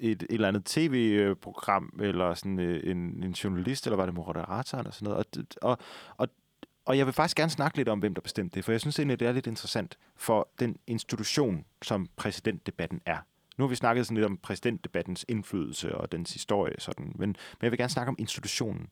et, 0.00 0.22
et 0.22 0.26
eller 0.30 0.48
andet 0.48 0.64
tv-program, 0.64 1.98
eller 2.00 2.34
sådan 2.34 2.58
øh, 2.58 2.90
en, 2.90 3.22
en 3.22 3.32
journalist, 3.32 3.86
eller 3.86 3.96
var 3.96 4.06
det 4.06 4.14
moderatoren 4.14 4.86
og 4.86 4.94
sådan 4.94 5.08
noget? 5.12 5.26
Og, 5.36 5.44
og, 5.62 5.78
og, 6.16 6.28
og 6.84 6.98
jeg 6.98 7.06
vil 7.06 7.12
faktisk 7.12 7.36
gerne 7.36 7.50
snakke 7.50 7.76
lidt 7.76 7.88
om, 7.88 7.98
hvem 7.98 8.14
der 8.14 8.20
bestemte 8.20 8.54
det, 8.54 8.64
for 8.64 8.72
jeg 8.72 8.80
synes 8.80 8.98
egentlig, 8.98 9.20
det 9.20 9.28
er 9.28 9.32
lidt 9.32 9.46
interessant 9.46 9.98
for 10.16 10.48
den 10.60 10.76
institution, 10.86 11.64
som 11.82 12.08
præsidentdebatten 12.16 13.00
er. 13.06 13.18
Nu 13.60 13.64
har 13.64 13.68
vi 13.68 13.74
snakket 13.74 14.06
sådan 14.06 14.16
lidt 14.16 14.26
om 14.26 14.36
præsidentdebattens 14.36 15.24
indflydelse 15.28 15.94
og 15.94 16.12
dens 16.12 16.32
historie, 16.32 16.74
sådan. 16.78 17.12
Men, 17.14 17.28
men 17.28 17.36
jeg 17.62 17.70
vil 17.70 17.78
gerne 17.78 17.90
snakke 17.90 18.08
om 18.08 18.16
institutionen. 18.18 18.88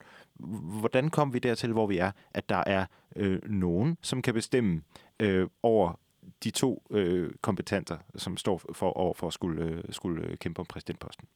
Hvordan 0.79 1.09
kom 1.09 1.33
vi 1.33 1.39
dertil, 1.39 1.71
hvor 1.71 1.87
vi 1.87 1.97
er, 1.97 2.11
at 2.33 2.49
der 2.49 2.63
er 2.65 2.85
øh, 3.15 3.39
nogen, 3.49 3.97
som 4.01 4.21
kan 4.21 4.33
bestemme 4.33 4.81
øh, 5.19 5.47
over 5.63 5.99
de 6.43 6.51
to 6.51 6.83
øh, 6.91 7.31
kompetenter, 7.41 7.97
som 8.15 8.37
står 8.37 8.61
for, 8.73 8.89
over 8.91 9.13
for 9.13 9.27
at 9.27 9.33
skulle, 9.33 9.63
øh, 9.63 9.83
skulle 9.89 10.23
øh, 10.25 10.37
kæmpe 10.37 10.59
om 10.59 10.65
præsidentposten. 10.65 11.27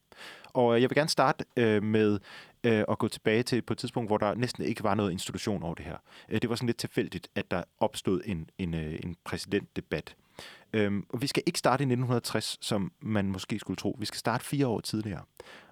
Og 0.44 0.74
øh, 0.74 0.82
jeg 0.82 0.90
vil 0.90 0.96
gerne 0.96 1.10
starte 1.10 1.44
øh, 1.56 1.82
med 1.82 2.18
øh, 2.64 2.84
at 2.88 2.98
gå 2.98 3.08
tilbage 3.08 3.42
til 3.42 3.62
på 3.62 3.72
et 3.72 3.78
tidspunkt, 3.78 4.08
hvor 4.08 4.18
der 4.18 4.34
næsten 4.34 4.64
ikke 4.64 4.84
var 4.84 4.94
noget 4.94 5.12
institution 5.12 5.62
over 5.62 5.74
det 5.74 5.84
her. 5.84 5.96
Øh, 6.28 6.42
det 6.42 6.50
var 6.50 6.56
sådan 6.56 6.66
lidt 6.66 6.78
tilfældigt, 6.78 7.28
at 7.34 7.50
der 7.50 7.62
opstod 7.80 8.20
en, 8.24 8.48
en, 8.58 8.74
øh, 8.74 8.98
en 9.02 9.16
præsidentdebat. 9.24 10.16
Øhm, 10.74 11.06
og 11.08 11.22
vi 11.22 11.26
skal 11.26 11.42
ikke 11.46 11.58
starte 11.58 11.82
i 11.82 11.86
1960, 11.86 12.58
som 12.60 12.92
man 13.00 13.24
måske 13.30 13.58
skulle 13.58 13.76
tro. 13.76 13.96
Vi 13.98 14.06
skal 14.06 14.18
starte 14.18 14.44
fire 14.44 14.66
år 14.66 14.80
tidligere. 14.80 15.22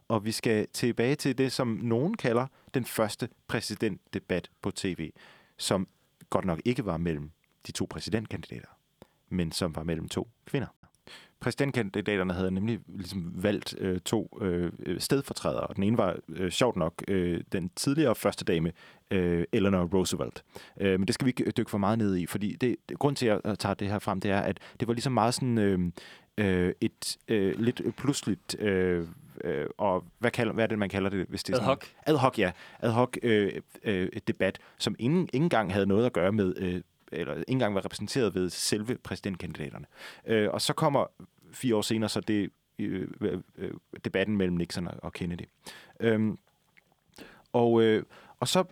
Og 0.08 0.24
vi 0.24 0.32
skal 0.32 0.66
tilbage 0.72 1.14
til 1.14 1.38
det, 1.38 1.52
som 1.52 1.68
nogen 1.68 2.16
kalder 2.16 2.46
den 2.74 2.84
første 2.84 3.28
præsidentdebat 3.48 4.50
på 4.62 4.70
tv, 4.70 5.12
som 5.58 5.88
godt 6.30 6.44
nok 6.44 6.60
ikke 6.64 6.84
var 6.84 6.96
mellem 6.96 7.30
de 7.66 7.72
to 7.72 7.86
præsidentkandidater, 7.90 8.68
men 9.28 9.52
som 9.52 9.76
var 9.76 9.82
mellem 9.82 10.08
to 10.08 10.28
kvinder. 10.46 10.68
Præsidentkandidaterne 11.42 12.32
havde 12.32 12.50
nemlig 12.50 12.80
ligesom 12.88 13.32
valgt 13.34 13.74
øh, 13.78 14.00
to 14.00 14.38
øh, 14.40 14.72
stedfortrædere, 14.98 15.60
og 15.66 15.76
den 15.76 15.84
ene 15.84 15.98
var 15.98 16.16
øh, 16.28 16.50
sjovt 16.50 16.76
nok 16.76 17.02
øh, 17.08 17.40
den 17.52 17.70
tidligere 17.76 18.14
første 18.14 18.44
dame, 18.44 18.72
øh, 19.10 19.44
Eleanor 19.52 19.84
Roosevelt. 19.84 20.44
Øh, 20.80 21.00
men 21.00 21.06
det 21.06 21.14
skal 21.14 21.24
vi 21.24 21.30
ikke 21.30 21.50
dykke 21.50 21.70
for 21.70 21.78
meget 21.78 21.98
ned 21.98 22.16
i, 22.16 22.26
fordi 22.26 22.56
det, 22.56 22.76
det, 22.88 22.98
grund 22.98 23.16
til, 23.16 23.26
at 23.26 23.40
jeg 23.44 23.58
tager 23.58 23.74
det 23.74 23.88
her 23.88 23.98
frem, 23.98 24.20
det 24.20 24.30
er, 24.30 24.40
at 24.40 24.58
det 24.80 24.88
var 24.88 24.94
ligesom 24.94 25.12
meget 25.12 25.34
sådan 25.34 25.58
øh, 25.58 25.78
øh, 26.38 26.72
et 26.80 27.16
øh, 27.28 27.60
lidt 27.60 27.82
pludseligt... 27.96 28.60
Øh, 28.60 29.06
øh, 29.44 29.66
og 29.78 30.04
hvad, 30.18 30.30
kalder, 30.30 30.52
hvad 30.52 30.64
er 30.64 30.68
det, 30.68 30.78
man 30.78 30.88
kalder 30.88 31.10
det? 31.10 31.26
Hvis 31.28 31.42
det 31.42 31.54
er 31.54 31.58
ad 31.58 31.64
hoc. 31.64 31.84
Ad 32.06 32.16
hoc, 32.16 32.38
ja. 32.38 32.52
Ad 32.78 32.90
hoc 32.90 33.16
øh, 33.22 33.52
øh, 33.84 34.08
debat, 34.26 34.58
som 34.78 34.96
ingen, 34.98 35.28
ingen 35.32 35.50
gang 35.50 35.72
havde 35.72 35.86
noget 35.86 36.06
at 36.06 36.12
gøre 36.12 36.32
med 36.32 36.54
øh, 36.56 36.80
eller 37.12 37.34
ikke 37.34 37.44
engang 37.48 37.74
var 37.74 37.84
repræsenteret 37.84 38.34
ved 38.34 38.50
selve 38.50 38.98
præsidentkandidaterne. 38.98 39.86
Øh, 40.26 40.50
og 40.50 40.60
så 40.60 40.72
kommer 40.72 41.06
fire 41.52 41.76
år 41.76 41.82
senere 41.82 42.08
så 42.08 42.20
det 42.20 42.50
øh, 42.78 43.08
øh, 43.20 43.40
øh 43.58 43.72
debatten 44.04 44.36
mellem 44.36 44.56
Nixon 44.56 44.88
og 45.02 45.12
Kennedy. 45.12 45.44
Øhm, 46.00 46.38
og, 47.52 47.82
øh, 47.82 48.02
og 48.40 48.48
så, 48.48 48.64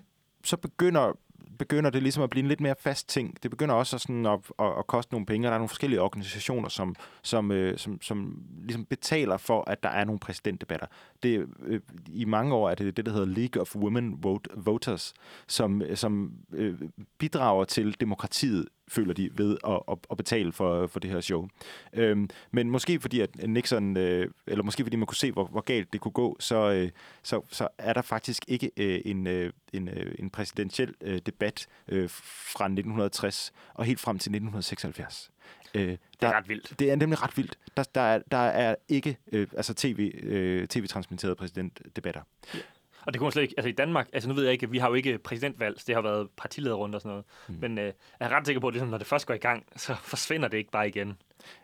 så 0.45 0.57
begynder 0.57 1.13
begynder 1.61 1.91
det 1.91 2.03
ligesom 2.03 2.23
at 2.23 2.31
blive 2.31 2.43
en 2.43 2.49
lidt 2.49 2.61
mere 2.61 2.75
fast 2.79 3.09
ting. 3.09 3.43
Det 3.43 3.51
begynder 3.51 3.75
også 3.75 3.99
sådan 3.99 4.27
at, 4.27 4.41
at, 4.59 4.67
at 4.79 4.87
koste 4.87 5.13
nogle 5.15 5.27
penge, 5.27 5.49
og 5.49 5.51
der 5.51 5.55
er 5.55 5.59
nogle 5.59 5.69
forskellige 5.69 6.01
organisationer, 6.01 6.69
som, 6.69 6.97
som, 7.23 7.53
øh, 7.53 7.79
som, 7.79 8.03
som 8.03 8.43
ligesom 8.63 8.85
betaler 8.85 9.37
for, 9.37 9.71
at 9.71 9.83
der 9.83 9.89
er 9.89 10.05
nogle 10.05 10.19
præsidentdebatter. 10.19 10.87
Det, 11.23 11.47
øh, 11.63 11.81
I 12.07 12.25
mange 12.25 12.55
år 12.55 12.71
er 12.71 12.75
det 12.75 12.97
det, 12.97 13.07
der 13.07 13.13
hedder 13.13 13.27
League 13.27 13.63
of 13.63 13.77
Women 13.77 14.25
Vote, 14.25 14.51
Voters, 14.57 15.13
som, 15.47 15.83
som 15.95 16.33
øh, 16.53 16.79
bidrager 17.19 17.65
til 17.65 18.01
demokratiet 18.01 18.67
føler 18.91 19.15
de, 19.15 19.31
ved 19.33 19.57
at, 19.67 19.81
at, 19.91 19.99
at 20.11 20.17
betale 20.17 20.53
for, 20.53 20.87
for 20.87 21.01
det 21.01 21.11
her 21.11 21.21
show. 21.21 21.49
Øhm, 21.93 22.29
men 22.51 22.71
måske 22.71 23.01
fordi, 23.01 23.21
at 23.21 23.49
Nixon, 23.49 23.97
øh, 23.97 24.31
eller 24.47 24.65
måske 24.65 24.85
fordi 24.85 24.97
man 24.97 25.07
kunne 25.07 25.17
se, 25.17 25.33
hvor, 25.33 25.45
hvor 25.45 25.61
galt 25.61 25.93
det 25.93 26.01
kunne 26.01 26.13
gå, 26.13 26.37
så, 26.41 26.71
øh, 26.71 26.91
så, 27.23 27.43
så 27.49 27.69
er 27.79 27.93
der 27.93 28.03
faktisk 28.03 28.45
ikke 28.49 28.71
øh, 28.77 29.01
en, 29.05 29.27
øh, 29.27 29.53
en, 29.73 29.89
øh, 29.89 30.15
en 30.19 30.31
præsidentiel 30.31 30.95
øh, 31.01 31.21
debat 31.27 31.67
øh, 31.89 32.09
fra 32.11 32.65
1960 32.65 33.53
og 33.75 33.85
helt 33.85 34.01
frem 34.01 34.19
til 34.19 34.31
1976. 34.31 35.31
Øh, 35.75 35.83
det 35.83 35.93
er 35.93 35.97
der, 36.21 36.33
ret 36.33 36.49
vildt. 36.49 36.79
Det 36.79 36.91
er 36.91 36.97
nemlig 36.97 37.23
ret 37.23 37.37
vildt. 37.37 37.59
Der, 37.77 37.83
der, 37.95 38.01
er, 38.01 38.19
der 38.31 38.39
er 38.39 38.75
ikke 38.89 39.19
øh, 39.33 39.47
altså 39.57 39.75
tv, 39.75 40.13
øh, 40.23 40.67
tv-transmitterede 40.67 41.35
præsidentdebatter. 41.35 42.23
Ja. 42.55 42.59
Og 43.07 43.13
det 43.13 43.21
kunne 43.21 43.33
slet 43.33 43.43
ikke, 43.43 43.55
altså 43.57 43.69
i 43.69 43.73
Danmark, 43.73 44.09
altså 44.13 44.29
nu 44.29 44.35
ved 44.35 44.45
jeg 44.45 44.53
ikke, 44.53 44.71
vi 44.71 44.79
har 44.79 44.89
jo 44.89 44.95
ikke 44.95 45.19
præsidentvalg, 45.19 45.77
det 45.87 45.95
har 45.95 46.03
været 46.03 46.29
partilederrunde 46.37 46.97
og 46.97 47.01
sådan 47.01 47.11
noget. 47.11 47.25
Mm. 47.49 47.57
Men 47.61 47.79
øh, 47.79 47.85
jeg 47.85 47.95
er 48.21 48.29
ret 48.29 48.47
sikker 48.47 48.61
på, 48.61 48.69
at 48.69 48.75
det, 48.75 48.89
når 48.89 48.99
det 48.99 49.07
først 49.07 49.27
går 49.27 49.35
i 49.35 49.39
gang, 49.39 49.67
så 49.77 49.95
forsvinder 50.13 50.49
det 50.49 50.59
ikke 50.59 50.71
bare 50.71 50.89
igen. 50.89 51.17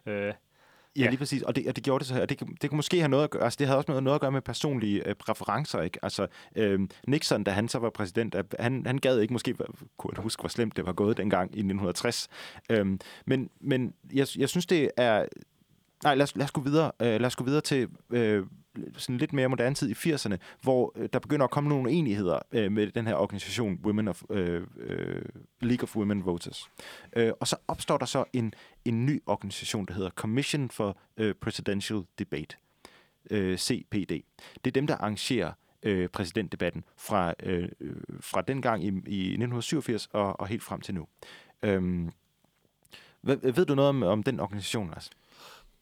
Øh, 0.06 0.32
Ja, 0.96 1.02
ja, 1.02 1.08
lige 1.08 1.18
præcis. 1.18 1.42
Og 1.42 1.56
det, 1.56 1.68
og 1.68 1.76
det 1.76 1.84
gjorde 1.84 1.98
det 1.98 2.08
så 2.08 2.20
og 2.20 2.28
det, 2.28 2.40
det 2.62 2.70
kunne 2.70 2.76
måske 2.76 2.98
have 2.98 3.08
noget 3.08 3.24
at 3.24 3.30
gøre, 3.30 3.42
altså 3.42 3.56
det 3.56 3.66
havde 3.66 3.78
også 3.78 4.00
noget 4.00 4.14
at 4.14 4.20
gøre 4.20 4.32
med 4.32 4.42
personlige 4.42 5.08
øh, 5.08 5.14
præferencer, 5.14 5.80
ikke? 5.80 5.98
Altså, 6.02 6.26
øh, 6.56 6.80
Nixon, 7.08 7.44
da 7.44 7.50
han 7.50 7.68
så 7.68 7.78
var 7.78 7.90
præsident, 7.90 8.36
han, 8.60 8.86
han 8.86 8.98
gad 8.98 9.20
ikke 9.20 9.32
måske, 9.32 9.54
kunne 9.96 10.12
jeg 10.16 10.22
huske, 10.22 10.40
hvor 10.40 10.48
slemt 10.48 10.76
det 10.76 10.86
var 10.86 10.92
gået 10.92 11.16
dengang 11.16 11.50
i 11.50 11.58
1960. 11.58 12.28
Øh, 12.70 12.86
men 13.26 13.50
men 13.60 13.94
jeg, 14.12 14.26
jeg 14.38 14.48
synes, 14.48 14.66
det 14.66 14.90
er 14.96 15.26
Nej, 16.04 16.14
lad 16.14 16.22
os, 16.22 16.36
lad 16.36 16.44
os 16.44 16.50
gå 16.50 16.60
videre. 16.60 16.92
Uh, 17.00 17.06
lad 17.06 17.24
os 17.24 17.36
gå 17.36 17.44
videre 17.44 17.60
til 17.60 17.88
uh, 18.08 18.46
sådan 18.96 19.18
lidt 19.18 19.32
mere 19.32 19.48
moderne 19.48 19.74
tid 19.74 19.90
i 19.90 19.92
80'erne, 19.92 20.36
hvor 20.62 20.98
uh, 20.98 21.06
der 21.12 21.18
begynder 21.18 21.44
at 21.44 21.50
komme 21.50 21.68
nogle 21.68 21.90
enigheder 21.90 22.38
uh, 22.52 22.72
med 22.72 22.90
den 22.90 23.06
her 23.06 23.14
organisation 23.14 23.80
Women 23.84 24.08
of, 24.08 24.22
uh, 24.28 24.38
uh, 24.38 24.60
League 25.60 25.82
of 25.82 25.96
Women 25.96 26.24
Voters. 26.24 26.70
Uh, 27.16 27.28
og 27.40 27.48
så 27.48 27.56
opstår 27.68 27.98
der 27.98 28.06
så 28.06 28.24
en, 28.32 28.54
en 28.84 29.06
ny 29.06 29.22
organisation, 29.26 29.86
der 29.86 29.94
hedder 29.94 30.10
Commission 30.10 30.70
for 30.70 30.98
uh, 31.20 31.30
Presidential 31.40 32.02
Debate, 32.18 32.56
uh, 33.30 33.56
CPD. 33.56 34.10
Det 34.64 34.66
er 34.66 34.70
dem, 34.74 34.86
der 34.86 34.96
arrangerer 34.96 35.52
uh, 35.86 36.06
præsidentdebatten 36.06 36.84
fra, 36.96 37.34
uh, 37.46 37.64
fra 38.20 38.42
den 38.42 38.62
gang 38.62 38.84
i, 38.84 38.86
i 38.86 39.24
1987 39.24 40.08
og, 40.12 40.40
og 40.40 40.46
helt 40.46 40.62
frem 40.62 40.80
til 40.80 40.94
nu. 40.94 41.06
Øhm, 41.62 42.02
um, 42.04 42.12
ved, 43.22 43.52
ved 43.52 43.66
du 43.66 43.74
noget 43.74 43.88
om, 43.88 44.02
om 44.02 44.22
den 44.22 44.40
organisation, 44.40 44.90
Lars? 44.90 45.10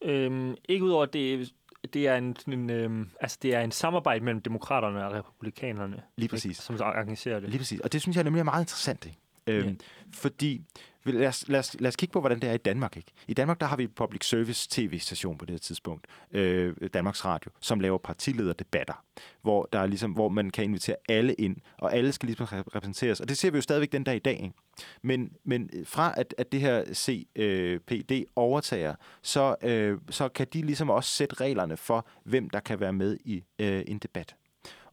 Øhm, 0.01 0.55
ikke 0.69 0.85
udover, 0.85 1.03
at 1.03 1.13
det, 1.13 1.53
det 1.93 2.07
er 2.07 2.15
en, 2.15 2.35
en 2.47 2.69
øhm, 2.69 3.09
altså 3.21 3.37
det 3.41 3.55
er 3.55 3.61
en 3.61 3.71
samarbejde 3.71 4.25
mellem 4.25 4.41
demokraterne 4.41 5.05
og 5.05 5.13
republikanerne. 5.13 6.01
Lige 6.17 6.29
præcis. 6.29 6.45
Ikke, 6.45 6.61
som 6.61 6.87
organiserer 6.87 7.39
det. 7.39 7.49
Lige 7.49 7.59
præcis. 7.59 7.79
Og 7.79 7.93
det 7.93 8.01
synes 8.01 8.15
jeg 8.15 8.23
nemlig 8.23 8.39
er 8.39 8.43
meget 8.43 8.61
interessant. 8.61 9.05
Ikke? 9.05 9.17
Øhm, 9.47 9.67
yeah. 9.67 9.75
Fordi, 10.13 10.61
lad 11.05 11.27
os, 11.27 11.47
lad, 11.47 11.59
os, 11.59 11.75
lad 11.79 11.87
os 11.87 11.95
kigge 11.95 12.13
på, 12.13 12.19
hvordan 12.19 12.39
det 12.39 12.49
er 12.49 12.53
i 12.53 12.57
Danmark. 12.57 12.97
Ikke? 12.97 13.11
I 13.27 13.33
Danmark 13.33 13.59
der 13.59 13.65
har 13.65 13.77
vi 13.77 13.83
et 13.83 13.95
public 13.95 14.25
service 14.25 14.67
tv-station 14.71 15.37
på 15.37 15.45
det 15.45 15.53
her 15.53 15.59
tidspunkt, 15.59 16.07
øh, 16.31 16.75
Danmarks 16.93 17.25
Radio, 17.25 17.51
som 17.61 17.79
laver 17.79 17.97
partilederdebatter, 17.97 19.03
hvor, 19.41 19.69
der 19.73 19.79
er 19.79 19.87
ligesom, 19.87 20.11
hvor 20.11 20.29
man 20.29 20.49
kan 20.49 20.63
invitere 20.63 20.95
alle 21.09 21.33
ind, 21.33 21.57
og 21.77 21.95
alle 21.95 22.11
skal 22.11 22.27
ligesom 22.27 22.45
repræsenteres. 22.51 23.19
Og 23.19 23.29
det 23.29 23.37
ser 23.37 23.51
vi 23.51 23.57
jo 23.57 23.61
stadigvæk 23.61 23.91
den 23.91 24.03
dag 24.03 24.15
i 24.15 24.19
dag. 24.19 24.33
Ikke? 24.33 24.53
Men, 25.01 25.31
men 25.43 25.69
fra 25.83 26.13
at, 26.17 26.35
at 26.37 26.51
det 26.51 26.61
her 26.61 26.83
CPD 26.93 28.11
overtager, 28.35 28.95
så, 29.21 29.55
øh, 29.61 29.97
så 30.09 30.29
kan 30.29 30.47
de 30.53 30.61
ligesom 30.61 30.89
også 30.89 31.09
sætte 31.09 31.35
reglerne 31.35 31.77
for, 31.77 32.07
hvem 32.23 32.49
der 32.49 32.59
kan 32.59 32.79
være 32.79 32.93
med 32.93 33.17
i 33.25 33.43
øh, 33.59 33.83
en 33.87 33.97
debat. 33.97 34.35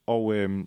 Og... 0.07 0.34
Øh, 0.34 0.64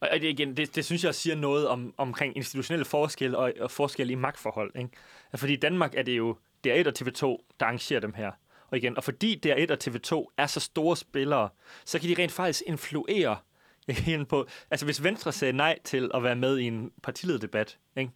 og 0.00 0.08
det, 0.12 0.24
igen, 0.24 0.56
det, 0.56 0.76
det 0.76 0.84
synes 0.84 1.04
jeg 1.04 1.14
siger 1.14 1.36
noget 1.36 1.68
om, 1.68 1.94
omkring 1.96 2.36
institutionelle 2.36 2.84
forskelle 2.84 3.38
og, 3.38 3.52
og 3.60 3.70
forskelle 3.70 4.12
i 4.12 4.16
magtforhold. 4.16 4.72
Ikke? 4.76 4.90
Fordi 5.36 5.52
i 5.52 5.56
Danmark 5.56 5.94
er 5.94 6.02
det 6.02 6.16
jo 6.16 6.36
DR1 6.66 6.86
og 6.86 6.92
TV2, 6.98 7.22
der 7.60 7.66
arrangerer 7.66 8.00
dem 8.00 8.14
her. 8.14 8.30
Og 8.70 8.76
igen, 8.76 8.96
og 8.96 9.04
fordi 9.04 9.40
DR1 9.46 9.72
og 9.72 9.78
TV2 9.84 10.34
er 10.36 10.46
så 10.46 10.60
store 10.60 10.96
spillere, 10.96 11.48
så 11.84 11.98
kan 11.98 12.08
de 12.08 12.22
rent 12.22 12.32
faktisk 12.32 12.62
influere 12.66 13.36
på... 14.28 14.46
Altså, 14.70 14.86
hvis 14.86 15.04
Venstre 15.04 15.32
sagde 15.32 15.52
nej 15.52 15.78
til 15.84 16.10
at 16.14 16.22
være 16.22 16.36
med 16.36 16.58
i 16.58 16.64
en 16.64 16.92
partilederdebat, 17.02 17.78
ikke? 17.96 18.12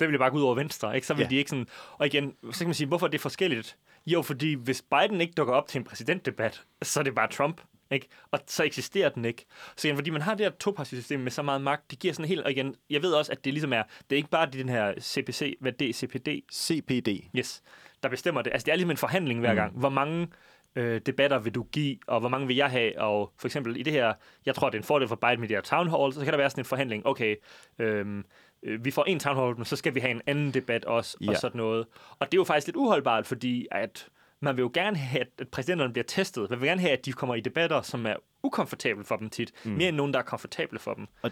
det 0.00 0.08
ville 0.08 0.18
bare 0.18 0.30
gå 0.30 0.36
ud 0.36 0.42
over 0.42 0.54
Venstre, 0.54 0.94
ikke? 0.94 1.06
Så 1.06 1.14
vil 1.14 1.22
ja. 1.22 1.28
de 1.28 1.36
ikke 1.36 1.50
sådan... 1.50 1.66
Og 1.92 2.06
igen, 2.06 2.34
så 2.52 2.58
kan 2.58 2.66
man 2.66 2.74
sige, 2.74 2.86
hvorfor 2.86 3.06
er 3.06 3.10
det 3.10 3.20
forskelligt? 3.20 3.76
Jo, 4.06 4.22
fordi 4.22 4.54
hvis 4.54 4.82
Biden 4.82 5.20
ikke 5.20 5.32
dukker 5.32 5.54
op 5.54 5.68
til 5.68 5.78
en 5.78 5.84
præsidentdebat, 5.84 6.62
så 6.82 7.00
er 7.00 7.04
det 7.04 7.14
bare 7.14 7.28
Trump. 7.28 7.60
Ikke? 7.90 8.08
Og 8.30 8.40
så 8.46 8.64
eksisterer 8.64 9.08
den 9.08 9.24
ikke. 9.24 9.46
Så 9.76 9.88
igen, 9.88 9.96
fordi 9.96 10.10
man 10.10 10.22
har 10.22 10.34
det 10.34 10.46
her 10.46 10.50
topartisystem 10.50 11.20
med 11.20 11.30
så 11.30 11.42
meget 11.42 11.60
magt, 11.60 11.90
det 11.90 11.98
giver 11.98 12.14
sådan 12.14 12.28
helt... 12.28 12.40
Og 12.40 12.50
igen, 12.50 12.74
jeg 12.90 13.02
ved 13.02 13.12
også, 13.12 13.32
at 13.32 13.44
det 13.44 13.52
ligesom 13.52 13.72
er... 13.72 13.82
Det 13.82 14.12
er 14.12 14.16
ikke 14.16 14.30
bare 14.30 14.46
den 14.52 14.68
her 14.68 14.94
CPC, 15.00 15.56
hvad 15.60 15.72
det 15.72 15.88
er, 15.88 15.92
CPD? 15.92 16.28
CPD. 16.52 17.08
Yes, 17.38 17.62
der 18.02 18.08
bestemmer 18.08 18.42
det. 18.42 18.52
Altså, 18.52 18.66
det 18.66 18.72
er 18.72 18.76
ligesom 18.76 18.90
en 18.90 18.96
forhandling 18.96 19.40
hver 19.40 19.52
mm. 19.52 19.56
gang. 19.56 19.78
Hvor 19.78 19.88
mange 19.88 20.28
øh, 20.76 21.00
debatter 21.06 21.38
vil 21.38 21.54
du 21.54 21.62
give, 21.62 21.96
og 22.06 22.20
hvor 22.20 22.28
mange 22.28 22.46
vil 22.46 22.56
jeg 22.56 22.70
have? 22.70 23.00
Og 23.00 23.32
for 23.38 23.48
eksempel 23.48 23.76
i 23.76 23.82
det 23.82 23.92
her, 23.92 24.12
jeg 24.46 24.54
tror, 24.54 24.70
det 24.70 24.78
er 24.78 24.80
en 24.80 24.86
fordel 24.86 25.08
for 25.08 25.16
Biden 25.16 25.40
med 25.40 25.48
de 25.48 25.54
her 25.54 25.60
town 25.60 25.90
hall, 25.90 26.12
så 26.12 26.20
kan 26.20 26.32
der 26.32 26.36
være 26.36 26.50
sådan 26.50 26.60
en 26.60 26.66
forhandling. 26.66 27.06
Okay, 27.06 27.36
øhm, 27.78 28.24
øh, 28.62 28.84
vi 28.84 28.90
får 28.90 29.04
en 29.04 29.18
town 29.18 29.36
hall, 29.36 29.56
men 29.56 29.64
så 29.64 29.76
skal 29.76 29.94
vi 29.94 30.00
have 30.00 30.10
en 30.10 30.22
anden 30.26 30.54
debat 30.54 30.84
også, 30.84 31.16
ja. 31.20 31.30
og 31.30 31.36
sådan 31.36 31.58
noget. 31.58 31.86
Og 32.18 32.26
det 32.26 32.34
er 32.34 32.40
jo 32.40 32.44
faktisk 32.44 32.66
lidt 32.66 32.76
uholdbart, 32.76 33.26
fordi 33.26 33.66
at 33.70 34.08
man 34.40 34.56
vil 34.56 34.62
jo 34.62 34.70
gerne 34.74 34.96
have, 34.96 35.26
at 35.38 35.48
præsidenterne 35.48 35.92
bliver 35.92 36.04
testet. 36.04 36.50
Man 36.50 36.60
vil 36.60 36.68
gerne 36.68 36.80
have, 36.80 36.92
at 36.92 37.06
de 37.06 37.12
kommer 37.12 37.34
i 37.34 37.40
debatter, 37.40 37.82
som 37.82 38.06
er 38.06 38.14
ukomfortable 38.42 39.04
for 39.04 39.16
dem 39.16 39.30
tit. 39.30 39.52
Mm. 39.64 39.70
Mere 39.70 39.88
end 39.88 39.96
nogen, 39.96 40.12
der 40.12 40.18
er 40.18 40.24
komfortable 40.24 40.78
for 40.78 40.94
dem. 40.94 41.06
Og, 41.22 41.30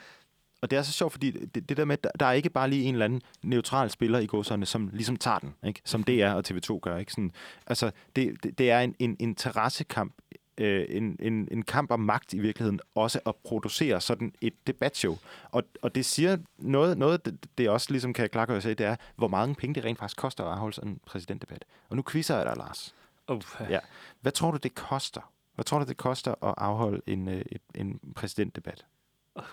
og 0.61 0.71
det 0.71 0.79
er 0.79 0.83
så 0.83 0.93
sjovt, 0.93 1.13
fordi 1.13 1.31
det, 1.31 1.69
det 1.69 1.77
der 1.77 1.85
med, 1.85 1.97
der, 1.97 2.11
der 2.21 2.27
er 2.27 2.33
ikke 2.33 2.51
bare 2.51 2.71
lige 2.71 2.85
en 2.85 2.95
eller 2.95 3.05
anden 3.05 3.23
neutral 3.43 3.91
spiller 3.91 4.19
i 4.19 4.27
godserne, 4.27 4.67
som 4.67 4.91
ligesom 4.93 5.17
tager 5.17 5.39
den, 5.39 5.55
ikke? 5.65 5.81
som 5.85 6.05
DR 6.05 6.31
og 6.31 6.45
TV2 6.49 6.79
gør. 6.79 6.97
Ikke? 6.97 7.13
Sådan, 7.13 7.33
altså, 7.67 7.91
det, 8.17 8.43
det, 8.43 8.59
det 8.59 8.71
er 8.71 8.81
en, 8.81 8.95
en 8.99 9.17
interessekamp 9.21 10.15
øh, 10.59 10.87
en, 10.89 11.17
en, 11.21 11.49
en 11.51 11.63
kamp 11.63 11.91
om 11.91 12.01
magt 12.01 12.33
i 12.33 12.39
virkeligheden, 12.39 12.81
også 12.95 13.21
at 13.27 13.35
producere 13.37 14.01
sådan 14.01 14.33
et 14.41 14.55
debatshow. 14.67 15.17
Og, 15.51 15.63
og 15.83 15.95
det 15.95 16.05
siger 16.05 16.37
noget, 16.59 16.99
noget 16.99 17.25
det, 17.25 17.47
det 17.59 17.71
også 17.71 17.91
ligesom 17.91 18.13
kan 18.13 18.29
klargøre 18.29 18.61
sig 18.61 18.79
det 18.79 18.87
er, 18.87 18.97
hvor 19.17 19.29
mange 19.29 19.55
penge 19.55 19.75
det 19.75 19.85
rent 19.85 19.99
faktisk 19.99 20.17
koster 20.17 20.45
at 20.45 20.53
afholde 20.53 20.75
sådan 20.75 20.91
en 20.91 21.01
præsidentdebat. 21.07 21.65
Og 21.89 21.97
nu 21.97 22.03
quizzer 22.11 22.37
jeg 22.37 22.47
dig, 22.47 22.57
Lars. 22.57 22.95
Uh. 23.29 23.41
Ja. 23.71 23.79
Hvad 24.21 24.33
tror 24.33 24.51
du, 24.51 24.57
det 24.57 24.75
koster? 24.75 25.33
Hvad 25.55 25.65
tror 25.65 25.79
du, 25.79 25.85
det 25.85 25.97
koster 25.97 26.45
at 26.45 26.55
afholde 26.57 27.03
en, 27.07 27.29
øh, 27.29 27.45
en 27.75 28.01
præsidentdebat? 28.17 28.87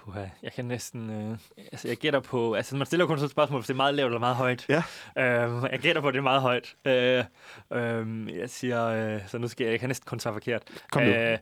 Uh, 0.07 0.15
jeg 0.43 0.53
kan 0.53 0.65
næsten... 0.65 1.09
Øh, 1.09 1.37
altså, 1.71 1.87
jeg 1.87 1.97
gætter 1.97 2.19
på... 2.19 2.53
Altså, 2.53 2.75
man 2.75 2.85
stiller 2.85 3.05
kun 3.05 3.17
sådan 3.17 3.25
et 3.25 3.31
spørgsmål, 3.31 3.59
hvis 3.59 3.67
det 3.67 3.73
er 3.73 3.77
meget 3.77 3.95
lavt 3.95 4.07
eller 4.07 4.19
meget 4.19 4.35
højt. 4.35 4.65
Ja. 4.69 4.83
Øh, 5.17 5.63
jeg 5.71 5.79
gætter 5.79 6.01
på, 6.01 6.07
at 6.07 6.13
det 6.13 6.19
er 6.19 6.23
meget 6.23 6.41
højt. 6.41 6.75
Øh, 6.85 7.23
øh, 7.73 8.35
jeg 8.37 8.49
siger... 8.49 8.85
Øh, 8.85 9.21
så 9.27 9.37
nu 9.37 9.47
skal 9.47 9.63
jeg... 9.63 9.71
Jeg 9.71 9.79
kan 9.79 9.89
næsten 9.89 10.05
kun 10.05 10.19
tage 10.19 10.33
forkert. 10.33 10.63
Kom 10.91 11.03
nu. 11.03 11.09
Øh, 11.09 11.37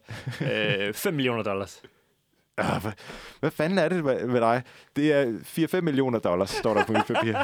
øh, 0.88 0.94
5 0.94 1.14
millioner 1.14 1.44
dollars. 1.44 1.82
Øh, 2.60 2.82
hvad, 2.82 2.91
hvad 3.39 3.52
fanden 3.52 3.80
er 3.80 3.89
det 3.89 4.04
med, 4.04 4.28
med 4.28 4.41
dig? 4.41 4.64
Det 4.96 5.14
er 5.14 5.26
4-5 5.78 5.82
millioner 5.82 6.20
dollars, 6.20 6.50
står 6.50 6.74
der 6.74 6.86
på 6.86 6.91
mit 6.91 7.06
papir. 7.08 7.44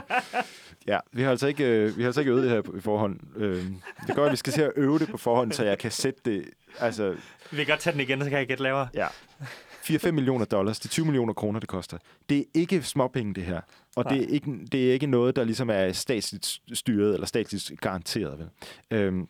Ja, 0.87 0.99
vi 1.11 1.21
har 1.21 1.31
altså 1.31 1.47
ikke, 1.47 1.65
øh, 1.65 1.97
vi 1.97 2.01
har 2.01 2.07
altså 2.07 2.21
ikke 2.21 2.31
øvet 2.31 2.43
det 2.43 2.51
her 2.51 2.61
på, 2.61 2.75
i 2.77 2.81
forhånd. 2.81 3.19
Øh, 3.35 3.65
det 4.07 4.15
gør, 4.15 4.25
at 4.25 4.31
vi 4.31 4.37
skal 4.37 4.53
se 4.53 4.65
at 4.65 4.71
øve 4.75 4.99
det 4.99 5.09
på 5.09 5.17
forhånd, 5.17 5.51
så 5.51 5.63
jeg 5.63 5.77
kan 5.77 5.91
sætte 5.91 6.21
det... 6.25 6.45
Altså, 6.79 7.15
vi 7.51 7.57
kan 7.57 7.65
godt 7.65 7.79
tage 7.79 7.91
den 7.93 8.01
igen, 8.01 8.23
så 8.23 8.29
kan 8.29 8.39
jeg 8.39 8.47
gætte 8.47 8.63
lavere. 8.63 8.87
Ja. 8.93 9.07
4-5 9.89 10.11
millioner 10.11 10.45
dollars, 10.45 10.79
det 10.79 10.85
er 10.85 10.89
20 10.89 11.05
millioner 11.05 11.33
kroner, 11.33 11.59
det 11.59 11.69
koster. 11.69 11.97
Det 12.29 12.39
er 12.39 12.43
ikke 12.53 12.83
småpenge, 12.83 13.33
det 13.33 13.43
her. 13.43 13.61
Og 13.95 14.09
det 14.09 14.23
er, 14.23 14.27
ikke, 14.27 14.59
det 14.71 14.89
er 14.89 14.93
ikke 14.93 15.07
noget, 15.07 15.35
der 15.35 15.43
ligesom 15.43 15.69
er 15.69 15.91
statsligt 15.91 16.59
styret 16.73 17.13
eller 17.13 17.27
statsligt 17.27 17.81
garanteret. 17.81 18.39
Vel? 18.39 18.49
Øhm, 18.91 19.27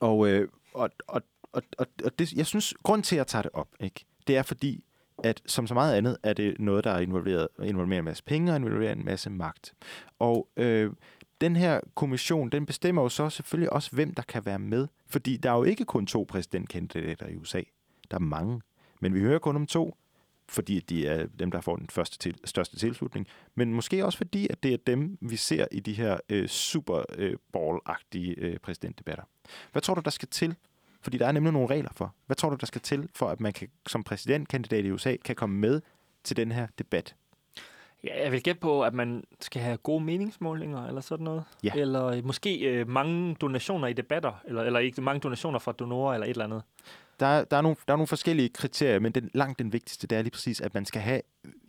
og, 0.00 0.28
øh, 0.28 0.48
og, 0.74 0.90
og, 1.06 1.22
og, 1.52 1.62
og, 1.78 1.86
og 2.04 2.18
det, 2.18 2.32
jeg 2.32 2.46
synes, 2.46 2.74
grund 2.82 3.02
til, 3.02 3.16
at 3.16 3.18
jeg 3.18 3.26
tager 3.26 3.42
det 3.42 3.50
op, 3.54 3.68
ikke, 3.80 4.04
det 4.26 4.36
er 4.36 4.42
fordi, 4.42 4.84
at 5.24 5.42
som 5.46 5.66
så 5.66 5.74
meget 5.74 5.94
andet, 5.94 6.16
er 6.22 6.32
det 6.32 6.60
noget, 6.60 6.84
der 6.84 6.90
er 6.90 6.98
involveret, 7.00 7.48
involverer 7.62 7.98
en 7.98 8.04
masse 8.04 8.24
penge 8.24 8.52
og 8.52 8.56
involverer 8.56 8.92
en 8.92 9.04
masse 9.04 9.30
magt. 9.30 9.74
Og 10.18 10.48
øh, 10.56 10.90
den 11.40 11.56
her 11.56 11.80
kommission, 11.94 12.50
den 12.50 12.66
bestemmer 12.66 13.02
jo 13.02 13.08
så 13.08 13.30
selvfølgelig 13.30 13.72
også, 13.72 13.90
hvem 13.92 14.14
der 14.14 14.22
kan 14.22 14.46
være 14.46 14.58
med. 14.58 14.88
Fordi 15.06 15.36
der 15.36 15.50
er 15.50 15.56
jo 15.56 15.62
ikke 15.62 15.84
kun 15.84 16.06
to 16.06 16.26
præsidentkandidater 16.28 17.28
i 17.28 17.36
USA. 17.36 17.60
Der 18.10 18.16
er 18.16 18.20
mange. 18.20 18.60
Men 19.04 19.14
vi 19.14 19.20
hører 19.20 19.38
kun 19.38 19.56
om 19.56 19.66
to, 19.66 19.96
fordi 20.48 20.80
de 20.80 21.06
er 21.06 21.26
dem, 21.38 21.50
der 21.50 21.60
får 21.60 21.76
den 21.76 21.88
første 21.90 22.18
til, 22.18 22.36
største 22.44 22.76
tilslutning. 22.76 23.26
Men 23.54 23.74
måske 23.74 24.04
også 24.04 24.18
fordi, 24.18 24.46
at 24.50 24.62
det 24.62 24.72
er 24.72 24.78
dem, 24.86 25.18
vi 25.20 25.36
ser 25.36 25.66
i 25.72 25.80
de 25.80 25.92
her 25.92 26.18
øh, 26.28 26.48
super 26.48 27.02
øh, 27.18 27.36
ball-agtige 27.56 28.34
øh, 28.36 28.58
præsidentdebatter. 28.58 29.24
Hvad 29.72 29.82
tror 29.82 29.94
du, 29.94 30.00
der 30.04 30.10
skal 30.10 30.28
til 30.28 30.54
fordi 31.00 31.18
der 31.18 31.26
er 31.26 31.32
nemlig 31.32 31.52
nogle 31.52 31.68
regler 31.68 31.90
for. 31.96 32.14
Hvad 32.26 32.36
tror 32.36 32.50
du, 32.50 32.56
der 32.56 32.66
skal 32.66 32.80
til, 32.80 33.08
for 33.14 33.28
at 33.28 33.40
man 33.40 33.52
kan, 33.52 33.68
som 33.86 34.02
præsidentkandidat 34.02 34.84
i 34.84 34.90
USA 34.90 35.16
kan 35.24 35.36
komme 35.36 35.56
med 35.56 35.80
til 36.24 36.36
den 36.36 36.52
her 36.52 36.66
debat? 36.78 37.14
Ja, 38.04 38.22
jeg 38.22 38.32
vil 38.32 38.42
gætte 38.42 38.60
på, 38.60 38.82
at 38.82 38.94
man 38.94 39.24
skal 39.40 39.62
have 39.62 39.76
gode 39.76 40.04
meningsmålinger 40.04 40.86
eller 40.86 41.00
sådan 41.00 41.24
noget. 41.24 41.44
Ja. 41.62 41.72
Eller 41.76 42.06
øh, 42.06 42.24
måske 42.24 42.58
øh, 42.60 42.88
mange 42.88 43.34
donationer 43.34 43.88
i 43.88 43.92
debatter, 43.92 44.32
eller, 44.44 44.62
eller 44.62 44.80
ikke 44.80 45.02
mange 45.02 45.20
donationer 45.20 45.58
fra 45.58 45.72
donorer 45.72 46.14
eller 46.14 46.26
et 46.26 46.30
eller 46.30 46.44
andet. 46.44 46.62
Der, 47.20 47.26
er, 47.26 47.44
der, 47.44 47.56
er 47.56 47.60
nogle, 47.60 47.76
der 47.86 47.92
er 47.92 47.96
nogle 47.96 48.06
forskellige 48.06 48.48
kriterier, 48.48 48.98
men 48.98 49.12
den, 49.12 49.30
langt 49.34 49.58
den 49.58 49.72
vigtigste, 49.72 50.06
det 50.06 50.18
er 50.18 50.22
lige 50.22 50.30
præcis, 50.30 50.60
at 50.60 50.74
man 50.74 50.84
skal 50.84 51.02
have 51.02 51.20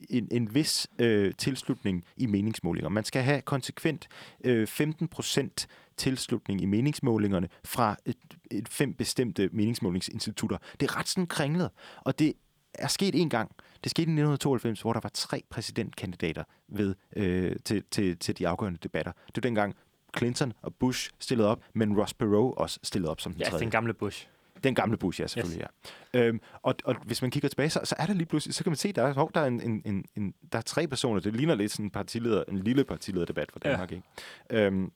en, 0.10 0.28
en 0.32 0.56
vis 0.56 0.88
øh, 1.00 1.34
tilslutning 1.38 2.04
i 2.18 2.26
meningsmålinger. 2.26 2.90
Man 2.90 3.04
skal 3.04 3.22
have 3.22 3.42
konsekvent 3.42 4.08
øh, 4.44 4.68
15 4.68 5.08
procent 5.08 5.68
tilslutning 5.98 6.62
i 6.62 6.66
meningsmålingerne 6.66 7.50
fra 7.64 7.96
et, 8.06 8.18
et 8.52 8.70
fem 8.70 8.94
bestemte 8.94 9.50
meningsmålingsinstitutter. 9.52 10.58
Det 10.80 10.90
er 10.90 11.00
ret 11.00 11.08
sådan 11.08 11.28
kringlet, 11.28 11.70
og 12.02 12.20
det 12.20 12.34
er 12.74 12.88
sket 12.88 13.22
en 13.22 13.30
gang. 13.30 13.52
Det 13.84 13.90
skete 13.90 14.02
i 14.02 14.18
1992, 14.20 14.82
hvor 14.82 14.94
der 14.94 15.00
var 15.04 15.12
tre 15.14 15.44
præsidentkandidater 15.50 16.44
ved, 16.68 16.96
øh, 17.16 17.56
til, 17.66 17.84
til, 17.92 18.18
til 18.18 18.38
de 18.38 18.48
afgørende 18.48 18.80
debatter. 18.84 19.12
Det 19.12 19.36
var 19.36 19.42
dengang 19.42 19.76
Clinton 20.18 20.54
og 20.62 20.76
Bush 20.76 21.10
stillede 21.20 21.50
op, 21.50 21.64
men 21.74 21.98
Ross 22.00 22.14
Perot 22.14 22.54
også 22.58 22.80
stillede 22.84 23.12
op 23.12 23.22
som 23.22 23.32
den 23.32 23.42
ja, 23.42 23.50
tredje. 23.50 23.64
den 23.64 23.72
gamle 23.72 23.94
Bush. 23.94 24.28
Den 24.66 24.76
gamle 24.76 24.98
Bush, 24.98 25.22
ja, 25.22 25.28
selvfølgelig, 25.28 25.62
yes. 25.62 25.92
ja. 26.14 26.20
Øhm, 26.20 26.42
og, 26.62 26.76
og 26.86 26.96
hvis 27.06 27.22
man 27.22 27.32
kigger 27.32 27.50
tilbage, 27.50 27.70
så, 27.70 27.80
så 27.84 27.96
er 27.98 28.06
der 28.06 28.14
lige 28.14 28.26
pludselig, 28.26 28.56
så 28.56 28.64
kan 28.64 28.72
man 28.72 28.78
se, 28.78 28.92
der 28.92 29.04
er, 29.04 29.14
hov, 29.14 29.32
der 29.36 29.42
er, 29.42 29.46
en, 29.46 29.62
en, 29.62 29.82
en, 29.86 30.06
en, 30.16 30.34
der 30.52 30.58
er 30.58 30.62
tre 30.62 30.88
personer. 30.88 31.20
Det 31.20 31.36
ligner 31.36 31.56
lidt 31.56 31.72
sådan 31.72 31.86
en, 31.86 31.90
partileder, 31.90 32.44
en 32.48 32.60
lille 32.60 32.84
partilederdebat 32.84 33.52
for 33.52 33.60
Danmark, 33.60 33.92
ja. 33.92 33.96
ikke? 33.96 34.66
Øhm, 34.66 34.92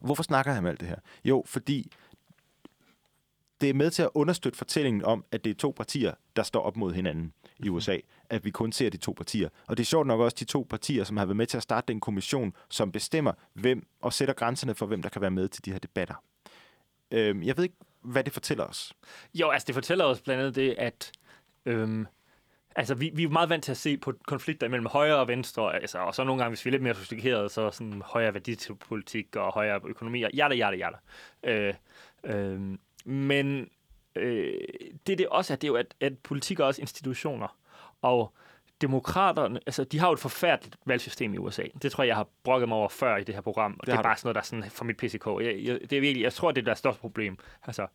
hvorfor 0.00 0.22
snakker 0.22 0.52
jeg 0.52 0.58
om 0.58 0.66
alt 0.66 0.80
det 0.80 0.88
her? 0.88 0.96
Jo, 1.24 1.44
fordi 1.46 1.92
det 3.60 3.70
er 3.70 3.74
med 3.74 3.90
til 3.90 4.02
at 4.02 4.10
understøtte 4.14 4.58
fortællingen 4.58 5.04
om, 5.04 5.24
at 5.32 5.44
det 5.44 5.50
er 5.50 5.54
to 5.54 5.74
partier, 5.76 6.12
der 6.36 6.42
står 6.42 6.60
op 6.60 6.76
mod 6.76 6.92
hinanden 6.92 7.32
i 7.58 7.68
mhm. 7.68 7.76
USA. 7.76 7.98
At 8.30 8.44
vi 8.44 8.50
kun 8.50 8.72
ser 8.72 8.90
de 8.90 8.96
to 8.96 9.12
partier. 9.12 9.48
Og 9.66 9.76
det 9.76 9.82
er 9.82 9.86
sjovt 9.86 10.06
nok 10.06 10.20
også 10.20 10.36
de 10.40 10.44
to 10.44 10.66
partier, 10.70 11.04
som 11.04 11.16
har 11.16 11.24
været 11.24 11.36
med 11.36 11.46
til 11.46 11.56
at 11.56 11.62
starte 11.62 11.92
den 11.92 12.00
kommission, 12.00 12.54
som 12.70 12.92
bestemmer, 12.92 13.32
hvem 13.52 13.86
og 14.00 14.12
sætter 14.12 14.34
grænserne 14.34 14.74
for, 14.74 14.86
hvem 14.86 15.02
der 15.02 15.08
kan 15.08 15.22
være 15.22 15.30
med 15.30 15.48
til 15.48 15.64
de 15.64 15.72
her 15.72 15.78
debatter. 15.78 16.14
Øh, 17.10 17.46
jeg 17.46 17.56
ved 17.56 17.64
ikke, 17.64 17.76
hvad 18.04 18.24
det 18.24 18.32
fortæller 18.32 18.64
os. 18.64 18.92
Jo, 19.34 19.50
altså 19.50 19.66
det 19.66 19.74
fortæller 19.74 20.04
os 20.04 20.20
blandt 20.20 20.40
andet 20.40 20.54
det, 20.54 20.74
at 20.78 21.12
øhm, 21.66 22.06
altså, 22.76 22.94
vi, 22.94 23.10
vi 23.14 23.22
er 23.22 23.28
meget 23.28 23.48
vant 23.48 23.64
til 23.64 23.70
at 23.70 23.76
se 23.76 23.96
på 23.96 24.12
konflikter 24.26 24.68
mellem 24.68 24.86
højre 24.86 25.16
og 25.16 25.28
venstre, 25.28 25.74
altså, 25.74 25.98
og 25.98 26.14
så 26.14 26.24
nogle 26.24 26.42
gange, 26.42 26.50
hvis 26.50 26.64
vi 26.64 26.68
er 26.68 26.72
lidt 26.72 26.82
mere 26.82 26.94
sofistikerede, 26.94 27.48
så 27.48 27.70
sådan 27.70 28.02
højere 28.04 28.34
værdipolitik 28.34 29.36
og 29.36 29.52
højere 29.52 29.80
økonomi, 29.84 30.22
og 30.22 30.30
jada, 30.34 30.54
jada, 30.54 30.76
jada. 30.76 30.96
Øh, 31.42 31.74
øh, 32.24 32.78
men 33.04 33.70
øh, 34.16 34.60
det 35.06 35.18
det 35.18 35.28
også 35.28 35.52
er, 35.52 35.56
det 35.56 35.64
er 35.64 35.72
jo, 35.72 35.76
at, 35.76 35.94
at 36.00 36.18
politik 36.18 36.60
er 36.60 36.64
også 36.64 36.80
institutioner, 36.80 37.58
og 38.02 38.34
demokraterne, 38.80 39.60
altså 39.66 39.84
de 39.84 39.98
har 39.98 40.06
jo 40.06 40.12
et 40.12 40.18
forfærdeligt 40.18 40.76
valgsystem 40.86 41.34
i 41.34 41.38
USA. 41.38 41.62
Det 41.82 41.92
tror 41.92 42.04
jeg, 42.04 42.08
jeg 42.08 42.16
har 42.16 42.28
brokket 42.44 42.68
mig 42.68 42.78
over 42.78 42.88
før 42.88 43.16
i 43.16 43.24
det 43.24 43.34
her 43.34 43.42
program. 43.42 43.72
Og 43.72 43.86
det, 43.86 43.92
det 43.92 43.98
er 43.98 44.02
bare 44.02 44.16
sådan 44.16 44.26
noget, 44.26 44.34
der 44.34 44.40
er 44.40 44.44
sådan 44.44 44.70
for 44.70 44.84
mit 44.84 44.96
PCK. 44.96 45.26
Jeg, 45.26 45.64
jeg, 45.64 45.80
det 45.90 45.92
er 45.92 46.00
virkelig, 46.00 46.22
jeg 46.22 46.32
tror, 46.32 46.52
det 46.52 46.60
er 46.60 46.70
det 46.70 46.78
største 46.78 47.00
problem. 47.00 47.38
Altså, 47.62 47.86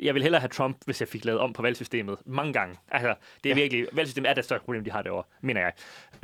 jeg 0.00 0.14
vil 0.14 0.22
hellere 0.22 0.40
have 0.40 0.48
Trump, 0.48 0.76
hvis 0.84 1.00
jeg 1.00 1.08
fik 1.08 1.24
lavet 1.24 1.40
om 1.40 1.52
på 1.52 1.62
valgsystemet 1.62 2.18
mange 2.26 2.52
gange. 2.52 2.76
Altså, 2.88 3.14
det 3.44 3.52
er 3.52 3.56
ja. 3.56 3.62
virkelig, 3.62 3.86
valgsystemet 3.92 4.30
er 4.30 4.34
det 4.34 4.44
største 4.44 4.64
problem, 4.64 4.84
de 4.84 4.90
har 4.90 5.02
derovre, 5.02 5.24
mener 5.40 5.60
jeg. 5.60 5.72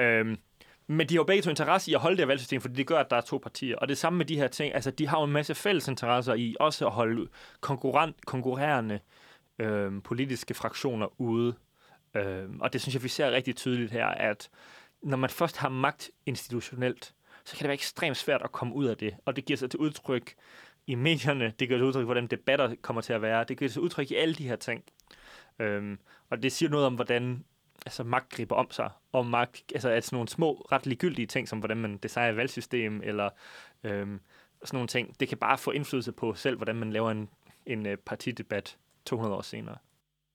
Øhm, 0.07 0.39
men 0.87 1.09
de 1.09 1.15
har 1.15 1.21
jo 1.21 1.25
begge 1.25 1.43
to 1.43 1.51
interesse 1.51 1.91
i 1.91 1.95
at 1.95 2.01
holde 2.01 2.17
det 2.17 2.23
her 2.23 2.27
valgsystem, 2.27 2.61
fordi 2.61 2.75
det 2.75 2.87
gør, 2.87 2.99
at 2.99 3.11
der 3.11 3.17
er 3.17 3.21
to 3.21 3.39
partier. 3.39 3.77
Og 3.77 3.89
det 3.89 3.99
samme 3.99 4.17
med 4.17 4.27
de 4.27 4.37
her 4.37 4.49
ting. 4.49 4.75
Altså, 4.75 4.91
de 4.91 5.09
har 5.09 5.19
jo 5.19 5.25
en 5.25 5.33
masse 5.33 5.55
fælles 5.55 5.89
interesser 5.89 6.35
i 6.35 6.57
også 6.61 6.87
at 6.87 6.93
holde 6.93 7.29
konkurrent, 7.61 8.27
konkurrerende 8.27 9.01
øhm, 9.59 10.01
politiske 10.01 10.55
fraktioner 10.55 11.21
ude 11.21 11.55
Øh, 12.15 12.49
og 12.61 12.73
det 12.73 12.81
synes 12.81 12.95
jeg, 12.95 13.03
vi 13.03 13.09
ser 13.09 13.31
rigtig 13.31 13.57
tydeligt 13.57 13.93
her, 13.93 14.07
at 14.07 14.51
når 15.03 15.17
man 15.17 15.31
først 15.31 15.57
har 15.57 15.69
magt 15.69 16.11
institutionelt, 16.27 17.15
så 17.45 17.57
kan 17.57 17.59
det 17.59 17.69
være 17.69 17.75
ekstremt 17.75 18.17
svært 18.17 18.43
at 18.43 18.53
komme 18.53 18.75
ud 18.75 18.87
af 18.87 18.97
det. 18.97 19.17
Og 19.25 19.37
det 19.37 19.45
giver 19.45 19.57
sig 19.57 19.71
til 19.71 19.81
udtryk 19.81 20.35
i 20.87 20.95
medierne, 20.95 21.53
det 21.59 21.69
giver 21.69 21.81
sig 21.81 21.87
udtryk, 21.87 22.05
hvordan 22.05 22.27
debatter 22.27 22.75
kommer 22.83 23.03
til 23.03 23.13
at 23.13 23.23
være, 23.23 23.45
det 23.45 23.59
giver 23.59 23.71
sig 23.71 23.83
udtryk 23.83 24.11
i 24.11 24.15
alle 24.15 24.35
de 24.35 24.49
her 24.49 24.57
ting. 24.57 24.85
Øhm, 25.59 25.99
og 26.31 26.43
det 26.43 26.53
siger 26.53 26.69
noget 26.71 26.87
om, 26.87 26.95
hvordan 26.95 27.45
altså, 27.87 28.05
magt 28.05 28.29
griber 28.29 28.57
om 28.57 28.71
sig, 28.71 28.91
og 29.13 29.27
magt, 29.27 29.73
altså, 29.75 29.89
at 29.89 30.05
sådan 30.05 30.17
nogle 30.17 30.29
små, 30.29 30.67
ret 30.73 30.87
ligegyldige 30.87 31.27
ting, 31.27 31.49
som 31.49 31.59
hvordan 31.59 31.77
man 31.77 31.97
designer 31.97 32.33
valgsystem, 32.33 33.01
eller 33.05 33.31
øhm, 33.85 34.21
sådan 34.65 34.77
nogle 34.77 34.89
ting, 34.89 35.21
det 35.21 35.29
kan 35.29 35.39
bare 35.39 35.59
få 35.59 35.71
indflydelse 35.71 36.13
på 36.13 36.35
selv, 36.35 36.57
hvordan 36.57 36.77
man 36.77 36.93
laver 36.93 37.11
en, 37.11 37.29
en 37.67 37.87
øh, 37.87 37.97
partidebat 37.97 38.79
200 39.05 39.37
år 39.37 39.43
senere. 39.43 39.77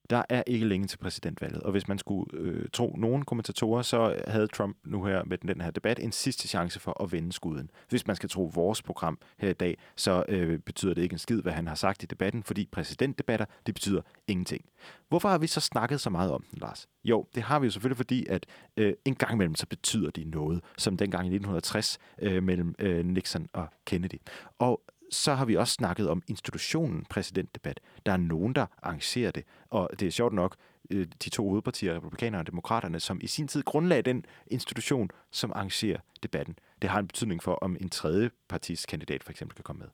Der 0.10 0.24
er 0.30 0.44
ikke 0.48 0.66
længe 0.66 0.88
til 0.88 0.98
præsidentvalget, 0.98 1.64
og 1.64 1.72
hvis 1.72 1.88
man 1.88 1.98
skulle 1.98 2.26
øh, 2.34 2.66
tro 2.74 2.96
nogle 2.98 3.24
kommentatorer, 3.24 3.82
så 3.82 4.24
havde 4.28 4.48
Trump 4.48 4.78
nu 4.86 5.04
her 5.04 5.24
med 5.24 5.38
den 5.38 5.62
her 5.62 5.72
debat 5.72 6.00
en 6.00 6.12
sidste 6.12 6.48
chance 6.48 6.80
for 6.80 7.04
at 7.04 7.12
vende 7.12 7.34
skuden. 7.34 7.70
Hvis 7.90 8.08
man 8.08 8.16
skal 8.16 8.30
tro 8.30 8.52
vores 8.54 8.82
program 8.82 9.20
her 9.38 9.50
i 9.50 9.54
dag, 9.54 9.78
så 9.96 10.24
øh, 10.30 10.60
betyder 10.60 10.94
det 10.94 11.02
ikke 11.02 11.14
en 11.14 11.20
skid, 11.20 11.42
hvad 11.42 11.54
han 11.54 11.68
har 11.68 11.76
sagt 11.76 12.04
i 12.04 12.06
debatten, 12.06 12.44
fordi 12.44 12.70
præsidentdebatter, 12.72 13.46
det 13.66 13.76
betyder 13.76 14.02
ingenting. 14.28 14.66
Hvorfor 15.10 15.30
har 15.30 15.38
vi 15.38 15.48
så 15.48 15.60
snakket 15.60 16.02
så 16.02 16.10
meget 16.10 16.32
om 16.32 16.44
den, 16.52 16.60
Lars? 16.60 16.88
Jo, 17.04 17.26
det 17.36 17.44
har 17.44 17.60
vi 17.60 17.66
jo 17.66 17.72
selvfølgelig, 17.72 17.98
fordi 17.98 18.26
at 18.30 18.46
øh, 18.78 18.94
en 19.06 19.16
gang 19.16 19.34
imellem 19.34 19.56
så 19.56 19.68
betyder 19.68 20.12
de 20.12 20.24
noget, 20.24 20.64
som 20.78 20.98
dengang 20.98 21.26
i 21.26 21.36
1960 21.36 21.98
øh, 22.22 22.44
mellem 22.44 22.76
øh, 22.80 23.06
Nixon 23.06 23.48
og 23.54 23.68
Kennedy. 23.86 24.22
Og 24.60 24.82
så 25.12 25.34
har 25.34 25.46
vi 25.46 25.56
også 25.56 25.74
snakket 25.74 26.10
om 26.10 26.22
institutionen 26.28 27.06
præsidentdebat. 27.10 27.80
Der 28.06 28.12
er 28.12 28.18
nogen, 28.18 28.56
der 28.56 28.66
arrangerer 28.82 29.32
det, 29.32 29.44
og 29.70 29.90
det 30.00 30.08
er 30.08 30.12
sjovt 30.12 30.34
nok 30.34 30.56
øh, 30.90 31.08
de 31.24 31.30
to 31.30 31.50
hovedpartier, 31.50 31.96
republikanerne 31.96 32.42
og 32.42 32.48
demokraterne, 32.48 33.00
som 33.00 33.20
i 33.22 33.28
sin 33.28 33.48
tid 33.48 33.64
grundlagde 33.64 34.02
den 34.02 34.26
institution, 34.48 35.10
som 35.32 35.52
arrangerer 35.56 36.00
debatten. 36.24 36.60
Det 36.82 36.90
har 36.90 37.00
en 37.00 37.08
betydning 37.08 37.44
for, 37.44 37.54
om 37.54 37.78
en 37.82 37.90
tredje 37.90 38.30
partis 38.50 38.86
kandidat 38.86 39.24
for 39.24 39.32
eksempel 39.32 39.56
kan 39.56 39.64
komme 39.64 39.80
med. 39.80 39.88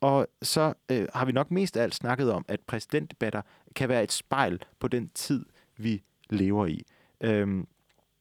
Og 0.00 0.26
så 0.42 0.74
øh, 0.90 1.08
har 1.14 1.24
vi 1.24 1.32
nok 1.32 1.50
mest 1.50 1.76
af 1.76 1.82
alt 1.82 1.94
snakket 1.94 2.32
om, 2.32 2.44
at 2.48 2.60
præsidentdebatter 2.60 3.42
kan 3.76 3.88
være 3.88 4.02
et 4.02 4.12
spejl 4.12 4.62
på 4.78 4.88
den 4.88 5.08
tid, 5.08 5.46
vi 5.76 6.02
lever 6.30 6.66
i. 6.66 6.82
Øhm, 7.20 7.66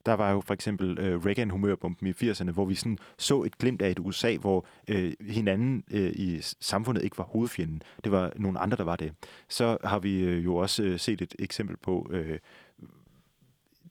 der 0.06 0.14
var 0.14 0.32
jo 0.32 0.42
for 0.42 0.54
eksempel 0.54 1.00
øh, 1.00 1.26
Reagan-humørbomben 1.26 2.08
i 2.08 2.12
80'erne, 2.12 2.52
hvor 2.52 2.66
vi 2.66 2.76
sådan 2.76 2.98
så 3.18 3.44
et 3.44 3.58
glimt 3.58 3.82
af 3.82 3.92
et 3.92 4.00
USA, 4.00 4.38
hvor 4.38 4.66
øh, 4.88 5.14
hinanden 5.30 5.84
øh, 5.92 6.12
i 6.16 6.40
samfundet 6.42 7.04
ikke 7.04 7.18
var 7.18 7.24
hovedfjenden. 7.24 7.82
Det 8.04 8.12
var 8.12 8.34
nogle 8.36 8.60
andre, 8.60 8.78
der 8.78 8.84
var 8.84 8.96
det. 8.96 9.14
Så 9.50 9.78
har 9.84 10.00
vi 10.00 10.20
øh, 10.20 10.46
jo 10.46 10.56
også 10.56 10.84
øh, 10.84 11.00
set 11.00 11.22
et 11.22 11.36
eksempel 11.40 11.78
på 11.78 12.08
øh, 12.12 12.40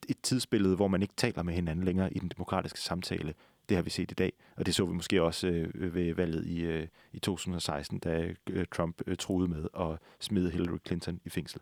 et 0.09 0.17
tidsbillede, 0.23 0.77
hvor 0.77 0.89
man 0.89 1.03
ikke 1.03 1.15
taler 1.17 1.43
med 1.43 1.55
hinanden 1.55 1.85
længere 1.85 2.13
i 2.13 2.19
den 2.19 2.29
demokratiske 2.29 2.81
samtale. 2.81 3.35
Det 3.69 3.77
har 3.77 3.83
vi 3.83 3.91
set 3.91 4.11
i 4.11 4.15
dag, 4.15 4.33
og 4.57 4.67
det 4.67 4.75
så 4.75 4.85
vi 4.85 4.93
måske 4.93 5.23
også 5.23 5.47
øh, 5.47 5.95
ved 5.95 6.15
valget 6.15 6.47
i, 6.47 6.61
øh, 6.61 6.87
i 7.13 7.19
2016, 7.19 7.99
da 7.99 8.35
øh, 8.51 8.67
Trump 8.73 9.03
øh, 9.07 9.17
troede 9.17 9.49
med 9.49 9.69
at 9.81 9.99
smide 10.21 10.51
Hillary 10.51 10.79
Clinton 10.87 11.21
i 11.25 11.29
fængsel. 11.29 11.61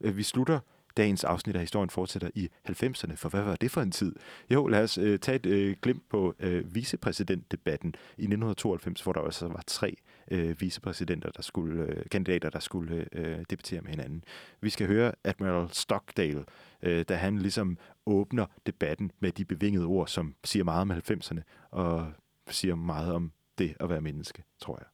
Øh, 0.00 0.16
vi 0.16 0.22
slutter 0.22 0.60
dagens 0.98 1.24
afsnit 1.24 1.54
af 1.54 1.60
historien 1.60 1.90
fortsætter 1.90 2.30
i 2.34 2.48
90'erne, 2.68 3.16
for 3.16 3.28
hvad 3.28 3.42
var 3.42 3.56
det 3.56 3.70
for 3.70 3.80
en 3.80 3.90
tid? 3.90 4.14
Jo, 4.50 4.66
lad 4.66 4.82
os 4.82 4.98
øh, 4.98 5.18
tage 5.18 5.36
et 5.36 5.46
øh, 5.46 5.76
glimt 5.82 6.08
på 6.08 6.34
øh, 6.40 6.74
vicepræsidentdebatten 6.74 7.88
i 7.88 8.22
1992, 8.22 9.02
hvor 9.02 9.12
der 9.12 9.20
også 9.20 9.48
var 9.48 9.64
tre 9.66 9.96
øh, 10.30 10.60
vicepræsidenter, 10.60 11.30
der 11.30 11.42
skulle, 11.42 11.82
øh, 11.82 12.04
kandidater, 12.10 12.50
der 12.50 12.58
skulle 12.58 13.06
øh, 13.12 13.38
debattere 13.50 13.80
med 13.80 13.90
hinanden. 13.90 14.24
Vi 14.60 14.70
skal 14.70 14.86
høre 14.86 15.12
Admiral 15.24 15.68
Stockdale, 15.72 16.44
øh, 16.82 17.04
da 17.08 17.14
han 17.14 17.38
ligesom 17.38 17.78
åbner 18.06 18.46
debatten 18.66 19.10
med 19.20 19.32
de 19.32 19.44
bevingede 19.44 19.84
ord, 19.84 20.06
som 20.06 20.34
siger 20.44 20.64
meget 20.64 20.80
om 20.80 20.90
90'erne, 20.90 21.40
og 21.70 22.06
siger 22.50 22.74
meget 22.74 23.12
om 23.12 23.32
det 23.58 23.74
at 23.80 23.90
være 23.90 24.00
menneske, 24.00 24.42
tror 24.60 24.78
jeg. 24.78 24.86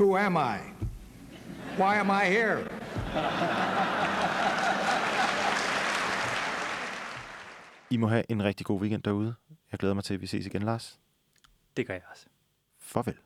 Who 0.00 0.16
am 0.16 0.36
I? 0.36 0.86
Why 1.78 1.94
am 1.94 2.10
I 2.10 2.30
here? 2.32 3.95
I 7.90 7.96
må 7.96 8.06
have 8.06 8.24
en 8.28 8.44
rigtig 8.44 8.66
god 8.66 8.80
weekend 8.80 9.02
derude. 9.02 9.34
Jeg 9.72 9.78
glæder 9.78 9.94
mig 9.94 10.04
til, 10.04 10.14
at 10.14 10.20
vi 10.20 10.26
ses 10.26 10.46
igen, 10.46 10.62
Lars. 10.62 11.00
Det 11.76 11.86
gør 11.86 11.94
jeg 11.94 12.02
også. 12.10 12.26
Farvel. 12.78 13.16